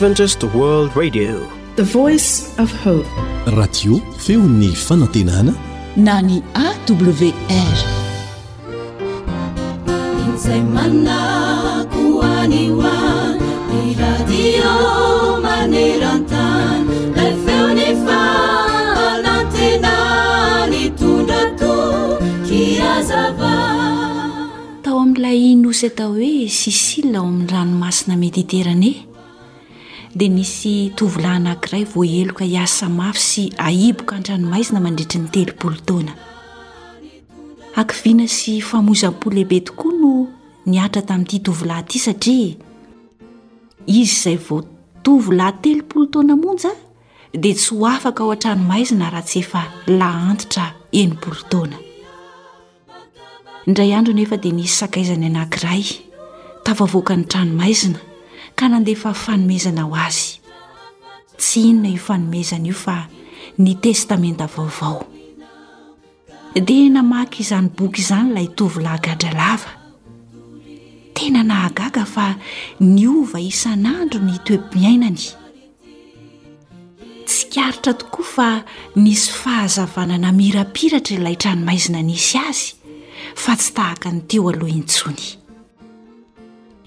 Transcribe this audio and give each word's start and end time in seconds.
radio 0.00 1.40
feon'ny 4.16 4.70
fanantenana 4.88 5.52
na 5.96 6.16
ny 6.24 6.38
awrtao 6.56 6.96
amin'ilay 24.96 25.38
inosy 25.52 25.86
atao 25.86 26.12
hoe 26.16 26.48
sisilla 26.48 27.18
ao 27.18 27.26
amin'nyranomasina 27.28 28.16
mediterane 28.24 29.09
de 30.14 30.26
nisy 30.28 30.90
tovilahy 30.96 31.34
anankiray 31.36 31.84
voeloka 31.86 32.44
hiasa 32.44 32.88
mafy 32.88 33.20
sy 33.20 33.44
aiboka 33.58 34.18
ntranomaizina 34.18 34.80
mandritry 34.80 35.20
ny 35.20 35.28
telopolo 35.30 35.76
tana 35.86 36.12
aina 37.76 38.28
sy 38.28 38.60
famoizapo 38.60 39.30
lehibe 39.30 39.60
tokoa 39.60 39.92
no 40.02 40.26
niatra 40.66 41.02
tamin'ity 41.02 41.38
tovilahy 41.40 41.82
ty 41.86 41.98
satria 41.98 42.54
izy 43.86 44.20
zay 44.22 44.36
vo 44.36 44.62
tovilahytelopolo 45.02 46.06
toana 46.06 46.36
monja 46.36 46.70
di 47.32 47.54
tsy 47.54 47.74
ho 47.74 47.86
afaka 47.86 48.22
ao 48.24 48.30
an-tranomaizina 48.32 49.10
raha 49.10 49.22
tsy 49.22 49.38
efa 49.38 49.62
airaem 49.86 50.40
aed 54.32 54.52
nsy 54.52 54.66
saaizany 54.68 55.26
ananray 55.26 55.84
tkany 56.90 57.24
tranomaizina 57.24 58.00
ka 58.60 58.66
nandefa 58.68 59.10
fanomezana 59.24 59.82
aho 59.88 59.96
azy 60.06 60.28
tsy 61.40 61.60
inona 61.68 61.88
io 61.96 62.02
fanomezana 62.08 62.66
io 62.68 62.76
fa 62.84 62.96
ny 63.64 63.72
testamenta 63.80 64.46
vaovao 64.54 65.00
di 66.66 66.76
namaky 66.92 67.38
izany 67.44 67.68
boky 67.76 68.00
izany 68.04 68.26
ilay 68.30 68.48
tovy 68.58 68.78
lahgadralava 68.86 69.70
tena 71.16 71.42
nahagaga 71.50 72.04
fa 72.14 72.26
ny 72.92 73.04
ova 73.20 73.38
isan'andro 73.40 74.20
ny 74.28 74.36
toebo 74.44 74.68
miainany 74.76 75.24
tsy 77.26 77.42
kiaritra 77.52 77.92
tokoa 78.00 78.28
fa 78.34 78.48
nisy 79.02 79.26
fahazavanana 79.40 80.30
mirapiratra 80.40 81.16
n 81.16 81.24
lay 81.24 81.36
tranomaizina 81.40 82.00
nisy 82.04 82.36
azy 82.48 82.68
fa 83.42 83.56
tsy 83.56 83.70
tahaka 83.76 84.08
ny 84.12 84.20
teo 84.28 84.50
aloha 84.52 84.74
intsony 84.80 85.39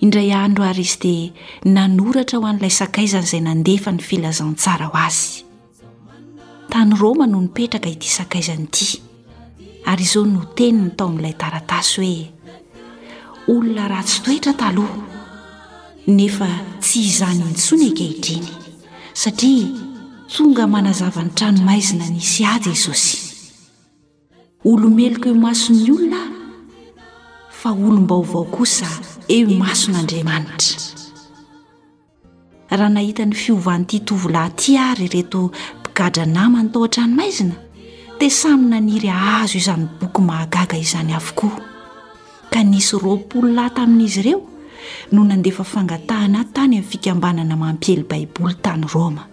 indray 0.03 0.33
andro 0.33 0.63
ary 0.67 0.81
izy 0.81 0.97
dia 1.01 1.31
nanoratra 1.73 2.37
ho 2.39 2.45
an'ilay 2.49 2.71
sakaizany 2.79 3.23
izay 3.27 3.41
nandefa 3.45 3.89
ny 3.93 4.01
filazantsara 4.07 4.85
ho 4.91 4.95
azy 4.99 5.45
tany 6.71 6.91
roma 7.01 7.25
no 7.31 7.39
nipetraka 7.45 7.89
hity 7.93 8.09
sakaizany 8.19 8.65
ity 8.69 8.87
ary 9.91 10.03
izao 10.07 10.25
no 10.33 10.41
teni 10.57 10.81
ny 10.83 10.89
tao 10.99 11.07
amin'ilay 11.11 11.35
taratasy 11.43 12.01
hoe 12.01 12.31
olona 13.53 13.87
raha 13.93 14.03
tsy 14.03 14.19
toetra 14.33 14.53
taloha 14.63 14.97
nefa 16.17 16.49
tsy 16.83 16.99
izany 17.11 17.43
ntsony 17.53 17.85
nkahidriny 17.93 18.49
satria 19.23 19.69
tonga 20.33 20.65
manazavany 20.75 21.31
tranomaizina 21.37 22.05
nisy 22.15 22.43
a 22.43 22.53
jesosy 22.65 23.15
olomeloka 24.69 25.29
io 25.31 25.35
mason'ny 25.45 25.85
olona 25.95 26.21
fa 27.59 27.71
olom-ba 27.85 28.15
ovao 28.23 28.43
kosa 28.57 28.91
eo 29.29 29.47
i 29.49 29.55
mason'andriamanitra 29.59 30.79
raha 32.69 32.89
nahita 32.89 33.25
ny 33.25 33.33
fiovanyity 33.35 33.99
tovylayty 33.99 34.77
ary 34.77 35.07
reto 35.07 35.51
mpigadranayma 35.79 36.63
ny 36.63 36.69
tao 36.69 36.83
a-tranomaizina 36.83 37.55
tisamy 38.19 38.67
naniry 38.69 39.09
azo 39.09 39.57
izany 39.57 39.87
boky 40.01 40.21
mahagaga 40.21 40.77
izany 40.77 41.13
avokoa 41.15 41.55
ka 42.51 42.63
nisy 42.63 42.97
roapololahy 42.99 43.69
tamin'izy 43.69 44.19
ireo 44.19 44.41
no 45.11 45.23
nandefa 45.23 45.63
fangatahana 45.63 46.39
ay 46.39 46.45
tany 46.53 46.63
amin'ny 46.75 46.83
fikambanana 46.89 47.55
mampiely 47.55 48.03
baiboly 48.03 48.55
tany 48.61 48.85
roma 48.93 49.23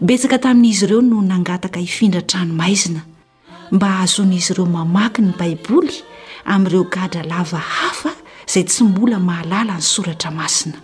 betsaka 0.00 0.38
tamin'izy 0.38 0.84
ireo 0.84 1.00
no 1.02 1.20
nangataka 1.22 1.80
hifindratranomaizina 1.80 3.00
mba 3.72 3.86
ahazoan'izy 3.86 4.52
ireo 4.52 4.66
mamaky 4.66 5.20
ny 5.22 5.32
baiboly 5.38 5.92
amin'ireo 6.48 6.84
gadra 6.94 7.22
lava 7.30 7.58
hafa 7.76 8.10
izay 8.48 8.64
tsy 8.70 8.82
mbola 8.90 9.18
mahalala 9.28 9.74
ny 9.78 9.84
soratra 9.92 10.30
masina 10.38 10.78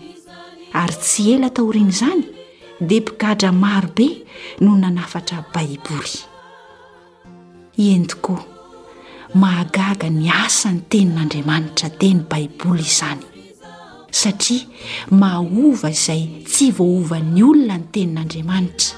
ary 0.80 0.96
tsy 1.06 1.22
ela 1.34 1.48
taoreny 1.56 1.92
izany 1.94 2.24
dia 2.88 3.00
mpikadra 3.02 3.50
marobe 3.62 4.06
no 4.64 4.72
nanafatra 4.82 5.38
baiboly 5.54 6.14
entokoa 7.94 8.42
mahagaga 9.42 10.08
ny 10.18 10.28
asany 10.44 10.80
tenin'andriamanitra 10.90 11.88
deny 12.00 12.20
baiboly 12.30 12.84
izany 12.92 13.22
satria 14.20 14.68
maaova 15.20 15.88
izay 15.96 16.22
tsy 16.50 16.64
voaova 16.78 17.18
ny 17.32 17.40
olona 17.50 17.76
ny 17.80 17.86
tenin'andriamanitra 17.94 18.90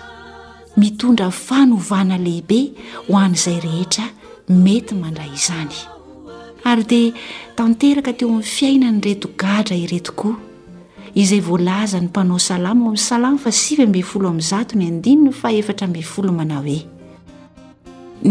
mitondra 0.81 1.29
fanovana 1.47 2.17
lehibe 2.27 2.59
ho 3.09 3.13
an'izay 3.25 3.59
rehetra 3.69 4.05
mety 4.65 4.95
mandray 5.03 5.33
izany 5.41 5.79
ary 6.67 6.85
dia 6.85 7.13
tanteraka 7.57 8.13
teo 8.13 8.29
amin'ny 8.29 8.43
fiaina 8.57 8.89
ny 8.93 9.01
reto 9.07 9.29
gadra 9.41 9.77
ireto 9.85 10.13
koa 10.19 10.37
izay 11.15 11.41
voalaza 11.49 12.01
ny 12.03 12.07
mpanao 12.11 12.39
salamo 12.39 12.85
amin'ny 12.91 12.99
salamo 13.09 13.39
fa 13.45 13.51
sivy 13.53 13.83
ambeny 13.87 14.03
folo 14.11 14.29
amin'ny 14.29 14.47
zatony 14.51 14.85
andinyno 14.91 15.31
faefatra 15.43 15.87
ambinfolo 15.87 16.33
mana 16.39 16.57
hoe 16.65 16.81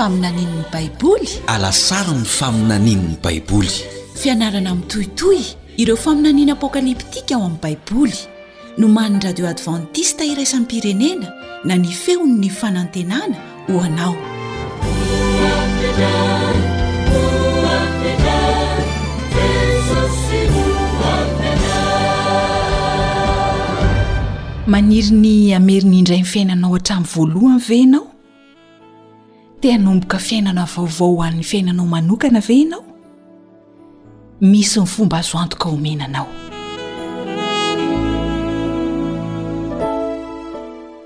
alasary 0.02 0.90
ny 2.12 2.24
faminanininy 2.26 3.14
baiboly 3.22 3.70
fianarana 4.18 4.74
mi'nytohitoy 4.74 5.38
ireo 5.78 5.96
faminaniana 5.96 6.52
apokaliptika 6.52 7.34
ao 7.34 7.42
amin'ny 7.42 7.60
baiboly 7.62 8.16
no 8.78 8.88
man'ny 8.88 9.20
radio 9.24 9.48
advantista 9.48 10.24
iraisan'ny 10.24 10.66
pirenena 10.66 11.26
na 11.64 11.76
ni 11.76 11.88
feon''ny 11.88 12.50
fanantenana 12.50 13.36
ho 13.68 13.80
anao 13.80 14.16
maniry 24.66 25.10
ny 25.10 25.54
ameriny 25.54 25.98
indray 25.98 26.18
ny 26.20 26.24
fiainana 26.26 26.68
o 26.68 26.72
hatramin'ny 26.74 27.08
voalohany 27.16 27.60
venao 27.68 28.11
teanomboka 29.62 30.18
fiainana 30.18 30.64
vaovao 30.66 31.22
ann'ny 31.26 31.42
fiainanao 31.50 31.86
manokana 31.94 32.40
venao 32.48 32.82
misy 34.52 34.78
ny 34.82 34.86
fomba 34.94 35.16
azoantoka 35.22 35.68
homenanao 35.72 36.26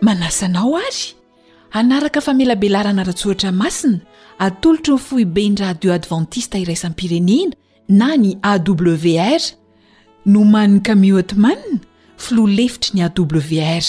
manasanao 0.02 0.72
ary 0.78 1.04
anaraka 1.80 2.20
famelabelarana 2.26 3.04
ratsoatra 3.10 3.52
masina 3.52 4.00
atolotry 4.38 4.94
ny 4.94 4.98
fohibeny 4.98 5.54
radio 5.64 5.92
advantista 5.94 6.58
iraisan 6.58 6.94
pirenena 6.94 7.52
na 7.88 8.16
ny 8.16 8.32
awr 8.50 9.42
no 10.26 10.44
manikamiotmann 10.44 11.62
filoa 12.18 12.50
lefitry 12.50 12.90
ny 12.94 13.04
awr 13.04 13.84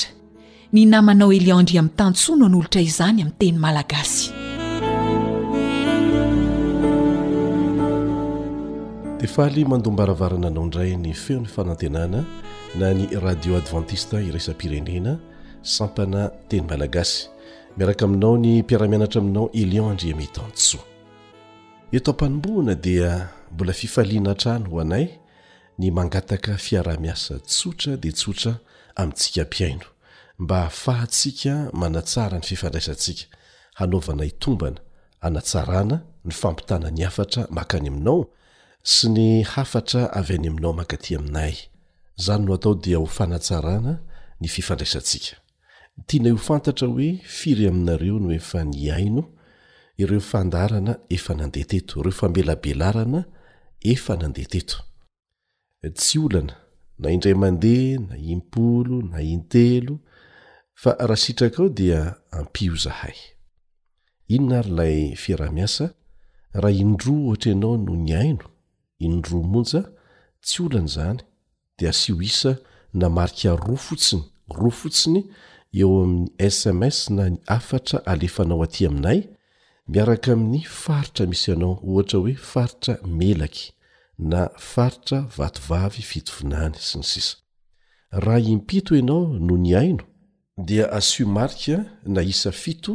ny 0.74 0.86
namanao 0.86 1.32
eliandri 1.34 1.78
ami'ntantsoana 1.80 2.48
n'olotra 2.50 2.82
izany 2.82 3.20
ami'nyteny 3.24 3.58
malagasy 3.66 4.36
tefaaly 9.22 9.64
mandom-baravarana 9.66 10.48
anao 10.48 10.64
indray 10.68 10.94
ny 10.96 11.10
feo 11.14 11.40
'ny 11.42 11.50
fanantenana 11.56 12.20
na 12.80 12.88
ny 12.98 13.04
radio 13.26 13.52
advantista 13.62 14.16
iresam-pirenena 14.30 15.12
sampana 15.76 16.22
teny 16.50 16.64
malagasy 16.70 17.20
miaraka 17.78 18.04
aminao 18.08 18.34
ny 18.44 18.50
mpiaramianatra 18.62 19.20
aminao 19.22 19.46
elion 19.62 19.88
andria 19.94 20.14
metansoa 20.22 20.84
eto 21.98 22.10
am-panomboana 22.14 22.74
dia 22.86 23.12
mbola 23.54 23.74
fifaliana 23.82 24.30
atrany 24.38 24.66
ho 24.72 24.76
anay 24.86 25.06
ny 25.82 25.90
mangataka 25.92 26.52
fiara-miasa 26.66 27.34
tsotra 27.50 27.94
dea 28.04 28.14
tsotra 28.20 28.52
amintsika 29.00 29.44
mpiaino 29.50 29.88
mba 30.42 30.60
fahatsika 30.70 31.54
manatsara 31.82 32.36
ny 32.40 32.46
fifandraisantsika 32.52 33.24
hanaovana 33.82 34.24
itombana 34.32 34.78
anatsarana 35.28 35.98
ny 36.26 36.34
fampitana 36.42 36.88
ny 36.98 37.02
afatra 37.10 37.48
maka 37.50 37.78
any 37.82 37.90
aminao 37.90 38.30
sy 38.84 39.10
ny 39.12 39.30
hafatra 39.56 40.08
avy 40.20 40.36
any 40.38 40.48
aminao 40.48 40.74
makaty 40.80 41.12
aminay 41.20 41.54
zany 42.24 42.46
no 42.46 42.54
atao 42.56 42.74
dia 42.84 42.98
ho 42.98 43.06
fanatsarana 43.06 43.94
ny 44.42 44.48
fifandraisantsika 44.48 45.36
tiana 46.08 46.30
iho 46.30 46.38
fantatra 46.38 46.88
hoe 46.88 47.10
firy 47.38 47.68
aminareo 47.68 48.18
no 48.20 48.30
efa 48.40 48.60
ny 48.72 48.92
aino 48.94 49.24
ireo 49.98 50.20
fandarana 50.22 50.94
efa 51.16 51.34
nandeha 51.40 51.68
teto 51.72 52.00
ireo 52.02 52.12
fambelabelarana 52.20 53.22
efa 53.94 54.14
nandeha 54.22 54.48
teto 54.54 54.78
tsy 55.98 56.18
olana 56.26 56.56
na 57.00 57.08
indray 57.16 57.34
mandeha 57.44 58.00
na 58.10 58.16
impolo 58.36 59.02
na 59.12 59.22
intelo 59.22 60.00
fa 60.82 60.92
raha 61.00 61.16
sitrako 61.18 61.70
dia 61.70 62.16
ampio 62.32 62.76
zahay 62.76 63.18
inona 64.28 64.62
rylay 64.62 65.16
fiarah-miasa 65.24 65.86
raha 66.62 66.76
indroa 66.84 67.24
ohatra 67.34 67.52
ianao 67.52 67.78
no 67.86 67.94
ny 67.98 68.14
aino 68.22 68.48
indroa 69.00 69.44
monja 69.54 69.82
tsy 70.46 70.60
olan' 70.66 70.90
zany 70.96 71.20
de 71.78 71.86
asio 71.94 72.16
isa 72.30 72.52
na 73.00 73.08
marika 73.18 73.52
roa 73.66 73.80
fotsiny 73.88 74.24
roa 74.58 74.76
fotsiny 74.80 75.22
eo 75.80 75.90
amin'ny 76.04 76.30
sms 76.58 76.98
na 77.16 77.24
ny 77.34 77.40
afatra 77.58 77.98
alefanao 78.12 78.60
aty 78.68 78.82
aminay 78.90 79.20
miaraka 79.92 80.30
amin'ny 80.36 80.62
faritra 80.82 81.24
misy 81.32 81.50
anao 81.56 81.74
ohatra 81.90 82.18
hoe 82.20 82.36
faritra 82.52 82.94
melaky 83.20 83.66
na 84.32 84.42
faritra 84.72 85.18
vatovavy 85.38 86.04
fitovinany 86.10 86.76
sy 86.88 86.96
ny 87.00 87.06
sisa 87.12 87.36
raha 88.24 88.50
impito 88.56 88.92
ianao 89.00 89.24
no 89.48 89.54
ny 89.64 89.72
aino 89.82 90.04
dia 90.68 90.86
asio 90.98 91.26
marika 91.38 91.76
na 92.14 92.22
isa 92.34 92.52
fito 92.62 92.94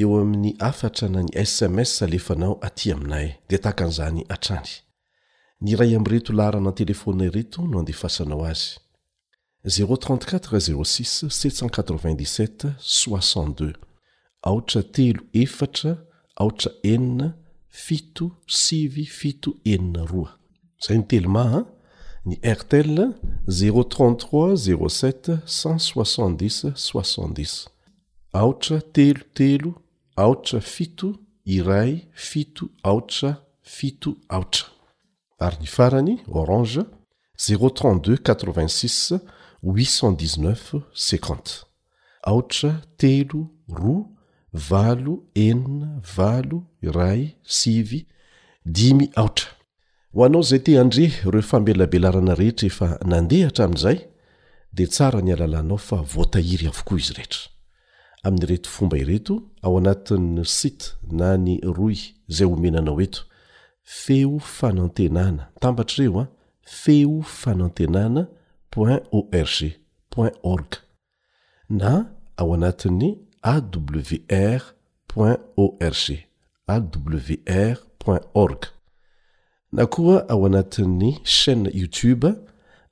eo 0.00 0.10
amin'ny 0.22 0.50
afatra 0.70 1.06
na 1.14 1.20
ny 1.24 1.30
sms 1.52 2.02
alefanao 2.06 2.54
aty 2.66 2.86
aminay 2.94 3.28
de 3.48 3.56
takan'zany 3.64 4.20
atrany 4.34 4.72
ny 5.60 5.72
iray 5.74 5.92
amreto 5.94 6.32
lahrana 6.32 6.72
telefona 6.72 7.28
reto 7.30 7.62
no 7.68 7.78
andefasanao 7.82 8.44
azy 8.48 8.78
zero34 9.74 10.56
z687 10.66 12.68
62 12.80 13.74
aotra 14.48 14.82
telo 14.82 15.22
efatra 15.42 15.92
aotra 16.36 16.70
enina 16.92 17.34
fito 17.68 18.30
sivy 18.60 19.04
fito 19.18 19.50
enina 19.72 20.02
roa 20.12 20.30
zay 20.86 20.96
ny 21.02 21.06
telo 21.12 21.28
maha 21.36 21.60
ny 22.24 22.34
artel 22.54 22.94
zero33 23.58 24.24
z7 24.64 25.06
60 25.44 26.64
6 26.72 27.68
aotra 28.32 28.78
telo 28.96 29.22
telo 29.36 29.70
aotra 30.16 30.58
fito 30.60 31.08
iray 31.44 31.92
fito 32.30 32.64
aotra 32.84 33.32
fito 33.62 34.10
aotra 34.28 34.69
ary 35.40 35.56
ny 35.62 35.66
farany 35.68 36.14
orange 36.32 36.80
zero3 37.40 38.16
86 38.22 39.18
819 39.64 40.82
5t 40.94 41.64
aotra 42.28 42.74
telo 43.00 43.46
ro 43.68 43.96
valo 44.52 45.20
enina 45.34 45.88
valo 46.16 46.62
ray 46.82 47.36
sivy 47.42 48.04
dimy 48.66 49.08
aotra 49.16 49.48
ho 50.14 50.24
anao 50.24 50.42
zay 50.42 50.58
te 50.66 50.76
andre 50.80 51.08
ireo 51.24 51.42
fambelabelarana 51.52 52.34
rehetra 52.34 52.66
efa 52.68 52.88
nandeha 53.10 53.50
tra 53.50 53.64
amin'izay 53.64 53.98
dea 54.72 54.86
tsara 54.92 55.20
ni 55.22 55.32
alalanao 55.32 55.78
fa 55.78 55.96
voatahiry 55.96 56.66
avokoa 56.68 56.98
izy 57.00 57.14
rehetra 57.16 57.42
amin'nyreto 58.22 58.68
fomba 58.70 58.98
ireto 59.00 59.34
ao 59.64 59.78
anatin''ny 59.80 60.44
site 60.44 60.86
na 61.18 61.36
ny 61.36 61.56
rouy 61.76 61.98
zay 62.28 62.46
homenanao 62.46 63.00
eto 63.02 63.22
fo 63.98 64.38
fanantenana 64.38 65.48
tambatrareo 65.60 66.20
a 66.20 66.26
fo 66.64 67.22
fanantenana 67.22 68.28
org 68.76 69.02
org 70.42 70.74
na 71.68 72.06
ao 72.36 72.54
anatin'ny 72.54 73.18
awr 73.52 74.60
org 75.56 75.94
wr 76.68 78.18
org 78.34 78.66
na 79.72 79.86
koa 79.86 80.28
ao 80.28 80.46
anatin'ny 80.46 81.18
shaîne 81.24 81.70
youtube 81.74 82.34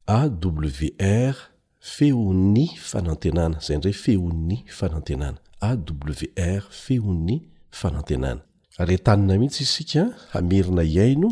awr 0.08 1.36
feon'ny 1.82 2.66
fanantenana 2.80 3.60
zay 3.62 3.76
indray 3.78 3.94
feon'ny 3.94 4.64
fanantenana 4.70 5.38
awr 5.66 6.64
feon'ny 6.70 7.38
fanantenana 7.72 8.42
ary-tanina 8.82 9.38
mihitsy 9.40 9.64
isika 9.66 10.06
hamerina 10.34 10.84
iaino 10.84 11.30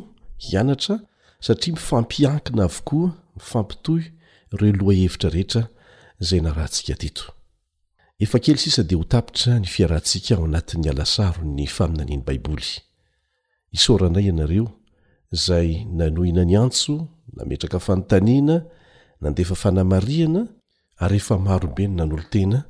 hianatra 0.47 0.99
satria 1.39 1.73
mifampiankina 1.75 2.63
avokoa 2.65 3.09
mifampitohy 3.37 4.03
reo 4.59 4.73
loha 4.73 4.93
hevitra 4.97 5.29
rehetra 5.29 5.63
zay 6.19 6.39
na 6.41 6.53
rantsika 6.53 6.95
tito 6.95 7.25
efa 8.19 8.39
kely 8.39 8.57
sisa 8.57 8.83
dia 8.83 8.97
ho 8.97 9.03
tapitra 9.03 9.59
ny 9.59 9.67
fiarantsika 9.67 10.35
ao 10.37 10.45
anatin'ny 10.49 10.89
alasaro 10.89 11.43
ny 11.45 11.67
faminaniany 11.67 12.23
baiboly 12.25 12.71
isoranay 13.73 14.25
ianareo 14.29 14.69
zay 15.33 15.85
nanohina 15.85 16.43
ny 16.45 16.55
antso 16.57 17.07
nametraka 17.33 17.79
fanontaniana 17.79 18.61
nandefa 19.21 19.55
fanamariana 19.55 20.47
ary 20.97 21.17
efa 21.17 21.37
marobe 21.37 21.87
ny 21.87 21.95
nan'olo-tena 21.97 22.63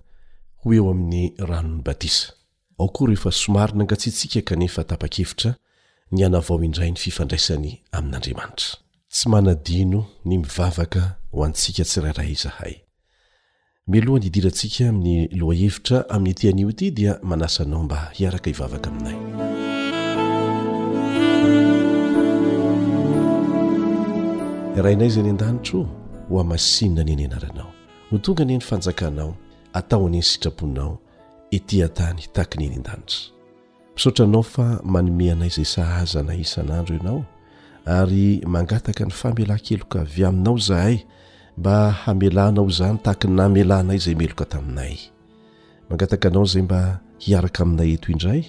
ho 0.64 0.74
eo 0.74 0.90
amin'ny 0.92 1.34
ranon'ny 1.38 1.84
batisa 1.84 2.34
ao 2.80 2.88
koa 2.90 3.08
rehefa 3.08 3.32
somarinangatsiantsika 3.32 4.42
kanefa 4.42 4.84
tapa-kevitra 4.84 5.56
ny 6.12 6.24
anavao 6.26 6.64
indray 6.64 6.90
ny 6.92 6.98
fifandraisany 6.98 7.82
amin'andriamanitra 7.92 8.70
tsy 9.12 9.30
manadino 9.30 10.06
ny 10.26 10.38
mivavaka 10.40 11.02
ho 11.32 11.44
antsika 11.44 11.84
tsirairaa 11.84 12.30
izahay 12.36 12.74
milohany 13.88 14.26
idirantsika 14.32 14.90
amin'ny 14.90 15.28
lohahevitra 15.40 15.98
amin'nytianio 16.16 16.68
ity 16.74 16.88
dia 16.98 17.12
manasanao 17.30 17.84
mba 17.86 18.00
hiaraka 18.18 18.48
hivavaka 18.50 18.88
aminay 18.92 19.18
irainay 24.76 25.06
zay 25.10 25.22
ny 25.24 25.30
an-danitro 25.36 25.84
ho 26.30 26.40
amasinna 26.42 27.02
any 27.04 27.12
eny 27.14 27.26
anaranao 27.28 27.68
no 28.12 28.18
tonga 28.26 28.42
anieny 28.44 28.62
fanjakanao 28.66 29.36
ataonyieny 29.80 30.24
sitrapoinao 30.26 30.94
itỳantany 31.58 32.22
tahakany 32.34 32.64
eny 32.66 32.76
n-danitra 32.80 33.20
misaotra 33.96 34.26
anao 34.26 34.42
fa 34.44 34.66
manomeanay 34.96 35.50
zay 35.54 35.66
sahaza 35.74 36.24
nay 36.26 36.40
isan'andro 36.42 36.96
ianao 36.98 37.20
ary 37.86 38.42
mangataka 38.56 39.04
ny 39.06 39.12
famelankeloka 39.20 40.02
avy 40.08 40.26
aminao 40.26 40.58
zahay 40.58 40.98
mba 41.58 41.92
hamelanao 42.04 42.66
izany 42.70 42.98
tahakany 43.06 43.34
namelanay 43.36 43.98
zay 44.02 44.16
meloka 44.18 44.46
taminay 44.50 44.98
mangataka 45.90 46.28
anao 46.34 46.46
zay 46.50 46.62
mba 46.66 46.98
hiaraka 47.20 47.62
aminay 47.64 47.94
eto 47.94 48.10
indray 48.12 48.44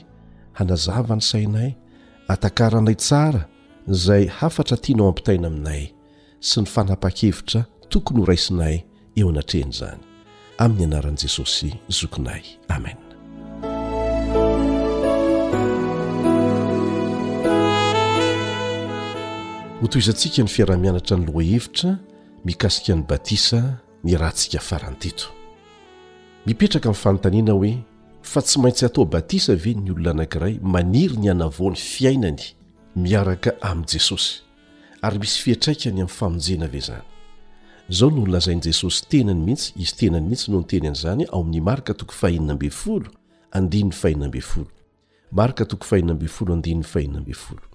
hanazava 0.57 1.15
ny 1.21 1.27
sainay 1.31 1.73
atakaranay 2.33 2.95
tsara 2.97 3.45
zay 3.93 4.25
hafatra 4.27 4.77
tianao 4.81 5.09
ampitaina 5.13 5.47
aminay 5.53 5.93
sy 6.45 6.61
ny 6.61 6.67
fanapa-khevitra 6.69 7.63
tokony 7.89 8.21
ho 8.21 8.27
raisinay 8.29 8.77
eo 9.17 9.29
anatrehnyizany 9.33 10.01
amin'ny 10.61 10.85
anaran'i 10.91 11.23
jesosy 11.23 11.71
zokinay 11.89 12.43
amen 12.77 12.99
hotoizantsika 19.81 20.45
ny 20.45 20.53
fiaraha-mianatra 20.55 21.17
ny 21.21 21.27
lohahevitra 21.31 21.97
mikasika 22.45 22.99
ny 22.99 23.03
batisa 23.09 23.63
ny 24.05 24.15
rantsika 24.21 24.61
faran 24.61 24.99
tito 25.01 25.33
mipetraka 26.47 26.89
amin'ny 26.93 27.03
fanontaniana 27.07 27.53
hoe 27.57 27.73
fa 28.23 28.43
tsy 28.45 28.61
maintsy 28.61 28.85
atao 28.87 29.05
batisa 29.09 29.57
ve 29.57 29.75
ny 29.81 29.91
olona 29.97 30.11
anankiray 30.19 30.59
maniry 30.61 31.17
ny 31.17 31.31
anavony 31.33 31.77
fiainany 31.81 32.41
miaraka 32.97 33.57
amin'i 33.65 33.97
jesosy 33.97 34.44
ary 35.07 35.19
misy 35.21 35.41
fiatraikany 35.45 35.99
amn'ny 36.01 36.15
famonjena 36.19 36.67
ve 36.73 36.81
zany 36.89 37.05
zao 37.97 38.11
noy 38.11 38.29
lazain' 38.33 38.63
jesosy 38.65 39.01
tenany 39.11 39.43
mihitsy 39.47 39.67
izy 39.83 39.95
tenany 39.99 40.25
mihitsy 40.31 40.47
no 40.51 40.59
nyteny 40.61 40.87
an' 40.91 40.99
zany 41.03 41.23
ao 41.33 41.41
amin'ny 41.43 41.61
marika 41.69 41.93
toko 42.01 42.15
fahinina 42.21 42.55
mbe 42.59 42.69
folo 42.83 43.11
andiny 43.59 43.89
ny 43.91 43.95
fahinina 44.01 44.29
mbe 44.29 44.41
folo 44.51 44.71
marika 45.39 45.65
toko 45.71 45.85
fahinina 45.91 46.15
mbe 46.19 46.29
folo 46.37 46.51
andinny 46.57 46.85
fahinina 46.93 47.21
mbe 47.25 47.35
folo 47.45 47.67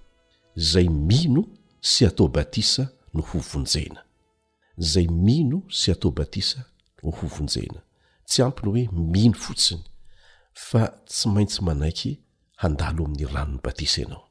zay 0.70 0.88
mino 1.10 1.42
sy 1.90 2.02
atao 2.08 2.28
batisa 2.36 2.84
no 3.14 3.22
hovonjena 3.30 4.00
zay 4.92 5.06
mino 5.26 5.58
sy 5.80 5.88
atao 5.94 6.10
batisa 6.18 6.60
no 7.02 7.10
ho 7.18 7.26
vonjena 7.36 7.80
tsy 8.28 8.38
ampiny 8.46 8.68
hoe 8.72 8.82
mino 9.14 9.38
fotsiny 9.44 9.82
fa 10.68 10.82
tsy 11.08 11.24
maintsy 11.34 11.60
manaiky 11.68 12.12
handalo 12.62 13.02
amin'ny 13.06 13.24
ranon'ny 13.34 13.62
batisa 13.64 14.00
anao 14.06 14.24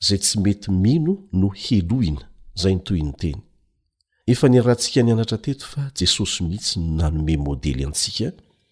zay 0.00 0.18
tsy 0.18 0.40
mety 0.40 0.70
mino 0.70 1.16
no 1.32 1.48
heloina 1.62 2.28
zay 2.60 2.74
notoy 2.74 3.02
ny 3.02 3.12
teny 3.20 3.40
efa 4.32 4.46
nyarahantsika 4.48 5.00
ny 5.02 5.12
anatra 5.12 5.38
teto 5.44 5.64
fa 5.72 5.82
jesosy 5.98 6.38
mihitsy 6.44 6.74
ny 6.80 6.88
nanome 6.98 7.34
modely 7.46 7.82
antsika 7.88 8.26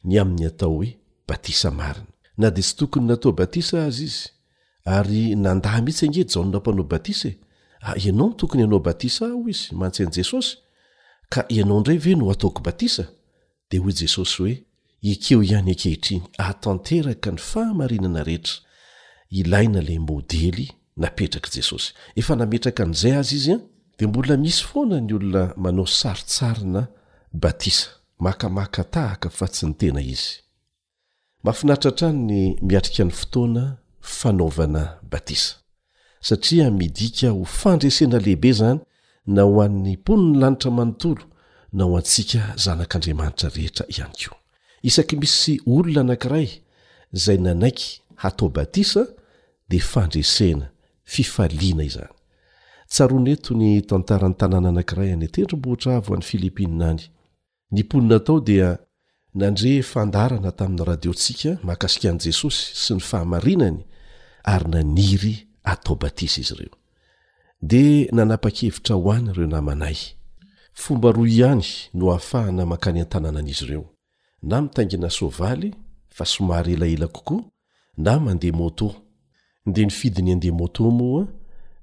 ny 0.07 0.15
amin'ny 0.21 0.45
hatao 0.49 0.73
hoe 0.75 0.91
batisa 1.29 1.71
marina 1.71 2.07
na 2.39 2.51
dia 2.51 2.65
tsy 2.65 2.77
tokony 2.77 3.07
natao 3.07 3.33
batisa 3.33 3.77
azy 3.87 4.05
izy 4.05 4.23
ary 4.85 5.23
nandaha 5.37 5.81
mitsy 5.83 6.05
angey 6.07 6.27
janna 6.33 6.59
mpanao 6.59 6.85
batisa 6.85 7.29
e 7.29 7.35
ah 7.89 7.97
ianao 8.07 8.29
ny 8.31 8.35
tokony 8.37 8.61
ianao 8.63 8.81
batisa 8.89 9.27
aho 9.27 9.49
izy 9.53 9.67
mantsy 9.79 10.03
an'i 10.03 10.15
jesosy 10.17 10.49
ka 11.33 11.41
ianao 11.49 11.79
indray 11.79 11.97
ve 11.99 12.15
no 12.15 12.31
ataoko 12.33 12.61
batisa 12.63 13.05
dia 13.71 13.81
hoy 13.81 13.93
jesosy 14.01 14.37
hoe 14.43 14.55
ekeo 15.03 15.43
ihany 15.43 15.73
akehitriny 15.73 16.23
atanteraka 16.39 17.31
ny 17.31 17.39
fahamarinana 17.51 18.23
rehetra 18.29 18.57
ilaina 19.31 19.81
lay 19.87 19.99
môdely 19.99 20.67
napetraka 20.97 21.51
jesosy 21.57 21.93
efa 22.17 22.35
nametraka 22.37 22.83
an'izay 22.85 23.17
azy 23.19 23.35
izy 23.37 23.53
an 23.53 23.63
dia 23.99 24.09
mbola 24.09 24.37
misy 24.37 24.63
foana 24.65 25.01
ny 25.01 25.13
olona 25.15 25.55
manao 25.57 25.87
saritsarina 25.87 26.87
batisa 27.33 27.89
makamaka 28.19 28.85
tahaka 28.85 29.31
fa 29.31 29.47
tsy 29.49 29.67
ny 29.67 29.75
tena 29.75 30.01
izy 30.01 30.33
mahafinatratran 31.43 32.17
ny 32.29 32.41
miatrika 32.63 33.03
ny 33.05 33.11
fotoana 33.11 33.63
fanaovana 34.01 34.83
batisa 35.11 35.55
satria 36.21 36.71
midika 36.71 37.31
ho 37.31 37.45
fandresena 37.45 38.19
lehibe 38.19 38.53
zany 38.53 38.81
na 39.27 39.43
ho 39.43 39.63
an'ny 39.63 39.97
mpony 39.97 40.23
ny 40.31 40.39
lanitra 40.41 40.71
manontolo 40.71 41.25
na 41.73 41.85
ho 41.85 41.97
antsika 41.99 42.55
zanak'andriamanitra 42.57 43.49
rehetra 43.57 43.87
ihany 43.89 44.15
koa 44.19 44.39
isaky 44.83 45.17
misy 45.17 45.61
olona 45.67 46.03
nankiray 46.03 46.49
zay 47.13 47.39
nanaiky 47.39 48.01
hatao 48.15 48.49
batisa 48.49 49.07
dia 49.69 49.83
fandresena 49.83 50.71
fifaliana 51.05 51.85
izany 51.85 52.09
tsaroaneto 52.89 53.55
ny 53.57 53.83
tantaran'ny 53.89 54.37
tanàna 54.41 54.69
anankiray 54.71 55.13
any 55.15 55.29
tendrom-bohitra 55.29 55.97
avo 55.99 56.15
any 56.17 56.23
filipininany 56.23 57.03
niponina 57.73 58.17
atao 58.21 58.41
dia 58.41 58.71
nandre 59.35 59.83
fandarana 59.83 60.51
tamin'ny 60.59 60.85
radiontsika 60.91 61.51
mahakasikan'i 61.67 62.21
jesosy 62.27 62.59
sy 62.85 62.95
ny 62.97 63.01
fahamarinany 63.09 63.79
ary 64.45 64.69
naniry 64.73 65.35
atao 65.73 65.95
batisa 65.97 66.41
izy 66.41 66.55
ireo 66.55 66.75
dia 67.71 68.09
nanapa-kevitra 68.13 68.95
ho 68.97 69.13
any 69.17 69.31
ireo 69.33 69.47
namanay 69.55 69.99
fomba 70.73 71.13
ro 71.13 71.25
ihany 71.27 71.67
no 71.97 72.07
hahafahana 72.13 72.67
mankany 72.69 73.01
an-tanànanaizy 73.05 73.65
ireo 73.65 73.85
na 74.43 74.61
mitaingina 74.63 75.11
soavaly 75.11 75.73
fa 76.09 76.25
somary 76.25 76.73
elaela 76.77 77.07
kokoa 77.09 77.43
na 77.97 78.21
mandeha 78.21 78.57
moto 78.57 78.93
de 79.67 79.85
ny 79.87 79.91
fidi 79.93 80.23
ny 80.23 80.33
andeha 80.35 80.53
moto 80.61 80.91
moaa 80.93 81.27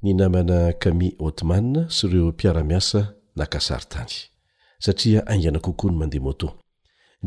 ny 0.03 0.13
namana 0.19 0.57
kami 0.83 1.09
otman 1.27 1.65
sy 1.95 2.03
ireo 2.07 2.27
mpiaramiasa 2.33 3.01
nakasartany 3.35 4.13
satria 4.85 5.21
angana 5.31 5.59
kokoany 5.59 5.97
mandea 5.99 6.21
moto 6.21 6.47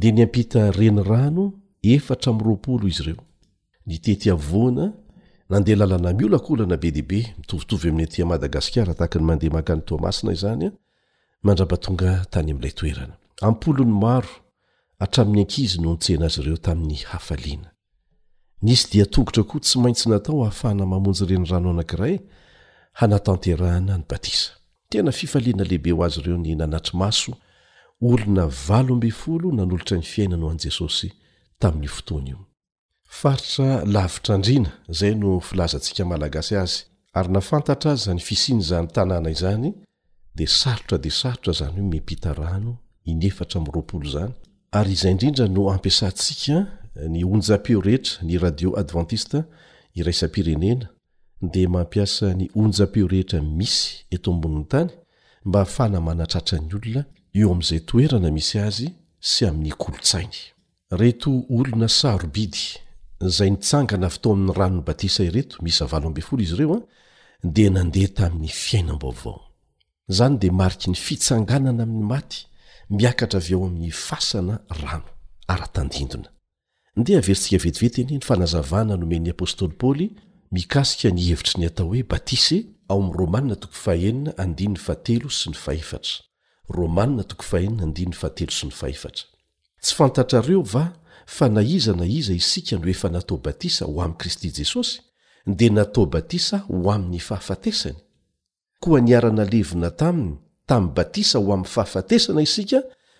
de 0.01 0.13
ny 0.13 0.23
ampita 0.23 0.71
renyrano 0.79 1.45
eftrar 1.83 2.87
izy 2.91 3.03
reo 3.07 3.21
ny 3.87 3.99
teyna 4.05 4.93
nandea 5.51 5.77
lalana 5.77 6.13
miolakolana 6.19 6.77
be 6.83 6.89
dehbe 6.97 7.21
mitovitovy 7.39 7.89
amin'ny 7.89 8.07
atiamadagasikar 8.09 8.95
tahakny 8.97 9.23
mande 9.25 9.51
mahkantoaina 9.51 10.33
izanya 10.33 10.71
mandrapatonga 11.43 12.25
tany 12.31 12.51
am'lay 12.53 12.73
toerana 12.79 13.15
apolony 13.43 13.93
maro 14.03 14.31
hatramin'ny 15.01 15.43
ankiz 15.43 15.79
no 15.83 15.91
tsehna 15.97 16.27
azy 16.27 16.41
ireo 16.41 16.57
tamin'ny 16.57 16.99
aiana 17.17 17.74
nisy 18.65 18.89
dia 18.93 19.05
togotra 19.07 19.43
koa 19.45 19.61
tsy 19.61 19.79
maintsy 19.83 20.07
natao 20.09 20.39
hahafahna 20.45 20.85
mamonjy 20.87 21.25
ireny 21.25 21.47
rano 21.51 21.69
anankiray 21.71 22.15
hanatanterahana 22.93 23.99
ny 23.99 24.05
batisa 24.09 24.51
tena 24.89 25.13
fifaliana 25.13 25.65
lehibe 25.65 25.91
ho 25.93 26.05
azy 26.05 26.21
ireo 26.21 26.37
ny 26.39 26.55
nanatrymaso 26.57 27.33
olona 28.03 28.47
valo 28.69 28.95
ambey 28.95 29.11
folo 29.11 29.53
nanolotra 29.53 29.97
ny 29.99 30.03
fiainano 30.05 30.49
an'i 30.51 30.63
jesosy 30.65 31.09
tamin'ny 31.61 31.89
fotoana 31.97 32.29
io 32.31 32.39
faritra 33.19 33.85
lavitra 33.85 34.35
andrina 34.35 34.71
izay 34.89 35.15
no 35.15 35.41
filazantsika 35.41 36.05
malagasy 36.05 36.57
azy 36.57 36.75
ary 37.13 37.29
nafantatra 37.33 37.93
aza 37.93 38.15
ny 38.15 38.21
fisiany 38.21 38.61
zany 38.63 38.87
tanàna 38.89 39.31
izany 39.31 39.73
dia 40.37 40.49
sarotra 40.49 40.99
de 41.05 41.11
sarotra 41.11 41.53
zany 41.53 41.73
hoe 41.81 41.91
mepita 41.91 42.33
rano 42.33 42.73
inefatra 43.05 43.61
am'roapolo 43.61 44.07
izany 44.09 44.33
ary 44.73 44.93
izay 44.93 45.13
indrindra 45.13 45.47
no 45.49 45.69
ampiasantsika 45.71 46.57
ny 46.97 47.25
onja-peo 47.27 47.81
rehetra 47.83 48.25
ny 48.27 48.39
radio 48.39 48.75
adventista 48.79 49.43
iraisa-pirenena 49.99 50.87
dia 51.43 51.69
mampiasa 51.69 52.35
ny 52.37 52.49
onjam-peo 52.55 53.09
rehetra 53.11 53.43
misy 53.43 54.05
eto 54.15 54.33
ambonin'ny 54.33 54.69
tany 54.71 54.91
mba 55.45 55.61
afana 55.61 56.01
manatratrany 56.09 56.69
olona 56.77 57.03
eo 57.39 57.51
amin'izay 57.53 57.81
toerana 57.89 58.31
misy 58.37 58.59
azy 58.67 58.87
sy 59.31 59.43
amin'ny 59.49 59.73
kolotsainy 59.83 60.41
reto 61.01 61.31
olona 61.59 61.89
sarobidy 62.01 62.65
zay 63.37 63.51
nitsangana 63.51 64.09
foto 64.15 64.29
amin'ny 64.33 64.55
ranony 64.59 64.83
batisa 64.87 65.25
ireto 65.29 65.57
mis 65.63 65.77
zavalo 65.79 66.07
ambe 66.09 66.21
folo 66.23 66.43
izy 66.43 66.55
ireo 66.55 66.77
a 66.77 66.83
dia 67.57 67.71
nandeha 67.71 68.09
tamin'ny 68.19 68.49
fiainambaovao 68.49 69.37
izany 70.11 70.35
dia 70.41 70.53
mariky 70.53 70.87
ny 70.91 70.97
fitsanganana 71.07 71.83
amin'ny 71.83 72.07
maty 72.15 72.39
miakatra 72.91 73.39
av 73.41 73.51
eo 73.53 73.67
amin'ny 73.67 73.91
fasana 74.07 74.61
rano 74.83 75.09
ara-tandindona 75.49 76.34
ndea 76.97 77.21
veritsika 77.21 77.57
vetivetyeny 77.65 78.13
ny 78.17 78.21
fanazavana 78.29 78.97
nomen'ny 78.97 79.31
apostoly 79.31 79.73
paoly 79.81 80.07
mikasika 80.55 81.09
nyhevitry 81.17 81.57
ny 81.61 81.67
atao 81.67 81.87
hoe 81.91 82.03
baisa 82.07 82.55
tsy 89.81 89.93
fantatrareo 89.97 90.63
va 90.73 90.85
fa 91.27 91.49
na 91.49 91.63
iza 91.63 91.93
na 91.93 92.05
iza 92.19 92.33
isika 92.33 92.77
no 92.79 92.89
efa 92.89 93.09
natao 93.09 93.39
batisa 93.45 93.85
ho 93.85 93.97
amin'i 94.03 94.17
kristy 94.21 94.49
jesosy 94.57 95.01
dia 95.59 95.71
natao 95.71 96.07
batisa 96.07 96.57
ho 96.59 96.91
amin'ny 96.91 97.19
fahafatesany 97.29 97.97
koa 98.81 99.01
niara-na 99.01 99.45
levina 99.53 99.91
taminy 100.01 100.37
tamin'y 100.69 100.95
batisa 100.97 101.39
ho 101.39 101.49
amin'ny 101.55 101.69
fahafatesana 101.75 102.43
isika 102.49 102.79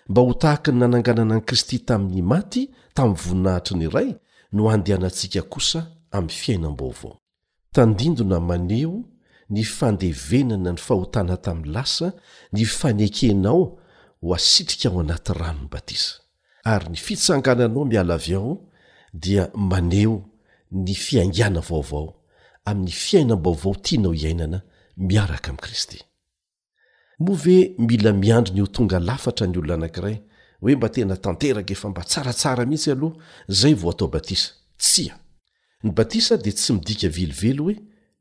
mba 0.09 0.21
ho 0.21 0.33
tahaky 0.33 0.71
ny 0.73 0.79
nananganana 0.79 1.33
an'i 1.39 1.45
kristy 1.47 1.79
tamin'ny 1.87 2.21
maty 2.31 2.61
tamin'ny 2.95 3.17
voninahitry 3.23 3.75
ny 3.79 3.85
iray 3.89 4.07
no 4.55 4.63
andehanantsika 4.73 5.41
kosa 5.53 5.79
amin'ny 6.15 6.37
fiainam-baovao 6.41 7.13
tandindona 7.75 8.37
maneo 8.49 8.95
ny 9.53 9.61
fandevenana 9.77 10.71
ny 10.77 10.81
fahotana 10.87 11.35
tamin'ny 11.45 11.73
lasa 11.75 12.07
ny 12.53 12.63
fanekenao 12.79 13.61
ho 14.23 14.29
asitrika 14.37 14.87
ao 14.89 14.99
anaty 15.01 15.33
ranony 15.39 15.67
batisa 15.73 16.11
ary 16.73 16.87
ny 16.93 16.97
fitsangananao 17.05 17.85
miala 17.91 18.15
avy 18.21 18.33
ao 18.39 18.49
dia 19.23 19.43
maneo 19.71 20.15
ny 20.71 20.93
fiangana 21.05 21.59
vaovao 21.69 22.07
amin'ny 22.69 22.91
fiainam-baovao 23.05 23.73
tianao 23.85 24.13
iainana 24.21 24.61
miaraka 25.07 25.49
amin'i 25.49 25.63
kristy 25.65 25.99
moa 27.19 27.35
ve 27.35 27.75
mila 27.77 28.11
miandri 28.13 28.53
ny 28.55 28.61
ho 28.61 28.67
tonga 28.67 28.99
lafatra 28.99 29.47
ny 29.47 29.57
olona 29.57 29.75
anankiray 29.87 30.17
hoe 30.61 30.75
mba 30.75 30.89
tena 30.89 31.15
tanteraka 31.17 31.71
efa 31.73 31.89
mba 31.89 32.01
tsaratsara 32.03 32.65
mihitsy 32.65 32.91
aloha 32.91 33.15
zay 33.47 33.73
vao 33.73 33.91
atao 33.91 34.07
batisa 34.07 34.49
tsy 34.79 35.09
a 35.09 35.17
ny 35.83 35.91
batisa 35.91 36.37
di 36.37 36.51
tsy 36.53 36.73
midika 36.73 37.09
velively 37.09 37.53
hoe 37.59 37.75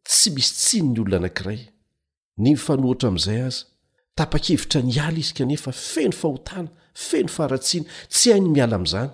tsy 0.08 0.30
misy 0.34 0.52
tsiny 0.62 0.88
ny 0.88 1.00
olona 1.00 1.16
anankiray 1.16 1.60
ny 2.42 2.50
mifanohotra 2.52 3.08
amn'izay 3.08 3.40
azy 3.48 3.62
tapa-kevitra 4.16 4.80
ny 4.82 4.96
ala 5.06 5.18
izy 5.22 5.32
kanefa 5.38 5.70
feno 5.72 6.14
fahotana 6.20 6.70
feno 7.06 7.28
faratsiana 7.36 7.88
tsy 8.12 8.28
hai 8.32 8.40
ny 8.40 8.48
miala 8.54 8.74
am'izany 8.78 9.10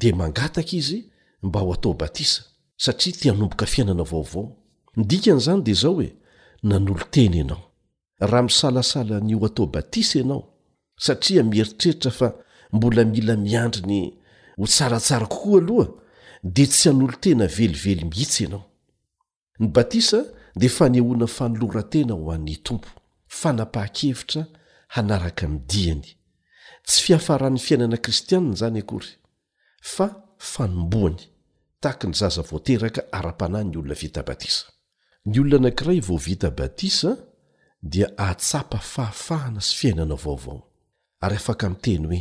de 0.00 0.08
mangataka 0.18 0.72
izy 0.80 0.98
mba 1.42 1.60
ho 1.60 1.72
atao 1.72 1.92
batisa 2.02 2.40
satria 2.84 3.14
tianomboka 3.20 3.66
fiainana 3.72 4.02
vaovao 4.10 4.44
midika 4.96 5.30
an'izany 5.32 5.60
di 5.66 5.74
zao 5.82 5.94
hoe 5.94 6.08
nan'olo 6.62 7.04
-teny 7.06 7.36
ianao 7.40 7.67
raha 8.20 8.42
misalasala 8.42 9.20
ny 9.20 9.34
ho 9.34 9.46
atao 9.46 9.66
batisa 9.66 10.18
ianao 10.18 10.44
satria 10.96 11.42
mieritreritra 11.42 12.10
fa 12.10 12.32
mbola 12.72 13.04
mila 13.04 13.36
miandri 13.36 13.82
ny 13.86 14.00
ho 14.58 14.66
tsaratsara 14.66 15.26
kokoa 15.26 15.58
aloha 15.60 15.86
dia 16.42 16.66
tsy 16.66 16.88
han'olo 16.88 17.16
tena 17.20 17.46
velively 17.46 18.04
mihitsy 18.04 18.42
ianao 18.44 18.64
ny 19.60 19.66
batisa 19.68 20.20
dia 20.56 20.70
fa 20.70 20.88
nehoana 20.88 21.26
fanolorantena 21.26 22.14
ho 22.14 22.30
an'ny 22.34 22.56
tompo 22.56 22.88
fanapaha-kevitra 23.40 24.46
hanaraka 24.94 25.46
ny 25.46 25.58
diany 25.70 26.08
tsy 26.86 27.00
fihafaran'ny 27.04 27.58
fiainana 27.58 27.96
kristianina 27.96 28.54
izany 28.54 28.78
akory 28.80 29.10
fa 29.94 30.06
fanomboany 30.38 31.22
tahaka 31.80 32.08
ny 32.08 32.14
zaza 32.14 32.42
voateraka 32.42 33.02
ara-panahy 33.12 33.64
ny 33.64 33.76
olona 33.80 33.94
vita 33.94 34.22
batisa 34.22 34.66
ny 35.26 35.38
olona 35.42 35.62
nankiray 35.62 36.00
vo 36.00 36.16
vita 36.16 36.50
batisa 36.50 37.10
dia 37.82 38.10
ahatsapa 38.18 38.78
fahafahana 38.94 39.60
sy 39.60 39.74
fiainanao 39.76 40.16
vaovao 40.24 40.58
ary 41.20 41.36
afaka 41.36 41.68
miteny 41.70 42.02
hoe 42.08 42.20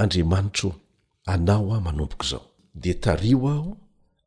andriamanitro 0.00 0.70
anao 1.26 1.74
ah 1.74 1.80
manomboka 1.80 2.24
izao 2.26 2.44
de 2.74 2.94
tario 2.94 3.48
aho 3.48 3.76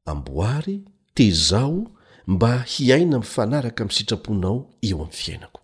amboary 0.05 0.75
tezao 1.17 1.77
mba 2.27 2.51
hiaina 2.73 3.17
mifanaraka 3.23 3.79
ami'y 3.83 3.95
sitraponao 3.97 4.55
eo 4.87 4.97
ami'ny 4.97 5.11
fiainako 5.21 5.61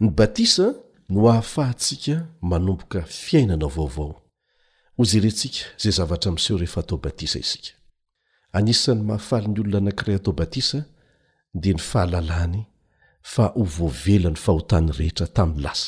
ny 0.00 0.08
batisa 0.18 0.66
no 1.12 1.20
ahafahantsika 1.30 2.16
manomboka 2.50 3.00
fiainanao 3.02 3.68
vaovao 3.76 4.12
hozerentsika 4.96 5.60
zay 5.82 5.92
zavatra 5.98 6.32
mseho 6.32 6.58
rehefa 6.58 6.80
atao 6.80 6.98
batisa 6.98 7.38
isika 7.44 7.72
anisan'ny 8.56 9.00
mahafaly 9.08 9.46
ny 9.48 9.60
olona 9.60 9.78
anakiray 9.78 10.16
atao 10.16 10.32
batisa 10.40 10.78
de 11.60 11.70
ny 11.72 11.78
fahalalany 11.90 12.62
fa 13.32 13.46
o 13.60 13.62
voavelany 13.76 14.38
fahotany 14.44 14.88
rehetra 14.98 15.26
tami'ny 15.36 15.62
lasa 15.66 15.86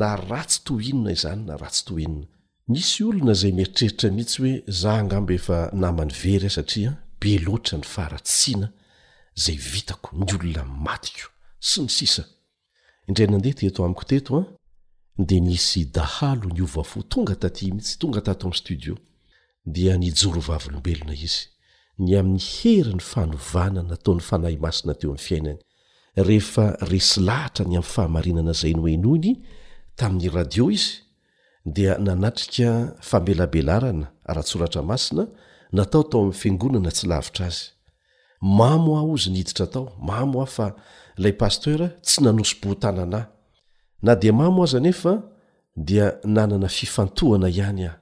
na 0.00 0.08
ratsy 0.30 0.60
toinona 0.66 1.10
izany 1.16 1.42
na 1.48 1.54
ratsy 1.62 1.82
tohinona 1.88 2.26
misy 2.72 3.00
olona 3.08 3.34
zay 3.40 3.52
meritreritra 3.58 4.08
mihitsy 4.16 4.38
hoe 4.42 4.54
za 4.80 4.90
angambo 5.02 5.32
efa 5.38 5.58
namany 5.84 6.12
verya 6.22 6.50
satria 6.56 6.90
be 7.20 7.32
loatra 7.44 7.76
ny 7.80 7.86
faratsiana 7.94 8.66
zay 9.44 9.56
vitako 9.72 10.08
ny 10.18 10.26
olona 10.36 10.62
matiko 10.86 11.26
sy 11.68 11.78
ny 11.84 11.88
sisa 11.98 12.22
indray 13.08 13.28
nandeha 13.30 13.56
teto 13.60 13.80
amiko 13.86 14.04
teto 14.12 14.32
a 14.36 14.40
ah, 14.40 14.46
de 15.28 15.36
nisy 15.46 15.80
dahalo 15.96 16.46
ny 16.54 16.60
ovafo 16.66 16.98
tonga 17.12 17.34
taty 17.42 17.66
mihitsy 17.72 17.94
tonga 18.02 18.20
tato 18.26 18.44
amy 18.46 18.56
stodio 18.60 18.94
dia 19.74 19.92
nijorovavolombelona 20.02 21.14
izy 21.28 21.42
ny 22.02 22.10
amin'ny 22.20 22.40
hery 22.54 22.92
ny 22.98 23.02
fanovanana 23.10 23.96
taony 24.04 24.22
fanahy 24.30 24.56
masina 24.64 24.94
teo 25.00 25.10
am'y 25.12 25.24
fiainany 25.28 25.60
rehefa 26.16 26.76
resy 26.90 27.20
lahatra 27.20 27.64
ny 27.66 27.76
ami'ny 27.78 27.82
fahamarinana 27.86 28.52
zay 28.54 28.74
noenoiny 28.74 29.32
tamin'ny 29.96 30.30
radio 30.34 30.70
izy 30.70 31.06
dia 31.64 31.98
nanatrika 31.98 32.96
fambelabelarana 33.08 34.06
ara-tsoratramasina 34.28 35.24
natao 35.76 36.00
atao 36.02 36.20
amin'ny 36.26 36.36
fingonana 36.42 36.90
tsy 36.96 37.06
lavitra 37.10 37.46
azy 37.50 37.64
mamo 38.58 38.90
ah 38.98 39.06
ozy 39.12 39.30
ny 39.30 39.38
hiditra 39.40 39.66
tao 39.70 39.84
mamo 40.08 40.38
aho 40.42 40.46
fa 40.50 40.66
ilay 41.18 41.34
pastera 41.40 41.86
tsy 42.04 42.18
nanoso-bo 42.26 42.74
tananahy 42.82 43.26
na 44.02 44.12
dia 44.20 44.32
mamo 44.32 44.62
aza 44.66 44.78
anefa 44.82 45.12
dia 45.86 46.06
nanana 46.24 46.68
fifantohana 46.68 47.48
ihany 47.48 47.84
aho 47.86 47.96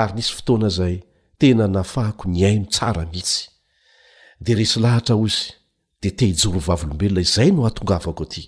ary 0.00 0.12
nisy 0.18 0.32
fotoana 0.36 0.68
zay 0.68 0.94
tena 1.38 1.68
nafahako 1.70 2.24
ny 2.28 2.42
aino 2.48 2.66
tsara 2.66 3.06
mihitsy 3.10 3.46
de 4.40 4.52
resy 4.58 4.80
lahatra 4.82 5.14
ozy 5.14 5.54
de 6.04 6.10
tehijorovavyolombelona 6.14 7.22
izay 7.24 7.50
no 7.54 7.64
atongavako 7.70 8.24
ty 8.32 8.42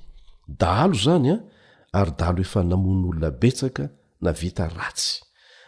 dalo 0.62 0.94
zany 1.02 1.30
a 1.34 1.36
ary 1.98 2.12
dalo 2.20 2.40
efa 2.44 2.60
namonn'olona 2.70 3.30
betsaka 3.42 3.84
na 4.24 4.30
vita 4.40 4.66
ratsy 4.76 5.16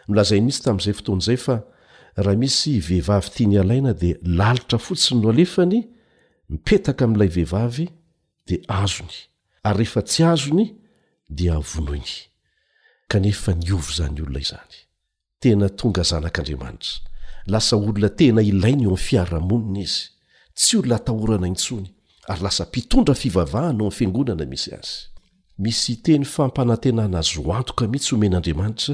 milazain 0.09 0.43
mihisy 0.47 0.61
tami'izay 0.65 0.95
fotoan'izay 0.99 1.39
fa 1.45 1.55
raha 2.23 2.37
misy 2.41 2.73
vehivavy 2.87 3.29
tia 3.35 3.47
ny 3.49 3.57
alaina 3.63 3.91
di 4.01 4.09
lalitra 4.39 4.77
fotsiny 4.85 5.19
no 5.21 5.27
alefany 5.33 5.77
mipetaka 6.51 7.01
am'ilay 7.07 7.29
vehivavy 7.37 7.85
de 8.47 8.55
azony 8.81 9.15
ary 9.69 9.77
rehefa 9.77 10.01
tsy 10.09 10.21
azony 10.33 10.65
dia 11.37 11.55
vonoiny 11.71 12.11
kanefa 13.11 13.51
ny 13.59 13.67
ovo 13.77 13.89
zany 13.97 14.17
olona 14.23 14.39
izany 14.45 14.75
tena 15.41 15.67
tonga 15.79 16.03
zanak'andriamanitra 16.11 16.93
lasa 17.51 17.73
olona 17.81 18.09
tena 18.19 18.41
ilaina 18.51 18.83
eo 18.87 18.95
am' 18.95 19.05
fiaramoniny 19.09 19.79
izy 19.87 20.03
tsy 20.59 20.75
o 20.77 20.81
la 20.83 20.99
tahorana 21.05 21.47
intsony 21.47 21.89
ary 22.31 22.41
lasa 22.43 22.63
mpitondra 22.69 23.15
fivavahanao 23.21 23.85
amy 23.87 23.95
fiangonana 23.97 24.45
misy 24.45 24.71
azy 24.79 24.91
misy 25.63 25.95
teny 26.05 26.23
fampanantenana 26.35 27.19
z 27.21 27.37
oantoka 27.47 27.83
mihintsy 27.87 28.11
homen'andriamanitra 28.15 28.93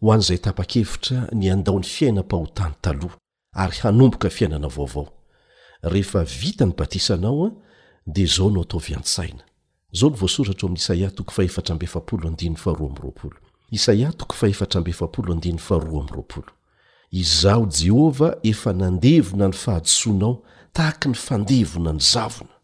ho 0.00 0.06
an'zay 0.14 0.38
tapa-kefitra 0.46 1.18
niandaony 1.40 1.84
fiaina 1.96 2.22
pahotany 2.32 2.74
taloha 2.84 3.16
ary 3.64 3.76
hanomboka 3.84 4.28
fiainana 4.36 4.68
vaovao 4.76 5.06
rehefa 5.92 6.20
vita 6.24 6.66
ny 6.66 6.72
batisanaoa 6.78 7.50
di 8.06 8.26
zao 8.26 8.48
noataovyansia0 8.50 9.42
izaho 17.12 17.66
jehovah 17.80 18.34
efa 18.42 18.72
nandevona 18.72 19.46
ny 19.48 19.52
fahadosoanao 19.52 20.34
tahaky 20.76 21.08
ny 21.12 21.16
fandevona 21.16 21.92
ny 21.94 22.00
zavona 22.02 22.54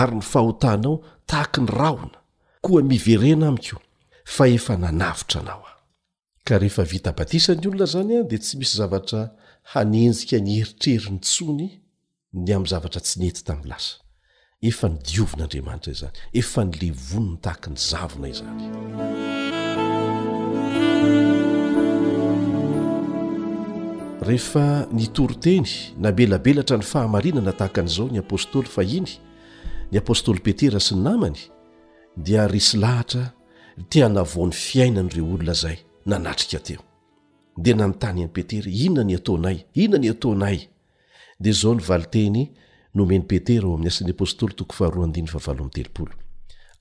ary 0.00 0.14
ny 0.20 0.26
fahotanao 0.26 1.00
tahaky 1.30 1.60
ny 1.64 1.72
rahona 1.80 2.18
koa 2.64 2.82
miverena 2.90 3.48
amikoa 3.50 3.80
fa 4.36 4.46
efa 4.56 4.76
nanavotra 4.76 5.40
anao 5.40 5.64
a 5.64 5.72
ka 6.44 6.58
rehefa 6.60 6.84
vita 6.92 7.12
batisa 7.16 7.54
ny 7.56 7.64
olona 7.68 7.86
zany 7.94 8.14
a 8.20 8.26
dia 8.28 8.38
tsy 8.44 8.54
misy 8.60 8.76
zavatra 8.80 9.22
hanenjika 9.72 10.36
ny 10.44 10.58
heritreri 10.60 11.10
ny 11.16 11.20
tsony 11.24 11.68
ny 12.36 12.52
amin'n 12.54 12.70
zavatra 12.72 13.00
tsy 13.04 13.16
nety 13.24 13.42
tami'lasa 13.48 13.96
efa 14.70 14.86
ny 14.92 14.96
diovonandriamanitra 15.08 15.92
izany 15.96 16.14
efa 16.44 16.60
nylevonyny 16.68 17.34
tahaky 17.44 17.68
ny 17.74 17.78
zavona 17.90 18.26
izany 18.32 18.62
rehefa 24.20 24.86
nitoroteny 24.92 25.68
nabelabelatra 25.98 26.76
ny 26.76 26.82
fahamarinana 26.84 27.52
tahaka 27.56 27.80
an'izao 27.80 28.10
ny 28.12 28.20
apôstôly 28.20 28.68
fa 28.68 28.82
iny 28.84 29.16
ny 29.92 29.96
apôstôly 29.98 30.40
petera 30.44 30.80
sy 30.82 30.92
y 30.94 30.98
namany 31.00 31.38
dia 32.16 32.44
rysy 32.48 32.76
lahatra 32.78 33.32
tianavony 33.88 34.52
fiainanyireo 34.52 35.24
olona 35.34 35.54
zay 35.56 35.78
nanatrika 36.06 36.58
teo 36.60 36.82
dia 37.56 37.74
nanintany 37.76 38.20
any 38.24 38.28
petera 38.32 38.68
inona 38.70 39.04
ny 39.08 39.14
atonay 39.16 39.64
ina 39.74 39.96
ny 39.98 40.10
ataona 40.12 40.52
y 40.52 40.68
dia 41.40 41.52
zao 41.56 41.74
ny 41.74 41.82
valiteny 41.88 42.44
nomeny 42.94 43.24
petera 43.24 43.66
o 43.68 43.74
amin'ny 43.74 43.88
asn'ny 43.88 44.12
apôstôly 44.12 44.52
toko 44.54 44.74
faharoa 44.76 45.06
andiny 45.08 45.28
faavalo 45.32 45.62
amny 45.64 45.74
telopolo 45.80 46.12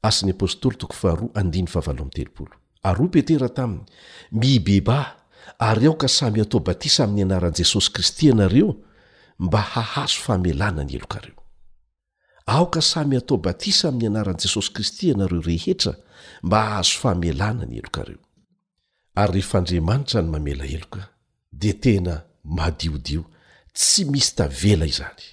asin'ny 0.03 0.31
apôstôly 0.35 0.75
toko 0.75 0.93
faharoa 0.95 1.29
andiny 1.39 1.67
faavalo 1.71 2.01
amy 2.03 2.11
telopolo 2.11 2.51
aryoa 2.83 3.07
petera 3.15 3.47
tamin'ny 3.49 3.85
mibeba 4.31 5.18
ary 5.57 5.85
aoka 5.85 6.07
samy 6.07 6.41
atao 6.41 6.59
batisa 6.59 7.03
ami'ny 7.03 7.23
anaran' 7.25 7.55
jesosy 7.57 7.89
kristy 7.93 8.31
anareo 8.31 8.75
mba 9.39 9.61
hahazo 9.73 10.19
famelana 10.25 10.83
ny 10.83 10.91
elokareo 10.95 11.39
aoka 12.45 12.81
samy 12.81 13.17
atao 13.17 13.37
batisa 13.37 13.87
amin'ny 13.89 14.07
anaran'i 14.11 14.41
jesosy 14.43 14.69
kristy 14.73 15.03
ianareo 15.07 15.41
rehetra 15.41 15.93
mba 16.43 16.59
hahazo 16.63 16.93
famelana 17.01 17.65
ny 17.65 17.75
elokareo 17.77 18.19
ary 19.15 19.31
rehefa 19.33 19.57
andriamanitra 19.57 20.21
ny 20.21 20.27
mamela 20.29 20.65
eloka 20.75 21.01
de 21.51 21.73
tena 21.83 22.13
madiodio 22.43 23.21
tsy 23.77 24.05
misy 24.11 24.31
tavela 24.35 24.85
izany 24.93 25.23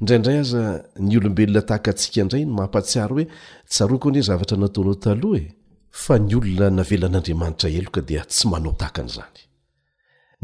indraindray 0.00 0.38
aza 0.44 0.62
ny 1.06 1.14
olombelona 1.18 1.62
tahaka 1.68 1.88
antsika 1.92 2.18
indray 2.22 2.44
no 2.46 2.52
mampatsiary 2.60 3.12
hoe 3.14 3.24
tsaroako 3.70 4.08
na 4.14 4.20
zavatra 4.28 4.56
nataonao 4.62 4.94
taloha 5.04 5.38
e 5.42 5.56
fa 6.02 6.14
ny 6.26 6.32
olona 6.38 6.68
navelan'andriamanitra 6.78 7.68
eloka 7.78 8.00
dia 8.08 8.22
tsy 8.30 8.44
manao 8.52 8.72
tahakan'izany 8.80 9.40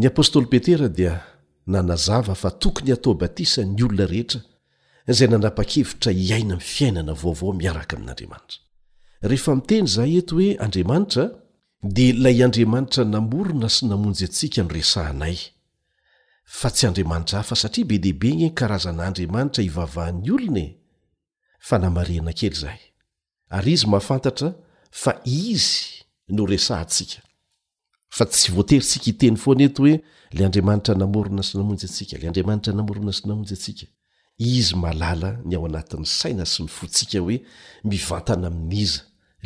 ny 0.02 0.10
apôstôly 0.10 0.50
petera 0.50 0.90
dia 0.90 1.14
nanazava 1.72 2.34
fa 2.42 2.50
tokony 2.62 2.90
hatao 2.94 3.14
batisany 3.22 3.78
olona 3.86 4.02
rehetra 4.12 4.40
izay 5.10 5.28
nanapa-kevitra 5.32 6.10
hiaina 6.24 6.56
min'ny 6.58 6.66
fiainana 6.74 7.14
vaovao 7.22 7.52
miaraka 7.60 7.94
amin'andriamanitra 7.96 8.58
rehefa 9.30 9.52
miteny 9.60 9.86
izahay 9.90 10.12
eto 10.20 10.32
hoe 10.38 10.50
andriamanitra 10.66 11.24
dia 11.94 12.08
ilay 12.12 12.36
andriamanitra 12.46 13.02
namorona 13.14 13.68
sy 13.70 13.86
namonjy 13.90 14.26
antsika 14.28 14.60
no 14.66 14.74
resahinay 14.78 15.38
fa 16.58 16.68
tsy 16.74 16.84
andriamanitra 16.90 17.36
hafa 17.40 17.56
satria 17.62 17.86
be 17.90 17.96
dehibe 18.04 18.26
ineny 18.34 18.52
karazanaandriamanitra 18.58 19.60
hivavahan'ny 19.66 20.28
olonae 20.36 20.68
fa 21.66 21.74
namareana 21.82 22.32
kely 22.38 22.52
izahay 22.58 22.82
ary 23.56 23.70
izy 23.78 23.86
mahafantatra 23.92 24.48
fa 25.02 25.12
izy 25.50 25.76
no 26.36 26.42
resantsika 26.54 27.18
fa 28.16 28.24
tsy 28.32 28.48
voaterysika 28.54 29.06
iteny 29.12 29.36
foana 29.42 29.64
eto 29.68 29.80
hoe 29.82 29.94
la 30.36 30.40
andriamanitra 30.46 30.94
namorona 31.02 31.42
sy 31.46 31.54
namonjyasika 31.58 32.14
la 32.20 32.26
andiamantra 32.30 32.72
namorona 32.78 33.12
s 33.12 33.20
namonjyasika 33.28 33.86
izy 34.54 34.74
malala 34.84 35.30
ny 35.48 35.52
ao 35.56 35.64
anatin'ny 35.70 36.06
saina 36.20 36.44
sy 36.52 36.58
ny 36.64 36.68
fotsika 36.78 37.18
hoe 37.24 37.36
mivatana 37.90 38.46
amin'n'iza 38.50 39.00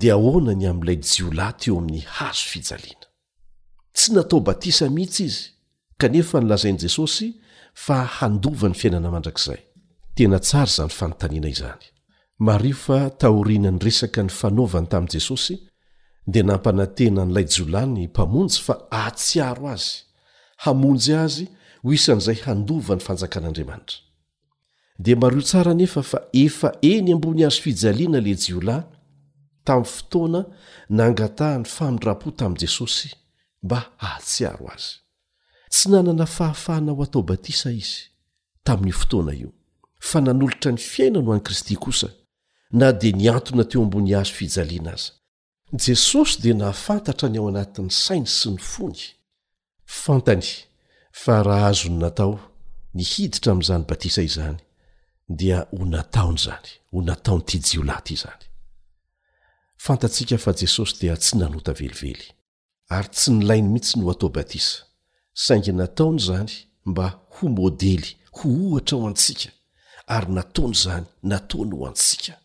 di 0.00 0.08
aoanany 0.16 0.64
am'ilay 0.72 0.98
jiolat 1.12 1.58
eo 1.68 1.74
amin'ny 1.80 2.00
hazo 2.16 2.44
fijaiana 2.52 3.06
tsy 3.96 4.08
nataobatisa 4.16 4.84
mihitsy 4.96 5.22
izy 5.28 5.42
kanefa 6.00 6.36
nlazain'jesosy 6.44 7.26
fa 7.84 7.96
handova 8.18 8.66
ny 8.70 8.76
fiainana 8.80 9.08
mandrakzaytet 9.14 10.18
zanyaotaana 10.18 11.38
izny 11.52 11.90
mario 12.42 12.74
fa 12.74 13.10
tahoriana 13.10 13.70
ny 13.76 13.78
resaka 13.84 14.22
ny 14.24 14.28
fanaovany 14.32 14.86
tamin'i 14.88 15.12
jesosy 15.14 15.58
dia 16.32 16.42
nampanantena 16.42 17.24
n'ilay 17.28 17.44
jiola 17.52 17.82
ny 17.94 18.06
mpamonjy 18.08 18.60
fa 18.66 18.76
ahatsiaro 18.98 19.66
azy 19.74 19.98
hamonjy 20.64 21.14
azy 21.24 21.44
ho 21.82 21.88
isan'izay 21.98 22.38
handova 22.46 22.94
ny 22.96 23.00
fanjakan'andriamanitra 23.04 23.96
dia 24.98 25.16
mario 25.20 25.42
tsara 25.44 25.74
nefa 25.74 26.02
fa 26.02 26.18
efa 26.32 26.68
eny 26.82 27.10
ambony 27.12 27.44
azo 27.46 27.60
fijaliana 27.64 28.20
la 28.26 28.34
jiolahy 28.44 28.82
tamin'ny 29.64 29.90
fotoana 29.96 30.40
nangataha 30.98 31.58
ny 31.58 31.66
famindrapo 31.76 32.28
tamin'i 32.40 32.60
jesosy 32.62 33.08
mba 33.62 33.80
hahatsiaro 33.98 34.66
azy 34.74 34.92
tsy 35.70 35.86
nanana 35.92 36.24
fahafahana 36.26 36.92
ho 36.96 37.02
atao 37.06 37.22
batisa 37.22 37.68
izy 37.82 38.00
tamin'ny 38.66 38.94
fotoana 39.00 39.32
io 39.42 39.50
fa 40.08 40.18
nanolotra 40.24 40.72
ny 40.72 40.78
fiaina 40.80 41.20
no 41.20 41.30
o 41.30 41.34
an'i 41.36 41.44
kristy 41.44 41.76
kosa 41.76 42.08
na 42.72 42.92
dia 42.92 43.16
ny 43.16 43.26
antona 43.30 43.64
teo 43.64 43.82
ambony 43.82 44.14
azo 44.14 44.32
fijaliana 44.38 44.92
aza 44.92 45.12
jesosy 45.72 46.40
dia 46.42 46.54
nahafantatra 46.54 47.28
ny 47.28 47.38
ao 47.38 47.48
anatin'ny 47.48 47.90
sainy 47.90 48.26
sy 48.26 48.50
ny 48.50 48.56
fony 48.72 49.00
fantany 49.84 50.46
fa 51.12 51.42
raha 51.42 51.66
azony 51.66 51.96
natao 51.98 52.38
nihiditra 52.94 53.52
amin'izany 53.52 53.84
batisa 53.88 54.22
izany 54.22 54.58
dia 55.38 55.66
ho 55.72 55.84
nataony 55.84 56.36
izany 56.38 56.68
ho 56.92 57.02
nataonyty 57.02 57.58
jio 57.58 57.82
lahy 57.82 58.02
ty 58.02 58.14
izany 58.14 58.44
fantatsika 59.84 60.38
fa 60.38 60.52
jesosy 60.54 60.94
dia 61.00 61.16
tsy 61.16 61.36
nanota 61.38 61.72
velively 61.72 62.22
ary 62.94 63.08
tsy 63.08 63.30
nylainy 63.32 63.68
mihitsy 63.68 63.96
ny 63.98 64.04
ho 64.04 64.10
atao 64.12 64.28
batisa 64.28 64.84
saingy 65.34 65.72
nataony 65.72 66.22
izany 66.22 66.52
mba 66.86 67.06
ho 67.34 67.48
môdely 67.48 68.14
ho 68.36 68.46
ohatra 68.66 68.98
ho 68.98 69.06
antsika 69.10 69.50
ary 70.14 70.30
nataony 70.36 70.72
izany 70.78 71.06
nataony 71.22 71.74
ho 71.76 71.86
antsika 71.90 72.39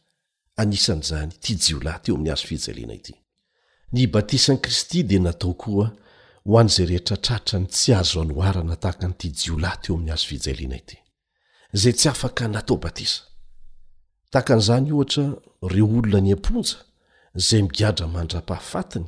ny 3.92 4.06
batisan'i 4.08 4.56
kristy 4.64 5.02
dia 5.04 5.20
natao 5.20 5.52
koa 5.64 5.92
ho 6.46 6.58
an'zay 6.60 6.86
rehetra 6.92 7.18
tratra 7.26 7.60
ny 7.60 7.68
tsy 7.76 7.92
azo 8.00 8.18
anoharana 8.24 8.76
tahaka 8.84 9.08
ny 9.10 9.16
ti 9.20 9.28
jio 9.40 9.58
lahy 9.64 9.78
teo 9.84 9.94
amin'ny 9.98 10.12
azo 10.16 10.26
fijaliana 10.32 10.78
ity 10.82 10.98
zay 11.82 11.94
tsy 12.00 12.08
afaka 12.14 12.44
natao 12.54 12.78
batisa 12.84 13.22
tahakan'izany 14.32 14.88
ohatra 14.98 15.26
reo 15.74 15.88
olona 15.98 16.20
ny 16.26 16.32
amponja 16.38 16.78
zay 17.48 17.62
migadra 17.66 18.06
mandra-pahafatiny 18.16 19.08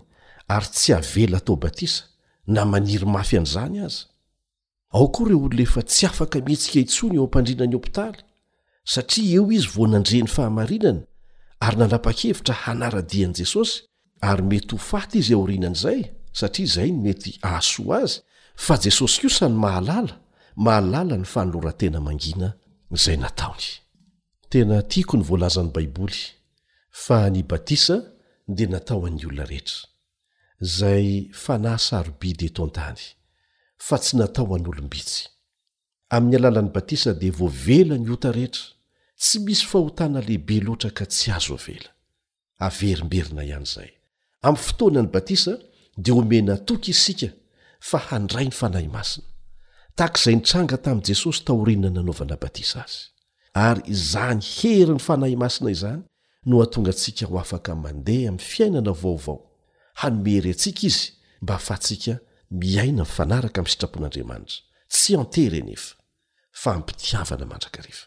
ary 0.56 0.68
tsy 0.76 0.90
avela 1.00 1.38
atao 1.42 1.56
batisa 1.66 2.02
na 2.54 2.62
maniry 2.72 3.06
mafy 3.16 3.36
an'izany 3.40 3.78
azy 3.88 4.00
ao 4.96 5.08
ko 5.16 5.20
reo 5.32 5.40
olona 5.48 5.62
efa 5.68 5.82
tsy 5.92 6.04
afaka 6.12 6.36
mihetsika 6.46 6.78
hitsony 6.84 7.16
eo 7.18 7.26
ampandrinany 7.28 7.76
opitaly 7.80 8.18
satria 8.94 9.34
eo 9.38 9.46
izy 9.58 9.68
vo 9.76 9.84
nandre 9.92 10.18
ny 10.24 10.28
fahamarinana 10.36 11.04
ary 11.64 11.78
nanapa-kevitra 11.80 12.54
hanaradian'i 12.66 13.36
jesosy 13.40 13.76
ary 14.22 14.42
mety 14.50 14.72
ho 14.76 14.78
faty 14.90 15.18
izy 15.22 15.34
aorinan'izay 15.38 16.00
satria 16.40 16.66
izay 16.70 16.90
ny 16.94 17.00
mety 17.06 17.32
ahasoa 17.48 17.96
azy 18.04 18.20
fa 18.66 18.74
jesosy 18.84 19.18
kosany 19.24 19.56
mahalala 19.66 20.14
mahalala 20.66 21.14
ny 21.22 21.26
fanolorantena 21.34 22.00
mangina 22.08 22.48
izay 22.96 23.18
nataony 23.24 23.68
tena 24.52 24.78
tiako 24.92 25.16
ny 25.18 25.24
voalazany 25.30 25.70
baiboly 25.76 26.22
fa 27.04 27.18
ny 27.34 27.42
batisa 27.52 27.96
dia 28.56 28.68
natao 28.74 29.02
an'ny 29.08 29.24
olona 29.30 29.46
rehetra 29.52 29.80
zay 30.78 31.08
fa 31.44 31.54
nahysarobidy 31.64 32.46
eto 32.50 32.62
antany 32.68 33.02
fa 33.88 33.96
tsy 34.02 34.14
natao 34.22 34.56
an'olombitsy 34.58 35.22
amin'ny 36.16 36.38
alalan'ny 36.40 36.72
batisa 36.78 37.10
dia 37.22 37.34
voavela 37.40 37.96
ny 38.02 38.08
ota 38.16 38.30
rehetra 38.38 38.66
tsy 39.18 39.40
misy 39.46 39.66
fahotana 39.66 40.20
lehibe 40.22 40.60
loatra 40.66 40.92
ka 40.98 41.06
tsy 41.12 41.32
azo 41.38 41.56
avela 41.58 41.90
averimberina 42.68 43.44
ihan' 43.50 43.66
izay 43.70 43.92
amin'ny 44.48 44.66
fotoana 44.68 45.02
ny 45.06 45.10
batisa 45.16 45.54
dia 46.04 46.14
homena 46.18 46.56
toky 46.68 46.92
isika 46.96 47.30
fa 47.90 47.98
handray 48.10 48.46
ny 48.50 48.54
fanahy 48.60 48.90
masina 48.98 49.26
tahak'izay 49.98 50.36
nitranga 50.38 50.78
tamin'i 50.86 51.06
jesosy 51.10 51.42
taorinna 51.48 51.90
nanaovana 51.96 52.36
batisa 52.44 52.80
azy 52.88 53.00
ary 53.68 53.82
izany 53.96 54.42
hery 54.58 54.94
ny 54.96 55.02
fanahy 55.08 55.36
masina 55.44 55.70
izany 55.78 56.02
no 56.50 56.56
hatonga 56.62 56.92
antsika 56.94 57.24
ho 57.30 57.36
afaka 57.46 57.72
n 57.78 57.82
mandeha 57.86 58.28
amin'ny 58.30 58.46
fiainana 58.52 58.94
vaovao 59.04 59.38
hanomery 60.02 60.50
atsika 60.56 60.82
izy 60.90 61.08
mba 61.44 61.54
afa 61.62 61.76
tsika 61.86 62.14
miaina 62.62 63.02
nyfanaraka 63.04 63.58
amin'ny 63.66 63.74
sitrapon'andriamanitra 63.74 64.62
tsy 64.94 65.12
antery 65.22 65.62
nefa 65.68 65.92
fa 66.62 66.70
mpitiavana 66.82 67.46
mandraka 67.54 67.82
rehefa 67.88 68.07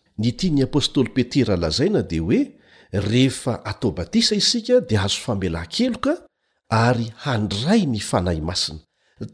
ny 0.21 0.31
tia 0.37 0.51
ny 0.53 0.61
apôstôly 0.63 1.09
petera 1.17 1.53
alazaina 1.57 2.01
dia 2.11 2.21
hoe 2.25 2.41
rehefa 3.07 3.53
atao 3.71 3.89
batisa 3.97 4.33
isika 4.41 4.75
dia 4.89 4.99
azo 5.07 5.17
famelan 5.25 5.65
keloka 5.75 6.13
ary 6.85 7.07
handray 7.25 7.81
ny 7.93 7.97
fanahy 8.09 8.39
masina 8.49 8.85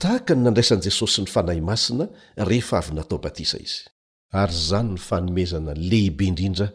tahaka 0.02 0.32
ny 0.36 0.42
nandraisan'i 0.48 0.84
jesosy 0.88 1.20
ny 1.24 1.28
fanahy 1.36 1.62
masina 1.72 2.06
rehefa 2.50 2.76
avy 2.82 2.94
natao 2.98 3.18
batisa 3.26 3.58
izy 3.68 3.82
ary 4.42 4.56
zany 4.68 4.92
ny 4.96 5.00
fanomezana 5.10 5.72
lehibe 5.90 6.24
indrindra 6.32 6.68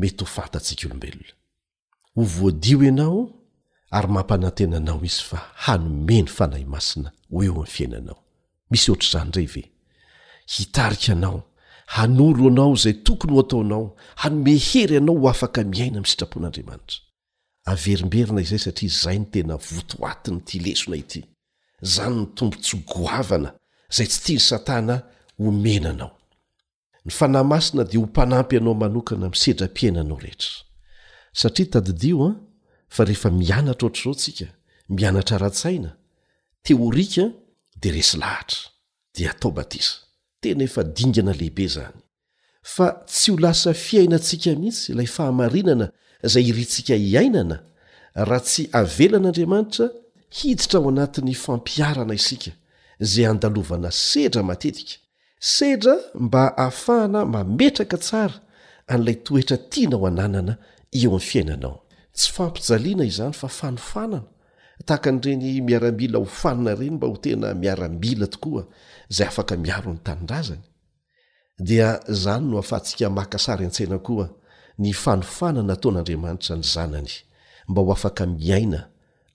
mety 0.00 0.20
ho 0.20 0.26
fantatsika 0.36 0.82
olombelona 0.90 1.32
ho 2.16 2.22
voadio 2.36 2.78
ianao 2.88 3.18
ary 3.96 4.08
mampanantena 4.16 4.76
anao 4.80 5.00
izy 5.10 5.22
fa 5.30 5.38
hanome 5.64 6.18
ny 6.28 6.28
fanahy 6.38 6.66
masina 6.74 7.08
ho 7.32 7.38
eo 7.46 7.54
amin'ny 7.58 7.72
fiainanao 7.76 8.18
misy 8.70 8.86
ohatra'zany 8.92 9.30
nray 9.34 9.48
ve 9.54 9.62
hitarika 10.54 11.10
anao 11.16 11.38
hanoro 11.86 12.48
anao 12.48 12.72
izay 12.74 12.92
tokony 13.02 13.32
ho 13.34 13.40
ataonao 13.40 13.96
hanomehery 14.16 14.94
ianao 14.94 15.16
ho 15.18 15.28
afaka 15.28 15.64
miaina 15.64 15.96
amin'ny 15.98 16.08
sitrapon'andriamanitra 16.12 16.98
averimberina 17.70 18.40
izay 18.40 18.58
satria 18.66 18.90
zay 19.02 19.18
ny 19.18 19.24
tena 19.32 19.54
votooatiny 19.56 20.36
ity 20.40 20.58
lesona 20.64 20.96
ity 21.02 21.22
zany 21.94 22.16
ny 22.16 22.26
tombo 22.36 22.56
tsy 22.56 22.76
goavana 22.90 23.50
izay 23.92 24.06
tsy 24.06 24.20
tia 24.24 24.34
ny 24.34 24.40
satana 24.50 24.94
homena 25.38 25.90
anao 25.90 26.12
ny 27.04 27.12
fanahymasina 27.18 27.84
dia 27.84 28.00
ho 28.00 28.06
mpanampy 28.06 28.56
ianao 28.56 28.74
manokana 28.74 29.28
misedra-piaina 29.34 30.00
anao 30.00 30.18
rehetra 30.24 30.50
satria 31.32 31.66
tadidio 31.72 32.24
an 32.26 32.34
fa 32.88 33.04
rehefa 33.04 33.30
mianatra 33.30 33.88
ohatr' 33.88 33.98
izao 34.04 34.12
ntsika 34.14 34.48
mianatra 34.88 35.38
ra-tsaina 35.38 35.90
teorika 36.62 37.24
dia 37.80 37.92
resy 37.92 38.16
lahatra 38.22 38.58
dia 39.14 39.30
atao 39.30 39.50
batisa 39.50 40.03
tenaefadingana 40.44 41.32
lehibe 41.32 41.66
zany 41.76 42.00
fa 42.74 42.86
tsy 43.12 43.30
ho 43.32 43.36
lasa 43.44 43.72
fiainantsika 43.86 44.50
mihitsy 44.62 44.92
ilay 44.92 45.08
fahamarinana 45.16 45.86
zay 46.32 46.44
iryntsika 46.50 46.94
iainana 47.08 47.56
raha 48.28 48.44
tsy 48.48 48.62
avelan'andriamanitra 48.80 49.86
hiditra 50.36 50.78
ao 50.80 50.88
anatin'ny 50.92 51.34
fampiarana 51.44 52.14
isika 52.20 52.52
zay 53.12 53.24
handalovana 53.30 53.90
sedra 54.08 54.42
matetika 54.50 54.96
sedra 55.56 55.94
mba 56.24 56.44
hahafahana 56.56 57.20
mametraka 57.34 57.96
tsara 58.06 58.36
an'ilay 58.92 59.16
toetra 59.26 59.56
tiana 59.72 59.96
ho 60.00 60.04
ananana 60.12 60.54
eo 61.00 61.10
ami'n 61.10 61.26
fiainanao 61.30 61.76
tsy 62.16 62.28
fampijaliana 62.36 63.04
izany 63.12 63.34
fa 63.40 63.48
fanofanana 63.58 64.26
tahaka 64.88 65.06
an'ireny 65.12 65.60
miaramila 65.68 66.18
ho 66.22 66.26
fanana 66.40 66.70
reny 66.78 66.94
mba 66.96 67.06
ho 67.10 67.16
tena 67.26 67.46
miaramila 67.62 68.26
tokoa 68.34 68.64
zay 69.08 69.26
afaka 69.26 69.56
miaro 69.56 69.92
ny 69.92 69.98
tanindrazany 70.00 70.62
dia 71.58 72.00
zany 72.08 72.46
no 72.50 72.58
afahantsika 72.58 73.10
makasary 73.10 73.64
antsena 73.64 73.98
koa 74.06 74.28
ny 74.82 74.92
fanofanana 75.02 75.72
ataon'andriamanitra 75.78 76.54
ny 76.56 76.62
zanany 76.64 77.10
mba 77.68 77.80
ho 77.82 77.92
afaka 77.92 78.22
miaina 78.26 78.80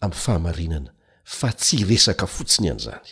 aminy 0.01 0.19
fahamarinana 0.23 0.89
fa 1.23 1.49
tsy 1.60 1.77
resaka 1.84 2.27
fotsiny 2.27 2.69
anzany 2.69 3.10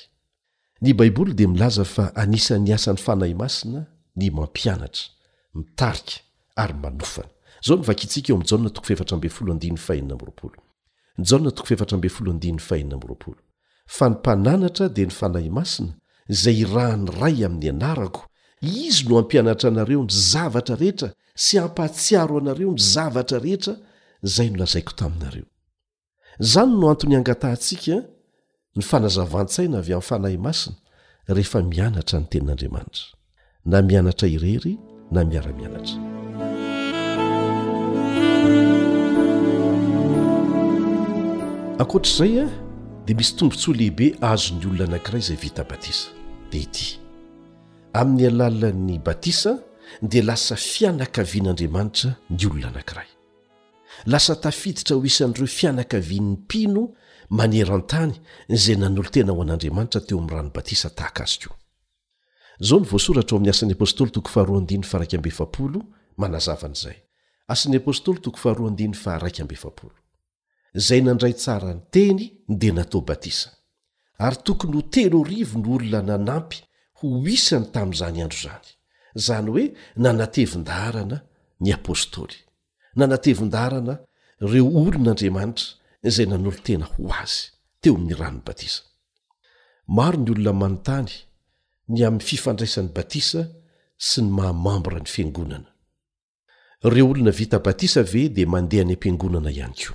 ny 0.81 0.93
baiboly 0.93 1.33
di 1.33 1.45
milaza 1.47 1.85
fa 1.85 2.05
anisan'ny 2.21 2.71
asan'ny 2.77 2.99
fanahy 3.07 3.33
masina 3.41 3.81
ny 4.19 4.29
mampianatra 4.37 5.05
mitarika 5.55 6.15
ary 6.55 6.73
manofana 6.83 7.29
zaonvako 7.61 8.37
fa 13.97 14.09
nympananatra 14.09 14.85
di 14.95 15.03
ny 15.07 15.11
fanahy 15.19 15.49
masina 15.49 15.93
zay 16.29 16.65
rahany 16.65 17.11
ray 17.21 17.45
amin'ny 17.45 17.69
anarako 17.69 18.21
izy 18.61 19.03
no 19.09 19.15
hampianatra 19.19 19.67
anareo 19.71 20.01
ndry 20.03 20.17
zavatra 20.31 20.75
rehetra 20.81 21.09
sy 21.43 21.53
hampahatsiaro 21.61 22.35
anareo 22.41 22.71
nry 22.73 22.83
zavatra 22.93 23.37
rehetra 23.45 23.73
zay 24.33 24.47
nolazaiko 24.51 24.91
taminareo 24.99 25.45
izany 26.43 26.71
no 26.81 26.85
antony 26.91 27.13
hangatahntsika 27.19 27.95
ny 28.75 28.83
fanazavan-tsaina 28.89 29.75
avy 29.81 29.91
amin'ny 29.93 30.07
fanahy 30.09 30.37
masina 30.45 30.77
rehefa 31.35 31.57
mianatra 31.73 32.17
ny 32.21 32.25
tenin'andriamanitra 32.31 33.05
na 33.71 33.77
mianatra 33.89 34.27
irery 34.35 34.73
na 35.13 35.19
miara-mianatra 35.29 35.95
akoatr'izay 41.83 42.33
a 42.43 42.45
dia 43.07 43.15
misy 43.19 43.31
tombontsoa 43.39 43.75
lehibe 43.79 44.05
azony 44.31 44.63
olona 44.69 44.85
anankiray 44.91 45.21
izay 45.23 45.39
vita 45.43 45.63
batisa 45.71 46.16
dea 46.51 46.59
ity 46.63 46.89
amin'ny 47.97 48.25
alalan'ny 48.31 48.97
batisa 49.07 49.53
dia 50.09 50.23
lasa 50.29 50.55
fianakavian'andriamanitra 50.71 52.11
ny 52.37 52.43
olona 52.49 52.69
anankiray 52.73 53.09
lasa 54.13 54.33
tafiditra 54.45 54.93
ho 54.95 55.01
isan'ireo 55.11 55.47
fianakavian'ny 55.59 56.31
mpino 56.37 56.83
manera 57.39 57.73
an-tany 57.79 58.13
zay 58.63 58.75
nanolo 58.81 59.09
tena 59.15 59.31
aho 59.33 59.41
an'andriamanitra 59.45 60.01
teo 60.07 60.17
amin'ny 60.17 60.33
rano 60.35 60.49
batisa 60.57 60.89
tahaka 60.99 61.21
azokoa 61.27 61.57
izao 62.63 62.79
ny 62.81 62.85
voasoratra 62.91 63.33
oamin'ny 63.35 63.53
asan'y 63.53 63.73
apôstoly 63.77 64.11
toko 64.15 64.29
faharoady 64.35 64.75
faraikmbaolo 64.91 65.79
manazavan'izay 66.21 66.97
asan'ny 67.53 67.77
apostoly 67.81 68.19
toko 68.25 68.37
fahar 68.43 68.59
arai 69.15 69.31
izay 70.79 71.01
nandray 71.07 71.33
tsara 71.41 71.69
ny 71.73 71.81
teny 71.93 72.21
dia 72.59 72.73
natao 72.73 73.01
batisa 73.01 73.56
ary 74.19 74.35
tokony 74.43 74.75
ho 74.75 74.81
telo 74.89 75.19
rivo 75.23 75.59
ny 75.61 75.67
olona 75.75 76.01
nanampy 76.09 76.57
ho 76.99 77.05
isany 77.35 77.65
tamin'izany 77.73 78.17
andro 78.25 78.41
izany 78.43 78.65
zany 79.25 79.47
hoe 79.53 79.63
nanatevindarana 80.03 81.17
ny 81.63 81.69
apôstôly 81.77 82.37
nanatevindarana 82.97 83.93
reo 84.51 84.67
olon'andriamanitra 84.85 85.65
izay 86.09 86.27
nanolo 86.29 86.51
tena 86.65 86.85
ho 86.93 87.01
azy 87.21 87.41
teo 87.81 87.93
amin'ny 87.97 88.15
ranon'ny 88.19 88.43
batisa 88.47 88.81
maro 89.97 90.17
ny 90.23 90.29
olona 90.33 90.53
manontany 90.61 91.11
ny 91.93 91.99
amin'ny 92.07 92.27
fifandraisan'ny 92.29 92.91
batisa 92.97 93.41
sy 94.07 94.19
ny 94.25 94.29
mahamambora 94.37 94.99
ny 95.03 95.09
fiangonana 95.13 95.69
reo 96.93 97.05
olona 97.13 97.31
vita 97.39 97.57
batisa 97.67 98.01
ve 98.11 98.23
dia 98.35 98.47
mandeha 98.53 98.81
any 98.85 98.93
ampiangonana 98.97 99.51
ihany 99.57 99.77
ko 99.85 99.93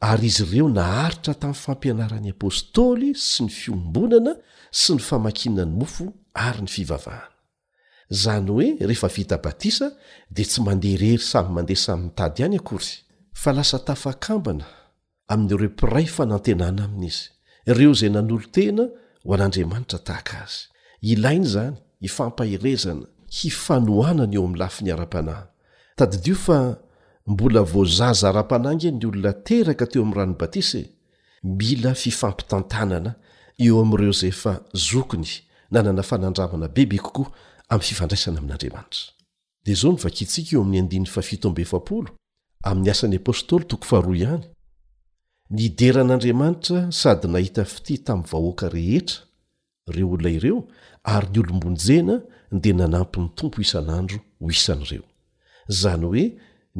ary 0.00 0.26
izy 0.30 0.42
ireo 0.50 0.68
naharitra 0.78 1.34
tamin'ny 1.40 1.60
fampianaran'ny 1.66 2.30
apôstoly 2.34 3.10
sy 3.30 3.42
ny 3.44 3.48
fiombonana 3.58 4.32
sy 4.80 4.90
ny 4.96 5.00
famakiana 5.08 5.64
ny 5.68 5.72
mofo 5.80 6.04
ary 6.46 6.60
ny 6.64 6.68
fivavahana 6.68 7.28
zany 8.12 8.50
hoe 8.52 8.68
rehefa 8.88 9.08
fita 9.16 9.36
batisa 9.44 9.86
dia 10.34 10.44
tsy 10.50 10.60
mandeha 10.66 10.96
rery 11.02 11.18
samy 11.30 11.50
mandeha 11.56 11.80
samynytady 11.86 12.38
ihany 12.42 12.56
akory 12.60 12.92
fa 13.42 13.50
lasa 13.56 13.78
tafakambana 13.88 14.66
amin'nyireo 15.32 15.70
piray 15.80 16.06
fanantenana 16.16 16.82
amin'izy 16.88 17.22
ireo 17.70 17.92
zay 18.00 18.10
nanolo 18.12 18.46
tena 18.56 18.84
ho 19.26 19.32
an'andriamanitra 19.36 19.98
tahaka 20.08 20.36
azy 20.44 20.58
ilainy 21.12 21.46
zany 21.54 21.74
hifampahirezana 22.00 23.06
hifanoanany 23.40 24.32
eo 24.36 24.44
ami 24.48 24.56
lafi 24.62 24.80
ny 24.84 24.90
ara-pana 24.92 25.34
tadydio 25.98 26.34
fa 26.36 26.58
mbola 27.26 27.62
voazaza 27.72 28.28
ara-panangy 28.30 28.88
ny 28.98 29.04
olona 29.10 29.32
teraka 29.48 29.84
teo 29.90 30.02
am' 30.04 30.14
rano 30.18 30.34
batisa 30.40 30.78
e? 30.82 30.90
mila 31.44 31.92
fifampitantanana 31.94 33.10
eo 33.64 33.76
amiireo 33.84 34.12
zay 34.20 34.28
efa 34.34 34.52
zokony 34.88 35.26
nanana 35.70 36.02
fanandramana 36.10 36.66
bebekokoa 36.76 37.26
amiy 37.68 37.84
fifandraisana 37.88 38.38
amin'andriamanitra 38.38 39.10
ny 45.50 45.70
deran'andriamanitra 45.74 46.90
sady 46.94 47.26
nahita 47.28 47.64
fiti 47.66 47.96
tamin'ny 48.06 48.28
vahoaka 48.32 48.68
rehetra 48.74 49.16
reo 49.94 50.04
olona 50.14 50.30
ireo 50.36 50.58
ary 51.14 51.26
ny 51.34 51.38
olombonjena 51.42 52.16
dea 52.62 52.74
nanampi 52.80 53.16
n'ny 53.22 53.32
tompo 53.38 53.56
isan'andro 53.66 54.18
ho 54.40 54.46
isan'ireo 54.58 55.04
izany 55.72 56.04
hoe 56.08 56.24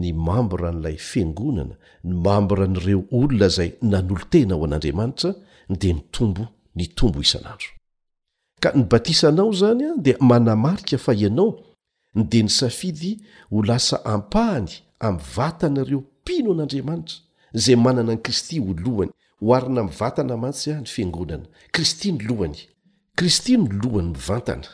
ny 0.00 0.06
mambora 0.26 0.68
n'ilay 0.74 0.96
fiangonana 1.11 1.74
ny 2.09 2.12
mambora 2.26 2.66
n'ireo 2.72 3.00
olona 3.18 3.48
zay 3.56 3.70
nanolo 3.92 4.24
tena 4.33 4.52
aho 4.54 4.64
an'andriamanitra 4.68 5.30
dea 5.83 5.94
ny 5.96 6.02
tombo 6.14 6.42
ny 6.78 6.85
tombo 6.98 7.18
isan'andro 7.26 7.68
ka 8.62 8.68
ny 8.76 8.83
batisanao 8.90 9.50
izany 9.54 9.83
a 9.88 9.96
dia 10.04 10.16
manamarika 10.30 10.96
fa 11.04 11.12
ianao 11.22 11.50
ndea 12.20 12.42
ny 12.46 12.50
safidy 12.61 13.12
ho 13.52 13.59
lasa 13.68 13.96
ampahany 14.14 14.70
amin'ny 15.06 15.26
vatanareo 15.35 16.00
mpino 16.22 16.50
an'andriamanitra 16.54 17.16
zay 17.54 17.76
manana 17.76 18.12
ny 18.14 18.18
kristy 18.22 18.58
ho 18.60 18.74
lohany 18.84 19.10
hoarina 19.40 19.82
mivatana 19.82 20.36
mantsy 20.36 20.70
a 20.72 20.80
ny 20.80 20.86
fiangonana 20.86 21.44
kristy 21.72 22.12
ny 22.12 22.22
lohany 22.28 22.56
kristy 23.16 23.56
no 23.58 23.68
lohany 23.82 24.10
mivantana 24.14 24.66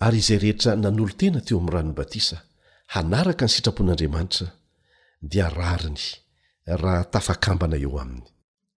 ary 0.00 0.18
izay 0.18 0.38
rehetra 0.38 0.76
nanolo 0.76 1.12
tena 1.14 1.40
teo 1.40 1.58
amin'nyranony 1.58 1.94
batisa 1.94 2.38
hanaraka 2.86 3.44
ny 3.44 3.48
sitrapon'andriamanitra 3.50 4.46
dia 5.22 5.48
rariny 5.48 5.98
raha 6.66 7.04
tafakambana 7.04 7.76
eo 7.76 7.98
aminy 8.00 8.22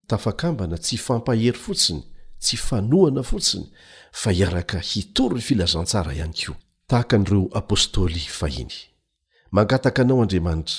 tafakambana 0.07 0.77
tsy 0.77 0.97
fampahery 0.97 1.57
fotsiny 1.57 2.03
tsy 2.39 2.57
fanoana 2.57 3.23
fotsiny 3.23 3.67
fa 4.11 4.31
hiaraka 4.31 4.79
hitory 4.79 5.35
ny 5.35 5.41
filazantsara 5.47 6.13
ihany 6.13 6.33
kotahak 6.45 7.11
n'ireoapôstôyhmangataka 7.19 9.99
anaoanramanta 10.01 10.73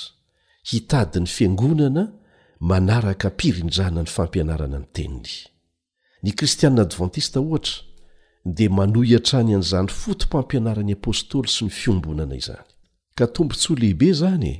hitad'ny 0.69 1.27
fiangonana 1.27 2.16
manaraka 2.59 3.27
mpirindrana 3.29 4.01
ny 4.01 4.07
fampianarana 4.09 4.79
ny 4.81 4.85
teniny 4.93 5.29
ny 6.25 6.31
kristianina 6.33 6.81
advantista 6.87 7.39
ohatra 7.39 7.73
dia 8.45 8.69
manoiatrany 8.79 9.53
an'izany 9.55 9.91
fotompampianaran'ny 10.01 10.93
apôstôly 10.97 11.49
sy 11.55 11.65
ny 11.67 11.71
fiombonana 11.79 12.35
izany 12.41 12.65
ka 13.17 13.27
tombontsy 13.29 13.69
o 13.73 13.77
lehibe 13.77 14.09
zany 14.21 14.45
e, 14.49 14.55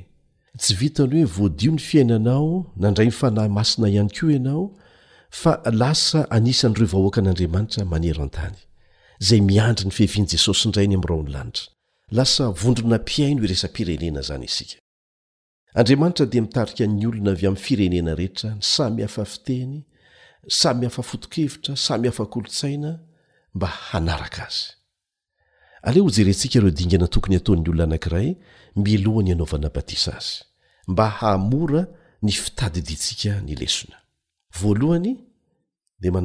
tsy 0.60 0.74
vita 0.80 1.06
ny 1.06 1.22
hoe 1.24 1.32
voadio 1.38 1.70
ny 1.74 1.80
fiainanao 1.88 2.70
nandray 2.78 3.06
mifanahy 3.10 3.50
masina 3.58 3.88
ihany 3.90 4.12
ko 4.16 4.30
ianao 4.30 4.64
fa 5.30 5.52
lasa 5.80 6.24
anisanyireo 6.30 6.86
vahoaka 6.94 7.18
an'andriamanitra 7.24 7.84
manero 7.84 8.22
an-tany 8.22 8.58
zay 9.26 9.40
miandry 9.42 9.84
ny 9.90 9.94
fehviany 9.98 10.28
jesosy 10.36 10.62
indrayi 10.70 10.88
ny 10.92 10.96
ami'irao 11.00 11.22
ny 11.26 11.32
lanitra 11.36 11.64
lasa 12.18 12.44
vondrona 12.62 12.96
mpiaina 13.02 13.40
hoe 13.42 13.50
resa-pirenena 13.52 14.22
zany 14.22 14.46
isik 14.46 14.70
andriamanitra 15.74 16.26
di 16.32 16.40
mitarikan'ny 16.40 17.04
olona 17.08 17.30
avy 17.34 17.44
amin'ny 17.48 17.60
firenena 17.64 18.12
rehetra 18.18 18.50
y 18.56 18.62
samy 18.62 19.02
hafa 19.02 19.24
fiteny 19.24 19.84
samy 20.60 20.84
hafafotokevitra 20.88 21.76
samy 21.76 22.06
hafakolotsaina 22.08 22.90
mba 23.56 23.66
hanaraka 23.66 24.44
azy 24.46 24.64
ale 25.86 25.98
o 26.00 26.08
jerentsika 26.16 26.58
ireo 26.58 26.70
dingana 26.78 27.06
tokony 27.14 27.36
ataon'ny 27.40 27.68
olona 27.70 27.84
anankiray 27.88 28.28
milohany 28.82 29.32
anaovana 29.32 29.68
batisa 29.76 30.12
azy 30.18 30.36
mba 30.92 31.04
hahamora 31.18 31.82
ny 32.24 32.32
fitadidintsika 32.44 33.32
ny 33.44 33.52
eonadhotoy 33.52 34.96
heiskeina 35.04 36.20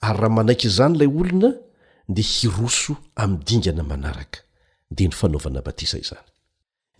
ary 0.00 0.18
raha 0.18 0.28
manaiky 0.28 0.66
izany 0.66 0.94
ilay 0.94 1.08
olona 1.20 1.50
dia 2.14 2.24
hiroso 2.38 2.96
amin'nydingana 3.22 3.82
manaraka 3.90 4.38
dia 4.96 5.08
ny 5.08 5.12
fanaovana 5.20 5.60
batisa 5.66 5.98
izany 6.04 6.26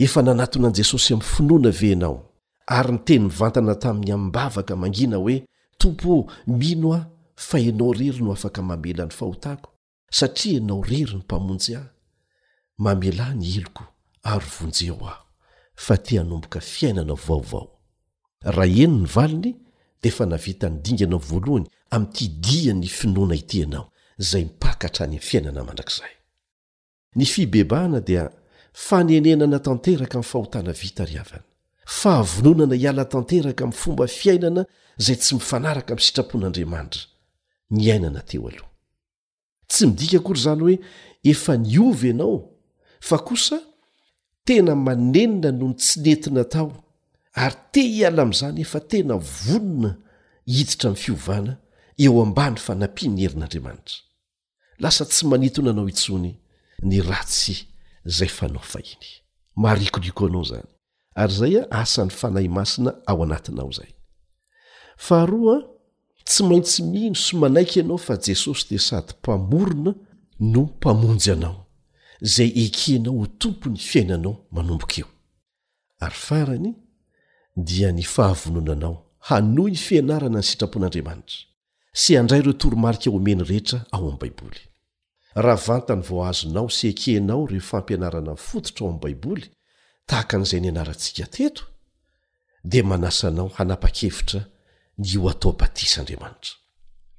efa 0.04 0.20
nanatona 0.22 0.66
an'i 0.68 0.76
jesosy 0.78 1.10
ami'ny 1.12 1.28
finoana 1.32 1.70
venao 1.80 2.16
ary 2.66 2.92
nyteny 2.92 3.22
mivantana 3.24 3.74
tamin'ny 3.82 4.12
amimbavaka 4.14 4.72
mangina 4.82 5.16
hoe 5.16 5.36
tompo 5.80 6.10
mino 6.46 6.88
aho 6.94 7.06
fa 7.36 7.58
anao 7.58 7.92
rery 7.92 8.20
no 8.24 8.32
afaka 8.32 8.60
mamela 8.68 9.04
n'ny 9.04 9.14
fahotako 9.18 9.70
satria 10.16 10.58
anao 10.60 10.82
rery 10.90 11.12
ny 11.14 11.20
mpamonjy 11.22 11.74
ahy 11.76 11.88
mamela 12.78 13.26
ny 13.38 13.46
eloko 13.58 13.84
ary 14.22 14.46
vonjeo 14.56 14.98
aho 15.08 15.22
fa 15.74 15.96
ti 15.96 16.16
hanomboka 16.16 16.60
fiainanao 16.60 17.18
vaovao 17.26 17.66
raha 18.56 18.72
eny 18.84 18.94
ny 19.00 19.06
valiny 19.14 19.50
dia 20.02 20.10
efa 20.12 20.26
navita 20.26 20.68
ny 20.68 20.78
dingana 20.84 21.16
voalohany 21.16 21.66
amin'nyty 21.90 22.28
dia 22.28 22.72
ny 22.74 22.86
finoana 22.88 23.34
iteanao 23.34 23.88
zay 24.18 24.44
mipakahtrany 24.44 25.16
n 25.16 25.22
fiainana 25.28 25.62
mandrakzay 25.68 26.12
ny 27.16 27.24
fibebaana 27.24 28.00
dia 28.06 28.24
fanenenana 28.72 29.58
tanteraka 29.66 30.16
amin'ny 30.18 30.30
fahotana 30.32 30.72
vita 30.80 31.04
ry 31.06 31.16
havana 31.20 31.44
fahavononana 32.00 32.76
hiala 32.82 33.04
tanteraka 33.14 33.64
min'y 33.66 33.78
fomba 33.82 34.04
fiainana 34.20 34.62
izay 35.00 35.16
tsy 35.22 35.32
mifanaraka 35.38 35.90
amin'ny 35.94 36.06
sitrapon'andriamanitra 36.08 37.04
ny 37.76 37.84
ainana 37.94 38.20
teo 38.28 38.48
aloha 38.50 38.68
tsy 39.70 39.82
midika 39.90 40.18
kory 40.26 40.38
izany 40.40 40.60
hoe 40.64 40.76
efa 41.32 41.52
nyova 41.56 42.04
ianao 42.10 42.36
fa 43.08 43.18
kosa 43.28 43.58
tena 44.46 44.72
manenina 44.86 45.50
noho 45.52 45.68
ny 45.72 45.78
tsy 45.80 45.94
netina 46.04 46.44
tao 46.54 46.68
ary 47.44 47.56
te 47.72 47.80
hiala 47.94 48.20
amin'izany 48.28 48.60
efa 48.66 48.80
tena 48.90 49.14
vonona 49.40 49.90
hititra 50.56 50.88
min'ny 50.92 51.02
fiovana 51.04 51.54
eo 52.04 52.16
ambany 52.26 52.56
fanampi'ny 52.66 53.16
herin'andriamanitra 53.22 53.96
lasa 54.82 55.02
tsy 55.10 55.22
manitona 55.32 55.70
anao 55.72 55.88
itsony 55.94 56.32
ny 56.88 56.96
ratsy 57.10 57.56
zay 58.16 58.30
fanaofahiny 58.38 59.08
marikoriko 59.62 60.22
anao 60.28 60.44
zany 60.50 60.66
ary 61.22 61.32
izay 61.34 61.54
a 61.60 61.62
asan'ny 61.82 62.10
fanahy 62.20 62.48
masina 62.58 62.90
ao 63.10 63.18
anatinao 63.24 63.70
zay 63.78 63.90
faharoa 65.06 65.56
tsy 66.28 66.40
maintsy 66.48 66.78
mihino 66.90 67.18
sy 67.24 67.32
manaiky 67.42 67.76
ianao 67.80 67.98
fa 68.06 68.14
jesosy 68.26 68.64
di 68.70 68.78
sady 68.86 69.12
mpamorona 69.20 69.92
no 70.52 70.60
mpamonjy 70.70 71.30
anao 71.36 71.58
zay 72.34 72.50
ekenao 72.66 73.14
ho 73.18 73.26
tompony 73.40 73.78
fiainanao 73.88 74.34
manomboka 74.54 74.96
eo 75.00 75.08
ary 76.04 76.18
farany 76.26 76.70
dia 77.66 77.88
ny 77.92 78.02
fahavononanao 78.14 78.96
hano 79.28 79.62
y 79.68 79.74
fianarana 79.86 80.38
ny 80.38 80.46
sitrapon'andriamanitra 80.50 81.38
sy 81.92 82.16
andray 82.18 82.40
ireo 82.42 82.52
toromarika 82.52 83.10
omeny 83.10 83.42
rehetra 83.44 83.84
ao 83.90 84.00
ami'ny 84.06 84.18
baiboly 84.20 84.60
raha 85.34 85.60
vantany 85.66 86.02
voazonao 86.02 86.68
sy 86.68 86.88
ekehnao 86.88 87.46
re 87.46 87.60
fampianarana 87.60 88.30
ny 88.32 88.36
fototra 88.38 88.84
ao 88.86 88.90
am'ny 88.90 89.00
baiboly 89.00 89.42
tahaka 90.06 90.36
an'izay 90.36 90.60
nianarantsika 90.60 91.26
teto 91.26 91.62
dea 92.64 92.82
manasanao 92.84 93.48
hanapa-kevitra 93.58 94.44
nyo 94.98 95.28
atao 95.30 95.52
batisaandriamanitra 95.52 96.56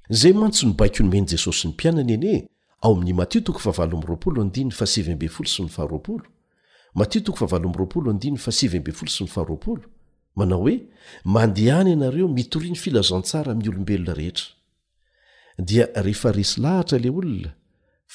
zay 0.08 0.32
mantsy 0.32 0.66
nobaiky 0.66 1.02
nomeny 1.02 1.26
jesosy 1.28 1.68
ny 1.68 1.72
mpianany 1.74 2.12
ene 2.14 2.48
ao 2.82 2.94
amin'y 2.96 3.12
matiot 3.12 3.50
manao 10.36 10.58
hoe 10.58 10.86
mandehany 11.24 11.90
ianareo 11.90 12.28
mitoriny 12.28 12.76
filazantsara 12.76 13.54
min'ny 13.54 13.68
olombelona 13.68 14.14
rehetra 14.14 14.44
dia 15.60 15.86
rehefa 15.94 16.32
resy 16.38 16.56
lahatra 16.64 16.98
le 17.04 17.10
olona 17.18 17.50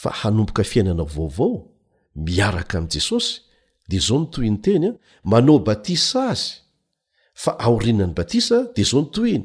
fa 0.01 0.10
hanomboka 0.19 0.63
fiainana 0.71 1.03
vaovao 1.15 1.58
miaraka 2.27 2.73
amin'i 2.79 2.93
jesosy 2.95 3.31
de 3.89 3.97
zao 4.05 4.17
ny 4.21 4.27
toy 4.34 4.47
ny 4.49 4.58
teny 4.65 4.86
a 4.86 4.89
ah, 4.91 4.95
manao 5.31 5.58
batisa 5.67 6.19
azy 6.34 6.45
fa 7.43 7.51
aorina 7.65 8.05
ny 8.10 8.13
batisa 8.19 8.58
dea 8.75 8.86
zao 8.91 9.01
ny 9.03 9.10
toyny 9.15 9.43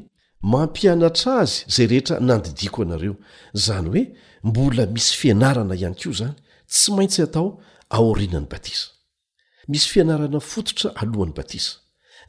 mampianatra 0.53 1.31
azy 1.43 1.55
izay 1.69 1.87
rehetra 1.91 2.15
nandidiako 2.27 2.79
anareo 2.85 3.15
zany 3.63 3.87
hoe 3.91 4.03
mbola 4.49 4.83
misy 4.95 5.13
fianarana 5.19 5.73
ihany 5.79 5.95
ko 6.01 6.07
izany 6.15 6.35
tsy 6.71 6.87
maintsy 6.95 7.21
atao 7.27 7.47
aorinany 7.97 8.47
batisa 8.51 8.85
misy 9.71 9.87
fianarana 9.93 10.39
fototra 10.51 10.89
alohan'ny 11.01 11.33
batisa 11.39 11.73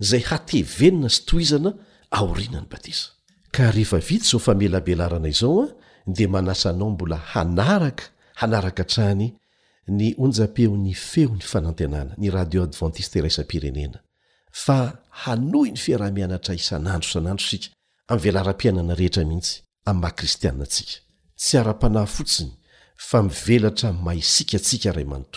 zay 0.09 0.23
hatevenina 0.31 1.09
sy 1.15 1.21
to 1.29 1.35
izana 1.45 1.71
aorina 2.19 2.59
ny 2.63 2.69
batisa 2.73 3.07
ka 3.53 3.71
rehfavity 3.71 4.29
zao 4.31 4.41
famelabelarana 4.41 5.29
izao 5.29 5.61
a 5.63 5.67
dia 6.07 6.29
manasa 6.29 6.71
anao 6.71 6.91
mbola 6.91 7.17
hanaraka 7.17 8.05
hanaraka 8.35 8.83
trany 8.85 9.29
ny 9.89 10.15
onja-peo 10.19 10.77
ny 10.77 10.95
feo 10.95 11.29
ny 11.37 11.41
fanantinana 11.41 12.15
ny 12.19 12.31
radio 12.31 12.63
advantiste 12.63 13.21
raisa 13.21 13.45
pirenena 13.45 13.99
fa 14.65 14.79
hanohy 15.25 15.71
ny 15.75 15.79
fiarah-mianatra 15.85 16.55
isan'anro 16.61 17.05
isan'anro 17.09 17.45
isika 17.47 17.69
am 18.11 18.19
velara-piainana 18.25 18.95
rehetra 19.01 19.23
mihitsy 19.31 19.55
am'ymahakristianatsika 19.89 20.95
tsy 21.41 21.55
ara-panahy 21.61 22.07
fotsiny 22.17 22.53
fa 23.09 23.19
mivelatra 23.29 23.89
maisikasika 24.07 24.91
ra 24.97 25.05
mt 25.13 25.35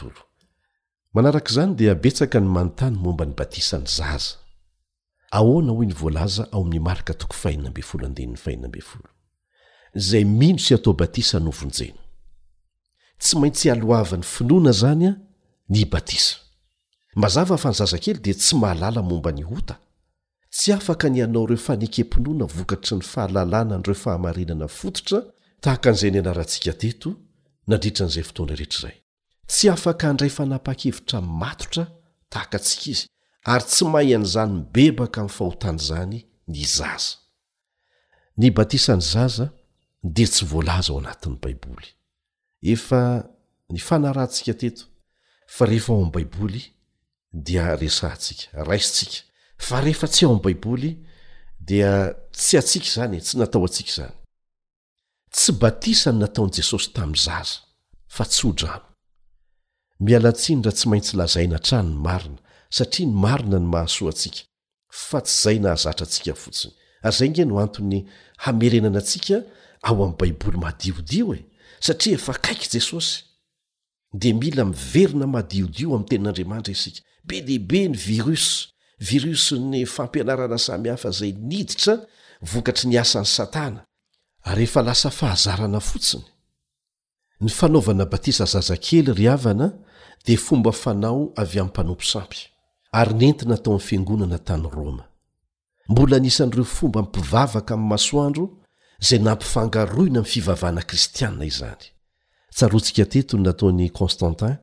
mnaraka 1.14 1.50
zany 1.56 1.72
dia 1.80 1.94
betsaka 2.04 2.38
ny 2.40 2.48
manontany 2.56 2.96
momba 3.04 3.26
ny 3.26 3.34
batisany 3.40 3.88
zaza 3.98 4.34
ahoana 5.38 5.72
hoy 5.72 5.88
ny 5.88 5.94
voalaza 5.94 6.48
ao 6.52 6.62
amin'ny 6.62 6.80
marika 6.80 7.14
tokoy 7.14 7.38
faina 7.38 7.68
ambefolo 7.68 8.04
andeni'ny 8.08 8.38
faina 8.46 8.68
mbe 8.68 8.82
folo 8.90 9.08
zay 10.08 10.24
mino 10.26 10.60
sy 10.66 10.72
atao 10.78 10.94
batisa 11.02 11.38
novonjena 11.48 12.02
tsy 13.22 13.34
maintsy 13.42 13.68
alohavany 13.72 14.24
finoana 14.34 14.72
zany 14.72 15.06
a 15.08 15.12
ny 15.70 15.86
batisa 15.86 16.36
mbazava 17.16 17.58
fa 17.58 17.70
ny 17.70 17.76
zazakely 17.82 18.20
dia 18.26 18.34
tsy 18.34 18.56
mahalala 18.56 19.02
momba 19.02 19.32
ny 19.32 19.44
hota 19.44 19.76
tsy 20.56 20.74
afaka 20.74 21.10
ny 21.10 21.24
anao 21.24 21.44
ireo 21.44 21.58
fanekempinoana 21.58 22.46
vokatry 22.46 22.96
ny 22.98 23.02
fahalalàna 23.04 23.78
nyireo 23.78 23.96
fahamarinana 23.96 24.68
fototra 24.68 25.20
tahaka 25.62 25.90
an'izay 25.90 26.12
ni 26.12 26.18
anarantsika 26.20 26.74
teto 26.82 27.10
nandritra 27.68 28.06
an'izay 28.06 28.24
fotoandra 28.24 28.56
rehetrairay 28.56 28.98
tsy 29.48 29.70
afaka 29.70 30.10
andray 30.10 30.30
fanapa-kevitra 30.30 31.22
matotra 31.22 31.84
tahakatsika 32.30 32.86
izy 32.92 33.06
ary 33.52 33.66
tsy 33.70 33.86
mahy 33.90 34.14
an'izany 34.18 34.52
nbebaka 34.60 35.22
ami'ny 35.22 35.34
fahotany 35.36 35.80
zany 35.90 36.20
ny 36.50 36.64
zaza 36.66 37.16
ny 38.42 38.50
batisan'ny 38.58 39.02
zaza 39.06 39.48
dia 40.04 40.28
tsy 40.30 40.46
voalaza 40.50 40.94
ao 40.94 41.00
anatin'ny 41.02 41.38
baiboly 41.44 41.90
efa 42.74 43.02
ny 43.74 43.80
fanarahntsika 43.88 44.54
teto 44.62 44.84
fa 45.56 45.66
rehefa 45.70 45.94
ao 45.94 46.04
am' 46.06 46.12
baiboly 46.16 46.62
dia 47.46 47.76
resantsika 47.82 48.64
raisitsika 48.70 49.22
fa 49.68 49.82
rehefa 49.86 50.08
tsy 50.10 50.26
ao 50.26 50.34
am' 50.36 50.44
baiboly 50.46 50.90
dia 51.70 51.92
tsy 52.34 52.58
atsika 52.62 52.90
zany 52.96 53.18
e, 53.20 53.22
tsy 53.22 53.38
natao 53.38 53.64
antsika 53.68 53.94
zany 53.98 54.16
tsy 55.36 55.52
batisany 55.62 56.18
nataon' 56.24 56.52
jesosy 56.58 56.90
tami'yzaza 56.98 57.58
fa 58.16 58.24
tsy 58.26 58.44
odram 58.50 58.84
mialatsinra 60.04 60.72
tsy 60.76 60.86
maintsy 60.90 61.14
lazaina 61.20 61.56
atranony 61.60 61.94
marina 62.08 62.40
satria 62.70 63.06
ny 63.10 63.16
marina 63.16 63.60
ny 63.60 63.66
mahasoa 63.70 64.12
ntsika 64.14 64.42
fa 65.08 65.20
tsy 65.26 65.36
izay 65.40 65.58
nahazatra 65.64 66.06
antsika 66.08 66.34
fotsiny 66.44 66.74
ary 67.08 67.16
izay 67.18 67.30
nge 67.32 67.44
no 67.50 67.56
anton'ny 67.66 68.00
hamerenana 68.44 69.00
antsika 69.02 69.36
ao 69.88 69.96
amin'ny 70.04 70.16
baiboly 70.20 70.58
madiodio 70.66 71.34
e 71.38 71.46
satria 71.86 72.16
efa 72.20 72.34
kaiky 72.46 72.68
jesosy 72.74 73.14
dia 74.20 74.34
mila 74.42 74.64
miverina 74.72 75.26
madiodio 75.36 75.88
amin'ny 75.96 76.08
tenin'andriamanitra 76.10 76.72
esika 76.78 77.02
be 77.28 77.36
dehaibe 77.48 77.80
ny 77.90 77.96
viros 78.08 78.48
virosi 79.08 79.56
ny 79.72 79.80
fampianarana 79.96 80.58
samihafa 80.68 81.10
zay 81.20 81.32
niditra 81.50 81.94
vokatry 82.52 82.86
ny 82.90 82.96
asan'ny 83.04 83.28
satanaombaaaoavy 83.28 86.18
ami'ny 90.46 91.64
mpanompo 91.64 92.04
sampy 92.14 92.40
ary 93.00 93.14
nenti 93.14 93.46
na 93.48 93.58
tao 93.58 93.74
amn'ny 93.74 93.86
fingonana 93.88 94.38
tany 94.48 94.68
roma 94.78 95.04
mbola 95.90 96.18
nisan'ireo 96.26 96.64
fomba 96.78 97.00
n 97.02 97.06
mpivavaka 97.10 97.72
amin'ny 97.76 97.90
masoandro 97.94 98.44
izay 99.04 99.20
nampifangaroina 99.28 100.20
amin'ny 100.20 100.32
fivavahana 100.34 100.82
kristianna 100.90 101.44
izany 101.52 101.86
tsarontsika 102.56 103.04
tetony 103.14 103.44
nataony 103.48 103.84
konstantin 104.00 104.54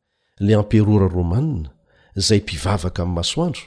la 0.45 0.53
ampearora 0.61 1.07
romanina 1.17 1.69
izay 2.19 2.39
mpivavaka 2.45 2.99
amin'y 3.03 3.17
masoandro 3.19 3.63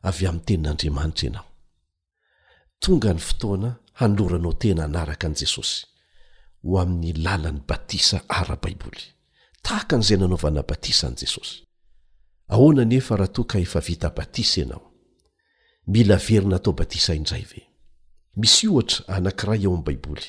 avy 0.10 0.26
amin'ny 0.30 0.44
tenin'andriamanitra 0.48 1.24
ianao 1.28 1.48
tonga 2.84 3.10
ny 3.16 3.20
fotoana 3.28 3.70
hanloranao 4.00 4.54
tena 4.62 4.82
anaraka 4.90 5.26
an'i 5.28 5.40
jesosy 5.42 5.76
ho 6.64 6.72
amin'ny 6.82 7.12
lalan'ny 7.26 7.60
batisa 7.70 8.18
ara-baiboly 8.40 9.04
tahaka 9.66 9.94
n'izay 9.98 10.18
nanaovana 10.22 10.62
batisa 10.72 11.06
an' 11.10 11.16
jesosy 11.22 11.56
ahoana 12.54 12.84
nefa 12.92 13.14
raha 13.20 13.32
to 13.36 13.42
ka 13.52 13.58
efa 13.66 13.80
vita 13.88 14.10
batisa 14.20 14.58
ianao 14.62 14.89
mila 15.90 16.16
very 16.18 16.46
natao 16.46 16.74
batisa 16.78 17.16
indray 17.16 17.42
ve 17.52 17.62
mis 18.36 18.64
io 18.64 18.74
ohatra 18.74 19.04
anankira 19.16 19.54
ao 19.54 19.74
ami' 19.76 19.84
baiboly 19.88 20.22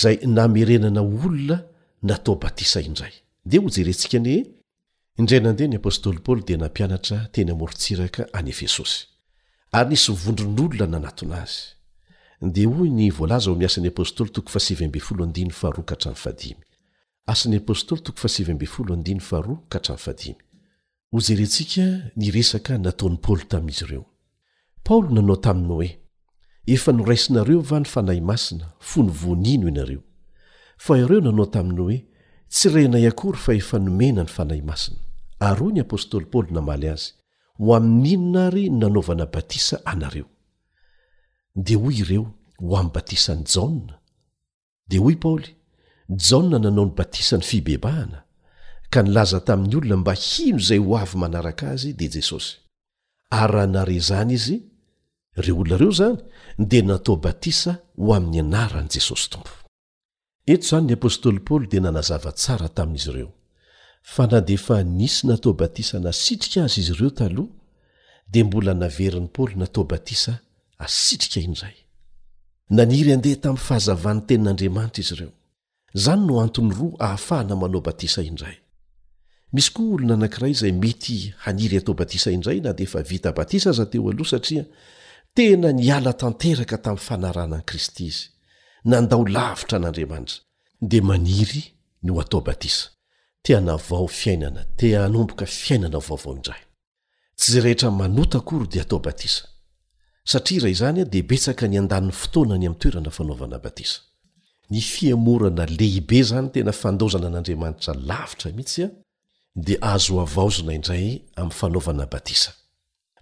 zay 0.00 0.16
namerenana 0.38 1.00
olona 1.02 1.58
natao 2.02 2.34
batisa 2.44 2.80
indray 2.88 3.12
dea 3.50 3.60
ho 3.62 3.68
jerentsika 3.76 4.18
ni 4.26 4.36
indray 5.20 5.40
nandeha 5.44 5.68
ny 5.72 5.76
apôstoly 5.80 6.18
paoly 6.26 6.42
dia 6.46 6.56
nampianatra 6.62 7.18
teny 7.34 7.52
moritsiraka 7.60 8.22
any 8.38 8.48
efesosy 8.54 8.98
ary 9.76 9.88
nisy 9.90 10.12
vondron'olona 10.22 10.86
nanatona 10.94 11.34
azy 11.44 11.58
dea 12.56 12.68
hoy 12.76 12.88
ny 12.90 13.12
vlazao 13.12 13.58
asan'ypstaso 17.32 17.96
jerentsika 21.28 21.84
nyresaka 22.22 22.72
nataon'y 22.84 23.18
poly 23.26 23.44
tami'izy 23.52 23.84
ireo 23.86 24.04
paoly 24.84 25.14
nanao 25.14 25.36
taminy 25.36 25.68
hoe 25.72 25.98
efa 26.66 26.92
noraisinareo 26.92 27.60
va 27.60 27.80
ny 27.80 27.84
fanahy 27.86 28.20
masina 28.20 28.72
fo 28.80 29.02
ny 29.02 29.10
vonino 29.10 29.68
ianareo 29.68 30.02
fa 30.76 30.98
ireo 30.98 31.20
nanao 31.20 31.46
taminy 31.46 31.80
hoe 31.80 31.98
tsy 32.48 32.68
renay 32.68 33.06
akory 33.08 33.38
fa 33.38 33.54
efa 33.54 33.78
nomena 33.78 34.22
ny 34.22 34.28
fanahy 34.28 34.62
masina 34.62 34.98
ary 35.40 35.60
hoy 35.60 35.72
ny 35.72 35.80
apôstoly 35.82 36.26
paoly 36.32 36.50
namaly 36.52 36.88
azy 36.94 37.12
ho 37.58 37.74
amin'nyinona 37.76 38.46
ary 38.46 38.68
n 38.70 38.78
nanaovana 38.78 39.26
batisa 39.26 39.76
anareo 39.84 40.26
dia 41.64 41.78
hoy 41.78 41.94
ireo 42.02 42.24
ho 42.60 42.76
amin'ny 42.76 42.92
batisan'y 42.94 43.44
jaona 43.54 43.94
dia 44.88 45.00
hoy 45.00 45.16
paoly 45.16 45.50
jaona 46.26 46.58
nanao 46.58 46.86
ny 46.90 46.94
batisa 46.96 47.36
ny 47.38 47.42
fibebahana 47.44 48.18
ka 48.90 49.02
nilaza 49.02 49.40
tamin'ny 49.40 49.76
olona 49.76 49.96
mba 50.02 50.14
hino 50.24 50.58
izay 50.58 50.78
ho 50.82 50.98
avy 50.98 51.16
manaraka 51.22 51.70
azy 51.70 51.92
dia 51.94 52.08
jesosy 52.10 52.58
ary 53.30 53.52
raha 53.52 53.66
nare 53.66 53.94
izany 53.94 54.32
izy 54.34 54.71
eto 55.32 57.16
izany 60.60 60.84
ny 60.86 60.92
apôstoly 60.96 61.40
paoly 61.46 61.66
dia 61.72 61.80
nanazava 61.86 62.30
tsara 62.40 62.68
tamin'izy 62.76 63.08
ireo 63.12 63.30
fa 64.12 64.24
nadefa 64.32 64.76
nisy 64.98 65.22
natao 65.28 65.52
batisa 65.60 65.96
nasitrika 66.06 66.60
azy 66.66 66.78
izy 66.82 66.92
ireo 66.96 67.10
taloh 67.18 67.48
dia 68.32 68.44
mbola 68.48 68.72
naveriny 68.82 69.28
paoly 69.36 69.54
natao 69.62 69.84
batisa 69.92 70.32
asitrika 70.84 71.38
indray 71.48 71.76
naniry 72.76 73.10
andeha 73.16 73.36
tami'y 73.44 73.58
fahazavahny 73.66 74.20
tenin'andriamanitra 74.28 75.00
izy 75.04 75.12
ireo 75.16 75.32
zany 76.02 76.22
no 76.28 76.34
antony 76.44 76.72
ro 76.78 76.86
ahafahana 77.04 77.54
manao 77.62 77.80
batisa 77.88 78.20
indray 78.30 78.56
misy 79.54 79.70
koa 79.74 79.88
olonanankira 79.94 80.46
izay 80.54 80.72
mety 80.82 81.16
haniry 81.44 81.76
atao 81.78 81.94
batisa 82.00 82.28
indray 82.36 82.58
nadeefa 82.66 82.98
vita 83.10 83.30
batisa 83.38 83.68
aza 83.72 83.84
teo 83.90 84.10
aloha 84.10 84.28
satria 84.34 84.64
tena 85.36 85.68
ny 85.78 85.88
ala 85.96 86.12
tanteraka 86.22 86.76
tami'ny 86.86 87.02
fanaranan' 87.08 87.64
kristy 87.70 88.04
izy 88.10 88.24
nandao 88.92 89.22
lavitra 89.36 89.74
an'andriamanitra 89.78 90.38
de 90.90 90.98
maniry 91.10 91.62
ny 92.04 92.10
ho 92.12 92.18
atao 92.24 92.40
batisa 92.48 92.84
teana 93.46 93.74
vao 93.88 94.06
fiainana 94.20 94.62
tea 94.78 94.98
hanomboka 95.04 95.46
fiainana 95.62 95.98
vaovao 96.08 96.32
indray 96.36 96.62
tsy 97.38 97.48
zay 97.52 97.62
rehetra 97.66 97.90
manota 98.00 98.38
kory 98.48 98.66
de 98.72 98.78
atao 98.84 99.00
batisa 99.08 99.42
satria 100.30 100.58
iray 100.58 100.76
zany 100.80 101.00
a 101.02 101.04
de 101.12 101.20
betsaka 101.30 101.64
ny 101.68 101.76
an-danin'ny 101.82 102.18
fotoanany 102.22 102.64
ami'ny 102.66 102.78
toerana 102.82 103.10
fanaovana 103.18 103.56
batisa 103.66 103.98
ny 104.72 104.80
fiamorana 104.92 105.64
lehibe 105.78 106.18
zany 106.28 106.48
tena 106.54 106.72
fandozana 106.82 107.26
an'andriamanitra 107.30 107.92
lavitra 108.10 108.48
mihitsy 108.58 108.82
a 108.86 108.90
de 109.66 109.74
azo 109.94 110.14
avaozona 110.26 110.72
indray 110.78 111.06
ami'ny 111.40 111.56
fanaovana 111.60 112.06
batisa 112.16 112.50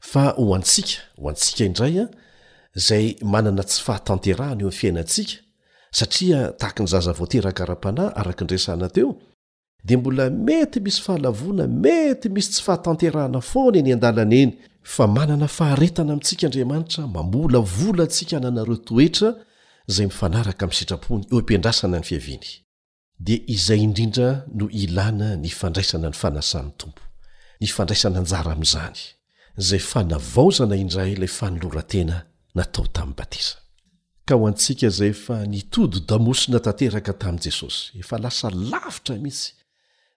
fa 0.00 0.28
ho 0.38 0.54
antsika 0.56 1.02
ho 1.18 1.28
antsika 1.30 1.64
indray 1.64 2.00
an 2.04 2.08
izay 2.76 3.06
manana 3.32 3.62
tsy 3.68 3.80
fahatanterahana 3.86 4.62
eo 4.64 4.68
any 4.68 4.78
fiainantsika 4.80 5.34
satria 5.92 6.52
tahaky 6.58 6.82
ny 6.82 6.88
zaza 6.92 7.12
voatera 7.18 7.50
kara-panahy 7.58 8.12
araka 8.14 8.44
nresana 8.44 8.88
teo 8.88 9.18
dia 9.84 9.98
mbola 9.98 10.30
mety 10.30 10.80
misy 10.80 11.00
fahalavona 11.02 11.64
mety 11.66 12.28
misy 12.34 12.50
tsy 12.52 12.62
fahatanterahana 12.62 13.40
foana 13.50 13.78
eny 13.80 13.92
an-dalana 13.96 14.36
eny 14.42 14.52
fa 14.82 15.04
manana 15.06 15.48
faharetana 15.48 16.12
amintsika 16.12 16.46
andriamanitra 16.46 17.06
mambola 17.06 17.58
vola 17.60 18.04
ntsika 18.04 18.40
nanareo 18.40 18.76
toetra 18.76 19.28
izay 19.88 20.06
mifanaraka 20.06 20.62
amin'ny 20.64 20.78
sitrapony 20.80 21.22
eo 21.32 21.38
im-piandrasana 21.42 21.96
ny 22.00 22.04
fiaviany 22.10 22.48
dia 23.24 23.38
izay 23.54 23.80
indrindra 23.86 24.28
no 24.58 24.66
ilàna 24.82 25.28
ny 25.42 25.48
fandraisana 25.60 26.08
ny 26.10 26.16
fanasan'ny 26.22 26.70
tompo 26.80 27.02
ny 27.60 27.66
fandraisana 27.76 28.20
njara 28.24 28.50
amin'izany 28.56 29.19
zay 29.60 29.78
fa 29.78 30.02
navaozana 30.04 30.76
indray 30.76 31.12
lay 31.20 31.28
fa 31.38 31.46
nolora 31.54 31.82
tena 31.92 32.16
natao 32.58 32.86
tamin'ny 32.96 33.16
batisa 33.18 33.54
ka 34.28 34.34
ho 34.38 34.42
antsika 34.50 34.88
zay 34.98 35.12
fa 35.24 35.36
nitody 35.54 36.00
damosina 36.10 36.58
tanteraka 36.66 37.12
tamin'i 37.22 37.42
jesosy 37.44 37.80
efa 38.00 38.16
lasa 38.24 38.48
lavitra 38.70 39.16
mihisy 39.24 39.50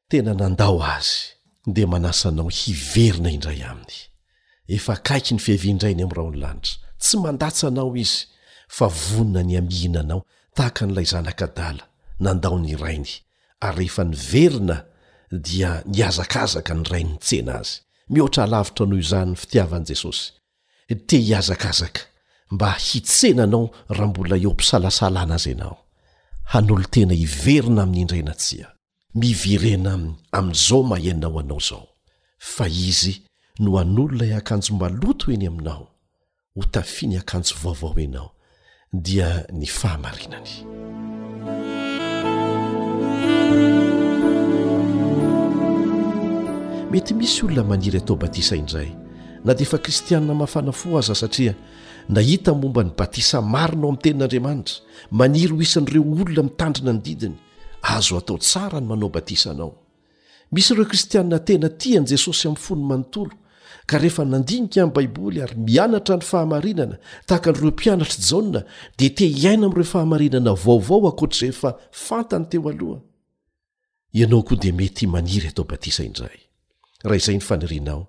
tena 0.09 0.31
nandao 0.41 0.77
azy 0.95 1.11
de 1.75 1.83
manasa 1.91 2.27
anao 2.31 2.49
hiverina 2.59 3.29
indray 3.37 3.61
aminy 3.71 3.97
efa 4.77 4.93
kaiky 5.07 5.31
ny 5.35 5.41
fiheviindrainy 5.45 6.01
am'yraho 6.05 6.29
ny 6.33 6.39
lanitra 6.43 6.77
tsy 7.03 7.15
mandatsanao 7.23 7.91
izy 8.03 8.19
fa 8.75 8.85
vonina 9.05 9.41
ny 9.49 9.53
amihinanao 9.61 10.21
tahaka 10.55 10.81
n'ilay 10.87 11.07
zanakadala 11.13 11.83
nandao 12.25 12.55
ny 12.63 12.71
rainy 12.83 13.11
ary 13.67 13.75
rehefa 13.87 14.03
nyverina 14.11 14.77
dia 15.45 15.71
niazakazaka 15.93 16.71
ny 16.79 16.83
rainy 16.91 17.13
ny 17.13 17.19
tsena 17.27 17.53
azy 17.61 17.77
mihoatra 18.14 18.43
halavitra 18.45 18.86
noho 18.86 19.01
izany 19.05 19.30
ny 19.34 19.39
fitiavan'i 19.41 19.89
jesosy 19.89 20.95
te 21.07 21.18
hiazakazaka 21.28 22.01
mba 22.53 22.68
hitsena 22.88 23.43
anao 23.43 23.70
raha 23.89 24.07
mbola 24.07 24.36
eo 24.43 24.51
mpisalasala 24.55 25.22
na 25.30 25.36
azy 25.38 25.49
ianao 25.51 25.78
hanolo 26.51 26.86
tena 26.93 27.14
hiverina 27.22 27.82
amin'ny 27.84 28.01
indrenatsia 28.03 28.66
miverena 29.22 29.93
amin'izao 30.38 30.82
mahainao 30.91 31.39
anao 31.41 31.59
izao 31.64 31.86
fa 32.53 32.66
izy 32.89 33.14
no 33.64 33.70
hanoloinay 33.78 34.32
akanjo 34.41 34.72
maloto 34.82 35.26
heny 35.32 35.47
aminao 35.49 35.86
ho 36.55 36.61
tafia 36.74 37.09
ny 37.09 37.16
akanjo 37.24 37.53
vaovaho 37.64 37.99
ianao 38.05 38.30
dia 39.05 39.30
ny 39.59 39.66
fahamarinany 39.80 40.51
mety 46.93 47.13
misy 47.17 47.45
olona 47.45 47.63
maniry 47.71 47.97
atao 47.97 48.15
batisa 48.21 48.55
indray 48.55 48.89
na 49.45 49.53
dia 49.57 49.65
efa 49.65 49.77
kristianna 49.85 50.33
mahafanafo 50.37 50.89
aza 50.99 51.15
satria 51.21 51.53
nahita 52.15 52.51
momba 52.61 52.81
ny 52.87 52.91
batisa 52.99 53.37
marinao 53.53 53.87
amin'ny 53.89 54.01
tenin'andriamanitra 54.03 54.75
maniry 55.19 55.53
ho 55.55 55.61
isan'ireo 55.67 56.03
olona 56.23 56.43
mitandrina 56.47 56.91
ny 56.95 57.01
didiny 57.07 57.35
ahzo 57.93 58.13
atao 58.21 58.37
tsara 58.45 58.77
ny 58.81 58.87
manao 58.91 59.09
batisa 59.17 59.47
anao 59.53 59.71
misy 60.55 60.69
ireo 60.73 60.85
kristianna 60.91 61.37
tena 61.47 61.67
tian'i 61.81 62.07
jesosy 62.11 62.43
amin'ny 62.47 62.61
fono 62.65 62.83
manontolo 62.91 63.33
ka 63.89 63.95
rehefa 64.03 64.23
nandinika 64.33 64.77
amin'ni 64.83 64.93
baiboly 64.97 65.37
ary 65.45 65.55
mianatra 65.69 66.15
ny 66.19 66.23
fahamarinana 66.31 66.95
tahaka 67.27 67.49
n'ireo 67.51 67.71
mpianatra 67.77 68.17
jaona 68.29 68.59
dia 68.97 69.11
te 69.17 69.25
hiaina 69.39 69.63
ami'ireo 69.67 69.87
fahamarinana 69.93 70.51
vaovao 70.65 70.99
ankoatra 71.09 71.39
rehefa 71.45 71.69
fantany 72.05 72.45
teo 72.51 72.67
aloha 72.73 72.99
ianao 74.19 74.41
koa 74.47 74.57
dia 74.63 74.73
mety 74.81 75.05
maniry 75.15 75.47
atao 75.53 75.65
batisa 75.73 76.03
indray 76.11 76.39
raha 77.04 77.16
izay 77.18 77.36
nyfanirinao 77.36 78.08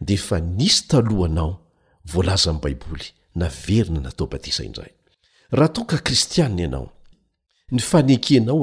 defa 0.00 0.38
nisy 0.40 0.88
talohanao 0.88 1.60
vlazababl 2.04 3.00
nanahtaekenao 3.34 4.06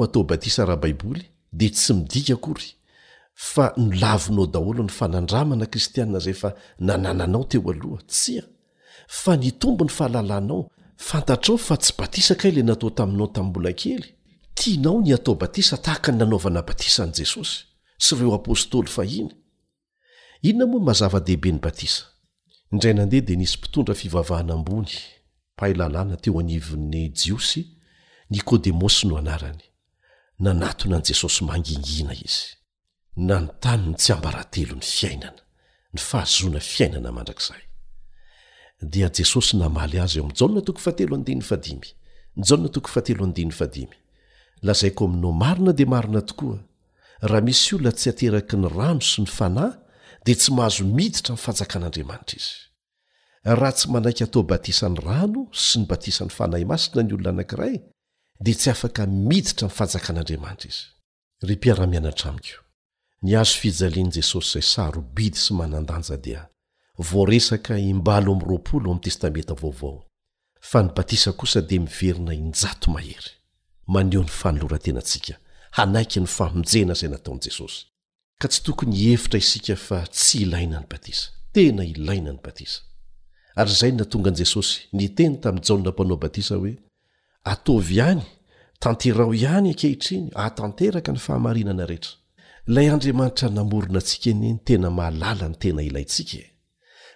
atao 0.04 0.22
batisa 0.24 0.62
hboly 0.66 1.22
de 1.52 1.68
tsy 1.68 1.92
midika 1.94 2.36
kory 2.36 2.64
fa 3.34 3.72
nolavinao 3.76 4.46
daholo 4.46 4.82
ny 4.82 4.88
fanandramana 4.90 5.66
kristiana 5.66 6.18
zay 6.18 6.34
a 6.42 6.50
nanananao 6.78 7.44
teo 7.44 7.70
aloha 7.70 8.02
tsia 8.06 8.42
fa 9.08 9.36
ni 9.36 9.50
tombo 9.52 9.84
ny 9.84 9.90
fahalalànao 9.90 10.70
fantatrao 10.96 11.58
fa 11.58 11.76
tsy 11.76 11.92
batisa 11.98 12.34
kahy 12.34 12.52
la 12.56 12.62
natao 12.62 12.90
taminao 12.90 13.26
tamibola 13.26 13.72
kely 13.72 14.06
tianao 14.54 15.00
ny 15.02 15.14
atao 15.14 15.34
batisa 15.34 15.76
tahaka 15.76 16.12
ny 16.12 16.18
nanaovana 16.18 16.62
batisa 16.62 17.02
an' 17.04 17.12
jesosysy 17.12 17.64
eo 18.22 18.42
inona 20.48 20.66
moa 20.72 20.80
mazava-dehibe 20.88 21.48
ny 21.52 21.60
batisa 21.64 22.02
indray 22.72 22.92
nandeha 22.94 23.24
dia 23.26 23.36
nisy 23.40 23.56
mpitondra 23.58 23.94
fivavahana 24.00 24.52
ambony 24.56 24.92
paaylalàna 25.58 26.16
teo 26.22 26.40
anivon'ny 26.42 27.04
jiosy 27.20 27.60
nikôdemosy 28.32 29.02
no 29.08 29.14
anarany 29.22 29.62
nanatona 30.44 30.96
n 31.00 31.04
jesosy 31.08 31.40
mangingina 31.48 32.12
izy 32.26 32.48
na 33.28 33.36
ny 33.40 33.48
tani 33.62 33.86
ny 33.88 33.96
tsy 34.00 34.10
ambarantelo 34.16 34.74
ny 34.80 34.84
fiainana 34.98 35.40
ny 35.94 35.98
fahazona 36.08 36.60
fiainana 36.72 37.10
mandrakzay 37.16 37.62
dia 38.92 39.08
jesosy 39.16 39.54
namaly 39.62 39.96
azy 40.04 40.18
eo 40.18 40.26
mijaona 40.30 40.60
toko 40.66 40.78
fatelo 40.86 41.12
andiny 41.18 41.40
fadimy 41.50 41.88
mijaonatoko 42.36 42.88
faateloadyadi 42.94 43.82
lazaiko 44.66 45.00
aminao 45.04 45.32
marina 45.32 45.72
dia 45.78 45.86
marina 45.94 46.20
tokoa 46.22 46.58
raha 47.28 47.40
misy 47.46 47.74
io 47.74 47.80
la 47.82 47.92
tsy 47.92 48.10
ateraky 48.10 48.56
ny 48.56 48.68
rano 48.76 49.00
sy 49.00 49.22
ny 49.22 49.28
fanahy 49.38 49.83
raha 53.46 53.72
tsy 53.72 53.90
manaky 53.92 54.24
atao 54.24 54.42
batisany 54.42 54.96
rano 55.04 55.42
sy 55.52 55.78
nybatisany 55.78 56.30
fanahy 56.36 56.64
masina 56.64 57.02
ny 57.02 57.12
olona 57.14 57.30
anankiray 57.30 57.74
di 58.44 58.52
tsy 58.58 58.70
afaka 58.70 59.02
miditra 59.06 59.64
myfanjakan'andriamanitra 59.68 62.34
izyzoijajesosy 63.62 64.60
zay 64.60 64.92
sbis 66.04 67.50
ek 67.56 67.68
itestametaaoao 67.74 70.04
nbatisa 70.84 71.30
sad 71.54 71.70
miverina 71.84 72.32
iheyo 72.34 73.18
ny 74.02 74.16
fanloratenantsika 74.40 75.34
hanaiky 75.76 76.20
ny 76.20 76.26
faonjena 76.36 76.94
zay 76.94 77.08
nataony 77.10 77.40
jesosy 77.44 77.86
ka 78.40 78.48
tsy 78.50 78.62
tokony 78.66 78.96
efitra 79.12 79.38
isika 79.38 79.76
fa 79.86 79.98
tsy 80.16 80.42
ilaina 80.44 80.80
ny 80.80 80.86
batisa 80.90 81.26
tena 81.54 81.84
ilaina 81.84 82.30
ny 82.32 82.40
batisa 82.44 82.80
ary 83.60 83.70
izay 83.74 83.92
na 83.94 84.04
tonga 84.10 84.30
an'i 84.32 84.38
jesosy 84.42 84.74
ny 84.98 85.06
teny 85.18 85.34
tamin'ny 85.42 85.64
jaona 85.68 85.90
mpanao 85.92 86.16
batisa 86.24 86.54
hoe 86.60 86.74
ataovy 87.52 87.94
ihany 87.98 88.22
tanterao 88.82 89.32
ihany 89.40 89.68
ankehitriny 89.72 90.24
haatanteraka 90.38 91.10
ny 91.14 91.20
fahamarinana 91.26 91.84
rehetra 91.90 92.12
ilay 92.68 92.86
andriamanitra 92.94 93.48
namorona 93.56 93.98
antsika 94.02 94.28
eny 94.32 94.44
ny 94.54 94.58
tena 94.68 94.88
mahalala 94.98 95.46
ny 95.48 95.56
tena 95.62 95.80
ilaintsika 95.88 96.36
e. 96.46 96.48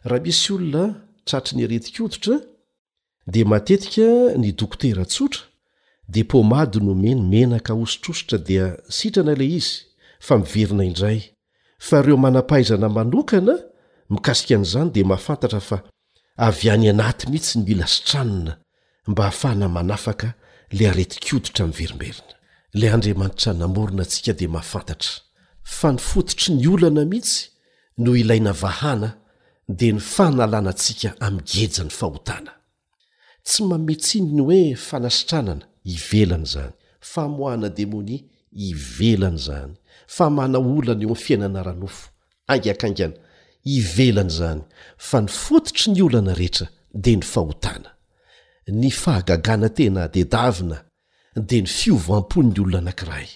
raha 0.08 0.22
misy 0.26 0.52
olona 0.54 0.82
tratry 1.28 1.52
ny 1.56 1.62
aretikoditra 1.66 2.34
dia 3.32 3.44
matetika 3.52 4.06
nydokotera 4.40 5.04
tsotra 5.12 5.42
dia 6.12 6.24
pomady 6.30 6.78
no 6.86 6.92
meny 7.02 7.20
menaka 7.32 7.72
ositrosotra 7.82 8.38
dia 8.48 8.64
sitrana 8.98 9.34
la 9.40 9.44
izy 9.58 9.87
fa 10.26 10.34
miverina 10.38 10.84
indray 10.90 11.20
fa 11.86 11.96
ireo 12.00 12.16
manampahizana 12.24 12.88
manokana 12.96 13.54
mikasika 14.12 14.54
an'izany 14.56 14.90
dia 14.94 15.04
mahafantatra 15.10 15.60
fa 15.60 15.78
avy 16.46 16.66
any 16.72 16.86
anaty 16.92 17.24
mihitsy 17.30 17.54
ny 17.58 17.64
mila 17.68 17.86
sitranana 17.94 18.52
mba 19.10 19.22
hahafahna 19.24 19.66
manafaka 19.68 20.28
la 20.76 20.84
areti-kioditra 20.90 21.62
min'ny 21.66 21.76
verimberina 21.78 22.24
lay 22.78 22.90
andriamanitra 22.94 23.52
namorina 23.60 24.02
atsika 24.06 24.32
dia 24.38 24.48
mahafantatra 24.54 25.12
fa 25.78 25.88
nyfototry 25.92 26.54
ny 26.54 26.66
olana 26.72 27.02
mihitsy 27.10 27.50
no 28.02 28.10
ilaina 28.20 28.52
vahana 28.62 29.08
dia 29.78 29.92
ny 29.94 30.00
fanalanantsika 30.14 31.10
ami'geja 31.26 31.82
ny 31.84 31.90
fahotana 31.98 32.52
tsy 33.46 33.60
mametsinny 33.70 34.40
hoe 34.48 34.62
fanasitranana 34.88 35.64
hivelana 35.88 36.42
izany 36.46 36.72
famohahana 37.00 37.68
demonia 37.68 38.20
ivelany 38.52 39.38
izany 39.40 39.72
fa 40.06 40.30
mana 40.30 40.58
olana 40.58 41.02
eo 41.02 41.08
amny 41.10 41.16
fiainana 41.24 41.62
rahanofo 41.68 42.08
angkangana 42.48 43.14
ivelana 43.76 44.30
zany 44.38 44.62
fa 45.08 45.20
nyfototry 45.20 45.90
ny 45.94 46.02
olana 46.02 46.34
rehetra 46.38 46.66
dea 47.04 47.16
ny 47.16 47.22
fahotana 47.22 47.90
ny 48.80 48.90
fahagagana 48.90 49.68
tena 49.76 50.02
dedavina 50.14 50.76
dea 51.48 51.60
ny 51.62 51.68
fiovaam-pon 51.78 52.46
ny 52.52 52.60
olona 52.62 52.78
anankiray 52.82 53.28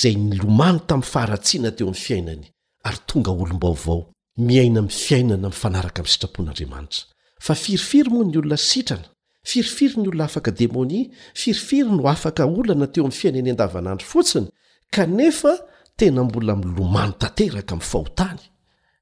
zay 0.00 0.14
ny 0.16 0.36
lomano 0.38 0.78
tamin'ny 0.88 1.10
faharatsiana 1.12 1.70
teo 1.76 1.86
ami'ny 1.88 2.02
fiainany 2.04 2.44
ary 2.84 3.00
tonga 3.06 3.30
olom-baovao 3.30 3.98
miaina 4.38 4.80
mi'ny 4.82 4.92
fiainana 5.06 5.48
mfanaraka 5.48 5.98
amin'ny 6.02 6.12
sitrapon'andriamanitra 6.14 7.04
fa 7.40 7.54
firifiry 7.54 8.10
moa 8.10 8.24
ny 8.24 8.38
olona 8.38 8.56
sitrana 8.56 9.08
firifiry 9.44 9.96
ny 9.98 10.08
olona 10.08 10.24
afaka 10.24 10.50
demonia 10.50 11.08
firifiry 11.34 11.84
no 11.90 12.08
afaka 12.14 12.44
olana 12.46 12.86
teo 12.92 13.04
amin'ny 13.04 13.20
fiainany 13.20 13.50
an-davanandro 13.52 14.06
fotsiny 14.06 14.48
kanefa 14.94 15.52
tena 15.96 16.22
mbola 16.24 16.54
mylomany 16.56 17.12
tanteraka 17.20 17.74
amin'ny 17.74 17.88
fahotany 17.92 18.42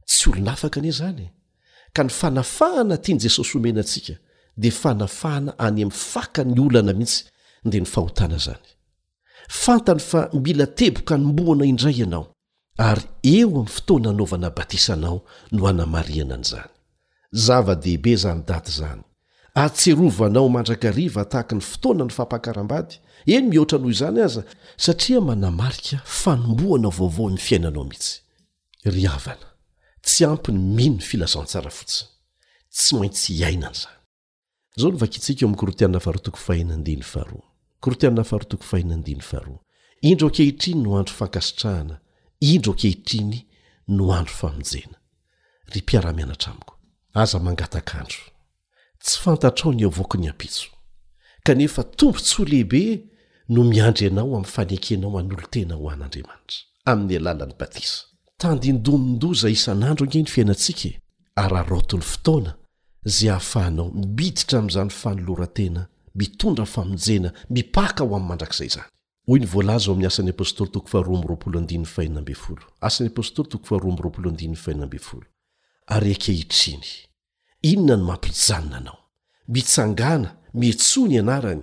tsy 0.09 0.31
olona 0.31 0.51
afaka 0.57 0.77
anie 0.81 0.93
zany 1.01 1.21
e. 1.27 1.29
ka 1.95 2.03
ny 2.07 2.11
fanafahana 2.21 2.97
tiany 3.05 3.21
jesosy 3.25 3.53
homenantsika 3.59 4.15
dia 4.63 4.73
fanafahana 4.83 5.53
any 5.67 5.81
amin'ny 5.83 5.93
faka 6.13 6.41
ny 6.53 6.61
olana 6.67 6.93
mihitsy 7.01 7.21
ndia 7.67 7.81
ny 7.85 7.89
fahotana 7.95 8.37
izany 8.41 8.67
fantany 9.63 10.01
fa 10.11 10.21
mila 10.45 10.67
teboka 10.79 11.15
nymboana 11.23 11.65
indray 11.73 11.97
ianao 12.03 12.25
ary 12.89 13.05
eo 13.39 13.49
amin'ny 13.49 13.73
fotoana 13.77 14.09
hanaovana 14.13 14.49
batisanao 14.59 15.19
no 15.55 15.63
anamariana 15.73 16.35
any 16.39 16.45
izany 16.49 16.71
zava-dehibe 17.45 18.13
zany 18.23 18.41
daty 18.49 18.71
izany 18.75 19.03
atserovanao 19.65 20.47
mandrakariva 20.57 21.23
tahaka 21.31 21.53
ny 21.59 21.63
fotoana 21.71 22.05
ny 22.07 22.13
fampahakaram-bady 22.17 22.95
eny 23.27 23.49
mihoatra 23.51 23.79
noho 23.79 23.91
izany 23.91 24.23
aza 24.25 24.43
satria 24.77 25.21
manamarika 25.21 25.99
fanomboana 26.05 26.89
vaovao 26.89 27.31
ny 27.31 27.37
fiainanao 27.39 27.85
mihitsy 27.85 28.21
ry 28.85 29.07
avana 29.07 29.47
tsy 30.03 30.25
ampiny 30.25 30.59
min 30.59 30.93
ny 30.97 31.01
filazantsara 31.03 31.71
fotsiny 31.71 32.11
tsy 32.71 32.95
maintsy 32.97 33.33
iainanonaitsia 33.39 35.35
eo' 35.43 35.57
korotiana 35.57 36.01
farotoko 36.01 36.37
fahinandiny 36.39 37.03
aotiaaoto 37.85 38.59
ah 38.75 39.15
indro 40.03 40.31
kehitriny 40.31 40.83
no 40.83 40.99
andro 40.99 41.15
fankasitrahana 41.15 42.01
indro 42.41 42.73
kehitriny 42.75 43.47
no 43.89 44.13
andoaaehi 44.15 44.87
no 53.53 53.63
miandry 53.65 54.07
ianao 54.07 54.25
ami'ny 54.37 54.45
fanekenao 54.55 55.13
an'olo 55.21 55.43
-tena 55.49 55.75
ho 55.81 55.85
an'andriamanitra 55.93 56.61
ami'ny 56.93 57.15
alalan'ny 57.19 57.55
batisa 57.61 58.01
tandindomindoza 58.43 59.47
isan'andro 59.57 60.05
ane 60.07 60.21
ny 60.23 60.29
fiainatsika 60.35 60.89
e. 60.89 60.91
araratony 61.43 62.01
fotoana 62.13 62.53
ze 63.05 63.27
hahafahanao 63.29 63.91
miditra 63.91 64.57
ami'izany 64.59 64.91
fanolorantena 65.01 65.83
mitondra 66.19 66.65
famonjena 66.75 67.29
mipaka 67.51 68.03
ho 68.05 68.09
ami'ny 68.17 68.29
mandrakizay 68.29 68.73
zany'aryekehitriny 74.65 76.89
inona 77.71 77.95
ny 77.97 78.03
mampijanina 78.09 78.77
anao 78.79 78.99
mitsangana 79.55 80.31
mietsony 80.61 81.15
ianarany 81.15 81.63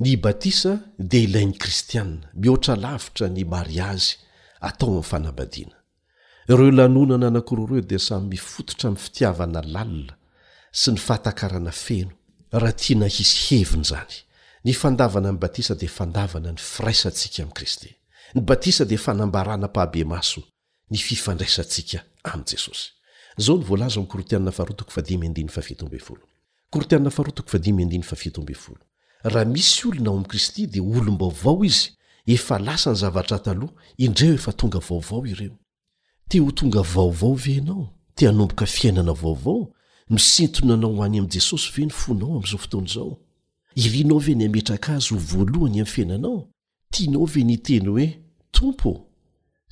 ny 0.00 0.16
batisa 0.18 0.78
dia 0.98 1.22
ilayn'ny 1.22 1.54
kristianna 1.62 2.26
mihoatra 2.34 2.74
lavitra 2.84 3.28
ny 3.34 3.44
mariazy 3.54 4.12
atao 4.68 4.88
amin'ny 4.90 5.04
fanambadiana 5.10 5.76
ireo 6.50 6.70
lanonana 6.78 7.28
nankoro 7.34 7.62
ireo 7.68 7.80
dia 7.90 7.98
samy 8.08 8.26
mifototra 8.32 8.84
ami'ny 8.88 8.98
fitiavana 9.04 9.60
lalina 9.74 10.14
sy 10.80 10.88
ny 10.94 10.98
fahatakarana 11.06 11.70
feno 11.84 12.10
raha 12.60 12.72
tia 12.80 12.96
na 13.00 13.06
hisy 13.16 13.36
heviny 13.54 13.84
zany 13.90 14.14
ny 14.64 14.72
fandavana 14.80 15.30
ny 15.32 15.38
batisa 15.42 15.74
dia 15.80 15.88
fandavana 15.98 16.50
ny 16.54 16.58
firaisantsika 16.72 17.38
amin'i 17.42 17.54
kristy 17.58 17.90
ny 18.34 18.40
batisa 18.48 18.84
dia 18.90 18.98
fanambarana 19.06 19.66
-pahabe 19.74 20.02
maso 20.14 20.40
ny 20.90 20.98
fifandraisantsika 21.08 21.98
am' 22.24 22.42
jesosyzo 22.42 23.70
n 28.66 28.82
raha 29.24 29.44
misy 29.44 29.88
olonao 29.88 30.14
amin'i 30.14 30.28
kristy 30.28 30.66
dia 30.66 30.82
olom-baovao 30.82 31.64
izy 31.64 31.90
efa 32.26 32.58
lasa 32.58 32.90
ny 32.92 32.96
zavatra 32.96 33.38
taloha 33.38 33.72
indrao 33.96 34.34
efa 34.34 34.52
tonga 34.52 34.78
vaovao 34.78 35.26
ireo 35.26 35.56
te 36.28 36.38
ho 36.40 36.50
tonga 36.50 36.82
vaovaovenao 36.94 37.92
te 38.14 38.26
hanomboka 38.26 38.66
fiainana 38.66 39.12
vaovao 39.12 39.70
misetonanao 40.10 40.94
ho 40.96 41.02
any 41.04 41.18
am' 41.18 41.30
jesosy 41.32 41.72
ve 41.76 41.84
ny 41.86 41.90
fonao 41.92 42.36
am'izao 42.36 42.58
fotoany 42.58 42.88
zao 42.94 43.14
irianao 43.74 44.18
ve 44.20 44.34
niametraka 44.34 44.92
azy 44.96 45.14
ho 45.14 45.18
voalohany 45.18 45.72
ami'ny 45.74 45.86
fiainanao 45.94 46.40
tianao 46.92 47.24
ve 47.24 47.42
niteny 47.44 47.86
hoe 47.88 48.06
tompo 48.50 48.92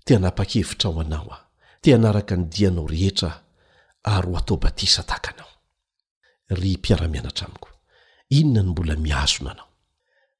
teanapa-kefitra 0.04 0.88
ao 0.90 1.00
anao 1.00 1.28
ao 1.30 1.40
te 1.80 1.92
hanaraka 1.92 2.36
ny 2.36 2.44
dianao 2.48 2.86
rehetra 2.86 3.40
ary 4.04 4.26
ho 4.30 4.36
atao 4.38 4.56
batisa 4.56 5.02
tahakanao 5.02 5.48
inona 8.40 8.62
ny 8.62 8.70
mbola 8.72 8.96
miazona 8.96 9.50
anao 9.52 9.68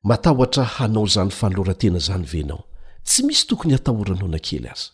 matahotra 0.08 0.64
hanao 0.76 1.06
zany 1.14 1.30
fanlorantena 1.40 1.98
zany 2.06 2.24
venao 2.32 2.62
tsy 3.06 3.20
misy 3.26 3.44
tokony 3.48 3.74
atahora 3.78 4.12
anao 4.16 4.28
ana 4.30 4.40
kely 4.46 4.66
aza 4.74 4.88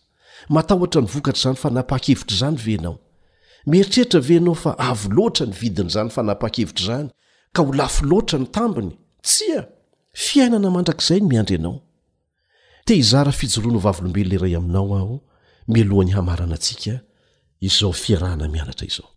matahotra 0.55 0.99
nyvokatr' 1.05 1.41
zany 1.45 1.57
fa 1.63 1.69
napa-kevitr' 1.77 2.35
zany 2.41 2.57
venao 2.65 2.95
mieritreritra 3.69 4.19
ve 4.27 4.35
anao 4.41 4.55
fa 4.63 4.71
avo 4.89 5.05
loatra 5.17 5.43
ny 5.49 5.55
vidiny 5.61 5.89
izany 5.91 6.09
fa 6.15 6.21
napa-kevitra 6.29 6.83
zany 6.89 7.07
ka 7.55 7.59
ho 7.65 7.71
lafo 7.79 8.01
loatra 8.11 8.37
ny 8.41 8.47
tambiny 8.57 8.91
tsia 9.29 9.59
fiainana 10.25 10.69
mandrak'izay 10.75 11.19
ny 11.21 11.25
miandry 11.31 11.55
ianao 11.57 11.77
te 12.85 12.93
izaraha 13.03 13.37
fijoroano 13.41 13.79
vavolombeloa 13.85 14.35
iray 14.39 14.55
aminao 14.59 14.89
aho 14.99 15.15
mialohany 15.71 16.11
hamarana 16.17 16.55
antsika 16.59 16.93
izao 17.67 17.93
fiarahana 18.03 18.45
mianatra 18.55 18.85
izao 18.91 19.09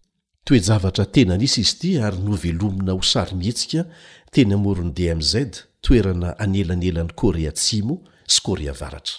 toejavatra 0.44 1.06
tenanisy 1.14 1.60
izy 1.62 1.78
tia 1.80 2.06
ary 2.06 2.18
novelomina 2.18 2.92
ho 2.92 3.02
sary 3.02 3.34
mihetsika 3.38 3.82
teny 4.32 4.54
amorony 4.56 4.90
dmz 4.96 5.32
toerana 5.84 6.32
anelanelan'ny 6.44 7.14
kôreatsimo 7.20 7.94
sy 8.26 8.38
kôrea 8.46 8.72
varatra 8.80 9.18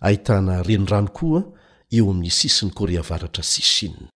ahitana 0.00 0.62
renodrano 0.62 1.10
koa 1.18 1.40
eo 1.96 2.10
amin'ny 2.10 2.30
sisin'ny 2.38 2.72
kôrea 2.78 3.02
varatra 3.10 3.42
sy 3.52 3.62
shinna 3.72 4.08